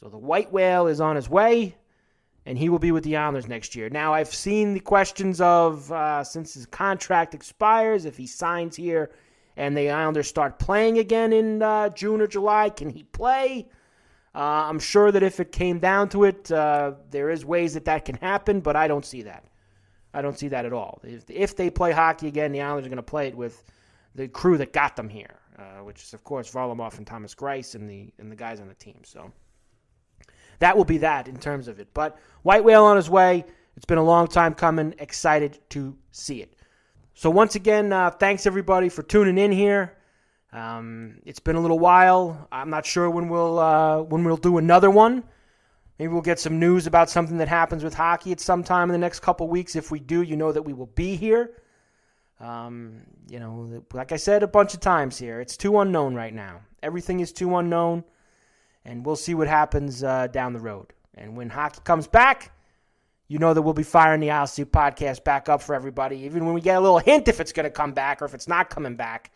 So 0.00 0.08
the 0.08 0.18
white 0.18 0.50
whale 0.50 0.86
is 0.86 1.00
on 1.00 1.16
his 1.16 1.28
way, 1.28 1.76
and 2.46 2.56
he 2.56 2.68
will 2.68 2.78
be 2.78 2.92
with 2.92 3.04
the 3.04 3.16
Islanders 3.16 3.46
next 3.46 3.76
year. 3.76 3.90
Now, 3.90 4.14
I've 4.14 4.34
seen 4.34 4.74
the 4.74 4.80
questions 4.80 5.40
of 5.40 5.90
uh, 5.92 6.24
since 6.24 6.54
his 6.54 6.66
contract 6.66 7.34
expires, 7.34 8.04
if 8.04 8.16
he 8.16 8.26
signs 8.26 8.76
here 8.76 9.10
and 9.56 9.76
the 9.76 9.90
Islanders 9.90 10.28
start 10.28 10.58
playing 10.58 10.98
again 10.98 11.32
in 11.32 11.62
uh, 11.62 11.88
June 11.90 12.20
or 12.20 12.26
July, 12.26 12.70
can 12.70 12.90
he 12.90 13.04
play? 13.04 13.68
Uh, 14.34 14.38
I'm 14.38 14.80
sure 14.80 15.12
that 15.12 15.22
if 15.22 15.38
it 15.38 15.52
came 15.52 15.78
down 15.78 16.08
to 16.10 16.24
it, 16.24 16.50
uh, 16.50 16.94
there 17.10 17.30
is 17.30 17.44
ways 17.44 17.74
that 17.74 17.84
that 17.84 18.04
can 18.04 18.16
happen, 18.16 18.60
but 18.60 18.74
I 18.74 18.88
don't 18.88 19.04
see 19.04 19.22
that. 19.22 19.44
I 20.14 20.22
don't 20.22 20.38
see 20.38 20.48
that 20.48 20.64
at 20.64 20.72
all. 20.72 21.00
If, 21.02 21.28
if 21.28 21.56
they 21.56 21.70
play 21.70 21.92
hockey 21.92 22.28
again, 22.28 22.52
the 22.52 22.62
Islanders 22.62 22.86
are 22.86 22.90
going 22.90 22.96
to 22.96 23.02
play 23.02 23.28
it 23.28 23.36
with 23.36 23.64
the 24.14 24.28
crew 24.28 24.56
that 24.58 24.72
got 24.72 24.96
them 24.96 25.08
here, 25.08 25.34
uh, 25.58 25.82
which 25.82 26.02
is 26.02 26.14
of 26.14 26.22
course 26.24 26.50
Varlamov 26.50 26.96
and 26.98 27.06
Thomas 27.06 27.34
Greiss 27.34 27.74
and 27.74 27.90
the 27.90 28.12
and 28.18 28.30
the 28.30 28.36
guys 28.36 28.60
on 28.60 28.68
the 28.68 28.74
team. 28.74 29.00
So 29.04 29.32
that 30.60 30.76
will 30.76 30.84
be 30.84 30.98
that 30.98 31.28
in 31.28 31.36
terms 31.36 31.68
of 31.68 31.80
it. 31.80 31.88
But 31.92 32.16
White 32.42 32.64
Whale 32.64 32.84
on 32.84 32.96
his 32.96 33.10
way. 33.10 33.44
It's 33.76 33.86
been 33.86 33.98
a 33.98 34.04
long 34.04 34.28
time 34.28 34.54
coming. 34.54 34.94
Excited 34.98 35.58
to 35.70 35.96
see 36.12 36.40
it. 36.40 36.54
So 37.14 37.28
once 37.28 37.56
again, 37.56 37.92
uh, 37.92 38.10
thanks 38.10 38.46
everybody 38.46 38.88
for 38.88 39.02
tuning 39.02 39.36
in 39.36 39.50
here. 39.50 39.94
Um, 40.52 41.16
it's 41.24 41.40
been 41.40 41.56
a 41.56 41.60
little 41.60 41.80
while. 41.80 42.46
I'm 42.52 42.70
not 42.70 42.86
sure 42.86 43.10
when 43.10 43.28
we'll 43.28 43.58
uh, 43.58 44.02
when 44.02 44.22
we'll 44.22 44.36
do 44.36 44.58
another 44.58 44.90
one. 44.90 45.24
Maybe 45.98 46.12
we'll 46.12 46.22
get 46.22 46.40
some 46.40 46.58
news 46.58 46.86
about 46.86 47.08
something 47.08 47.38
that 47.38 47.48
happens 47.48 47.84
with 47.84 47.94
hockey 47.94 48.32
at 48.32 48.40
some 48.40 48.64
time 48.64 48.88
in 48.90 48.92
the 48.92 48.98
next 48.98 49.20
couple 49.20 49.48
weeks. 49.48 49.76
If 49.76 49.90
we 49.90 50.00
do, 50.00 50.22
you 50.22 50.36
know 50.36 50.50
that 50.50 50.62
we 50.62 50.72
will 50.72 50.86
be 50.86 51.14
here. 51.14 51.52
Um, 52.40 53.02
you 53.28 53.38
know, 53.38 53.84
like 53.92 54.10
I 54.10 54.16
said 54.16 54.42
a 54.42 54.48
bunch 54.48 54.74
of 54.74 54.80
times 54.80 55.16
here, 55.18 55.40
it's 55.40 55.56
too 55.56 55.78
unknown 55.78 56.14
right 56.14 56.34
now. 56.34 56.60
Everything 56.82 57.20
is 57.20 57.32
too 57.32 57.56
unknown, 57.56 58.04
and 58.84 59.06
we'll 59.06 59.16
see 59.16 59.34
what 59.34 59.46
happens 59.46 60.02
uh, 60.02 60.26
down 60.26 60.52
the 60.52 60.60
road. 60.60 60.92
And 61.14 61.36
when 61.36 61.48
hockey 61.48 61.80
comes 61.84 62.08
back, 62.08 62.50
you 63.28 63.38
know 63.38 63.54
that 63.54 63.62
we'll 63.62 63.72
be 63.72 63.84
firing 63.84 64.20
the 64.20 64.32
Isle 64.32 64.46
podcast 64.46 65.24
back 65.24 65.48
up 65.48 65.62
for 65.62 65.74
everybody. 65.74 66.18
Even 66.18 66.44
when 66.44 66.54
we 66.54 66.60
get 66.60 66.76
a 66.76 66.80
little 66.80 66.98
hint 66.98 67.28
if 67.28 67.40
it's 67.40 67.52
going 67.52 67.64
to 67.64 67.70
come 67.70 67.92
back 67.92 68.20
or 68.20 68.24
if 68.24 68.34
it's 68.34 68.48
not 68.48 68.68
coming 68.68 68.96
back. 68.96 69.32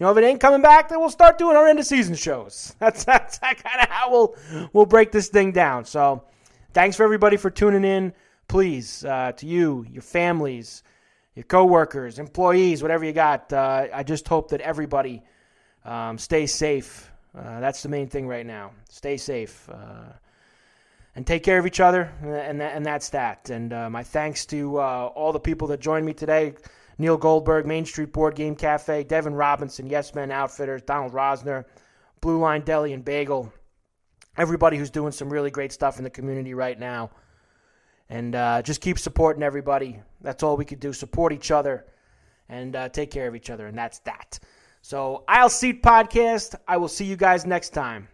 You 0.00 0.06
know, 0.06 0.12
if 0.12 0.16
it 0.16 0.24
ain't 0.24 0.40
coming 0.40 0.62
back, 0.62 0.88
then 0.88 0.98
we'll 0.98 1.10
start 1.10 1.36
doing 1.36 1.56
our 1.56 1.68
end 1.68 1.78
of 1.78 1.84
season 1.84 2.14
shows. 2.14 2.74
That's 2.80 3.04
that's 3.04 3.38
kind 3.38 3.54
of 3.82 3.88
how 3.90 4.10
we'll 4.10 4.34
we'll 4.72 4.86
break 4.86 5.12
this 5.12 5.28
thing 5.28 5.52
down. 5.52 5.84
So, 5.84 6.24
thanks 6.72 6.96
for 6.96 7.04
everybody 7.04 7.36
for 7.36 7.50
tuning 7.50 7.84
in. 7.84 8.14
Please, 8.48 9.04
uh, 9.04 9.32
to 9.32 9.46
you, 9.46 9.84
your 9.92 10.00
families, 10.00 10.84
your 11.34 11.44
coworkers, 11.44 12.18
employees, 12.18 12.80
whatever 12.80 13.04
you 13.04 13.12
got. 13.12 13.52
Uh, 13.52 13.88
I 13.92 14.02
just 14.02 14.26
hope 14.26 14.48
that 14.52 14.62
everybody 14.62 15.22
um, 15.84 16.16
stays 16.16 16.54
safe. 16.54 17.12
Uh, 17.36 17.60
that's 17.60 17.82
the 17.82 17.90
main 17.90 18.08
thing 18.08 18.26
right 18.26 18.46
now. 18.46 18.70
Stay 18.88 19.18
safe 19.18 19.68
uh, 19.70 20.14
and 21.14 21.26
take 21.26 21.42
care 21.42 21.58
of 21.58 21.66
each 21.66 21.78
other, 21.78 22.10
and 22.22 22.58
that, 22.58 22.74
and 22.74 22.86
that's 22.86 23.10
that. 23.10 23.50
And 23.50 23.70
uh, 23.74 23.90
my 23.90 24.02
thanks 24.02 24.46
to 24.46 24.78
uh, 24.78 25.10
all 25.14 25.34
the 25.34 25.40
people 25.40 25.68
that 25.68 25.80
joined 25.80 26.06
me 26.06 26.14
today. 26.14 26.54
Neil 27.00 27.16
Goldberg, 27.16 27.66
Main 27.66 27.86
Street 27.86 28.12
Board 28.12 28.34
Game 28.34 28.54
Cafe, 28.54 29.04
Devin 29.04 29.34
Robinson, 29.34 29.86
Yes 29.86 30.14
Men 30.14 30.30
Outfitters, 30.30 30.82
Donald 30.82 31.12
Rosner, 31.12 31.64
Blue 32.20 32.38
Line 32.38 32.60
Deli 32.60 32.92
and 32.92 33.02
Bagel. 33.02 33.50
Everybody 34.36 34.76
who's 34.76 34.90
doing 34.90 35.10
some 35.10 35.30
really 35.32 35.50
great 35.50 35.72
stuff 35.72 35.96
in 35.96 36.04
the 36.04 36.10
community 36.10 36.52
right 36.52 36.78
now. 36.78 37.10
And 38.10 38.34
uh, 38.34 38.60
just 38.60 38.82
keep 38.82 38.98
supporting 38.98 39.42
everybody. 39.42 40.00
That's 40.20 40.42
all 40.42 40.58
we 40.58 40.66
could 40.66 40.78
do. 40.78 40.92
Support 40.92 41.32
each 41.32 41.50
other 41.50 41.86
and 42.50 42.76
uh, 42.76 42.90
take 42.90 43.10
care 43.10 43.26
of 43.26 43.34
each 43.34 43.48
other. 43.48 43.66
And 43.66 43.78
that's 43.78 44.00
that. 44.00 44.38
So, 44.82 45.24
Aisle 45.26 45.48
Seat 45.48 45.82
Podcast. 45.82 46.54
I 46.68 46.76
will 46.76 46.88
see 46.88 47.06
you 47.06 47.16
guys 47.16 47.46
next 47.46 47.70
time. 47.70 48.08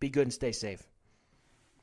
Be 0.00 0.08
good 0.08 0.22
and 0.22 0.32
stay 0.32 0.52
safe. 0.52 0.86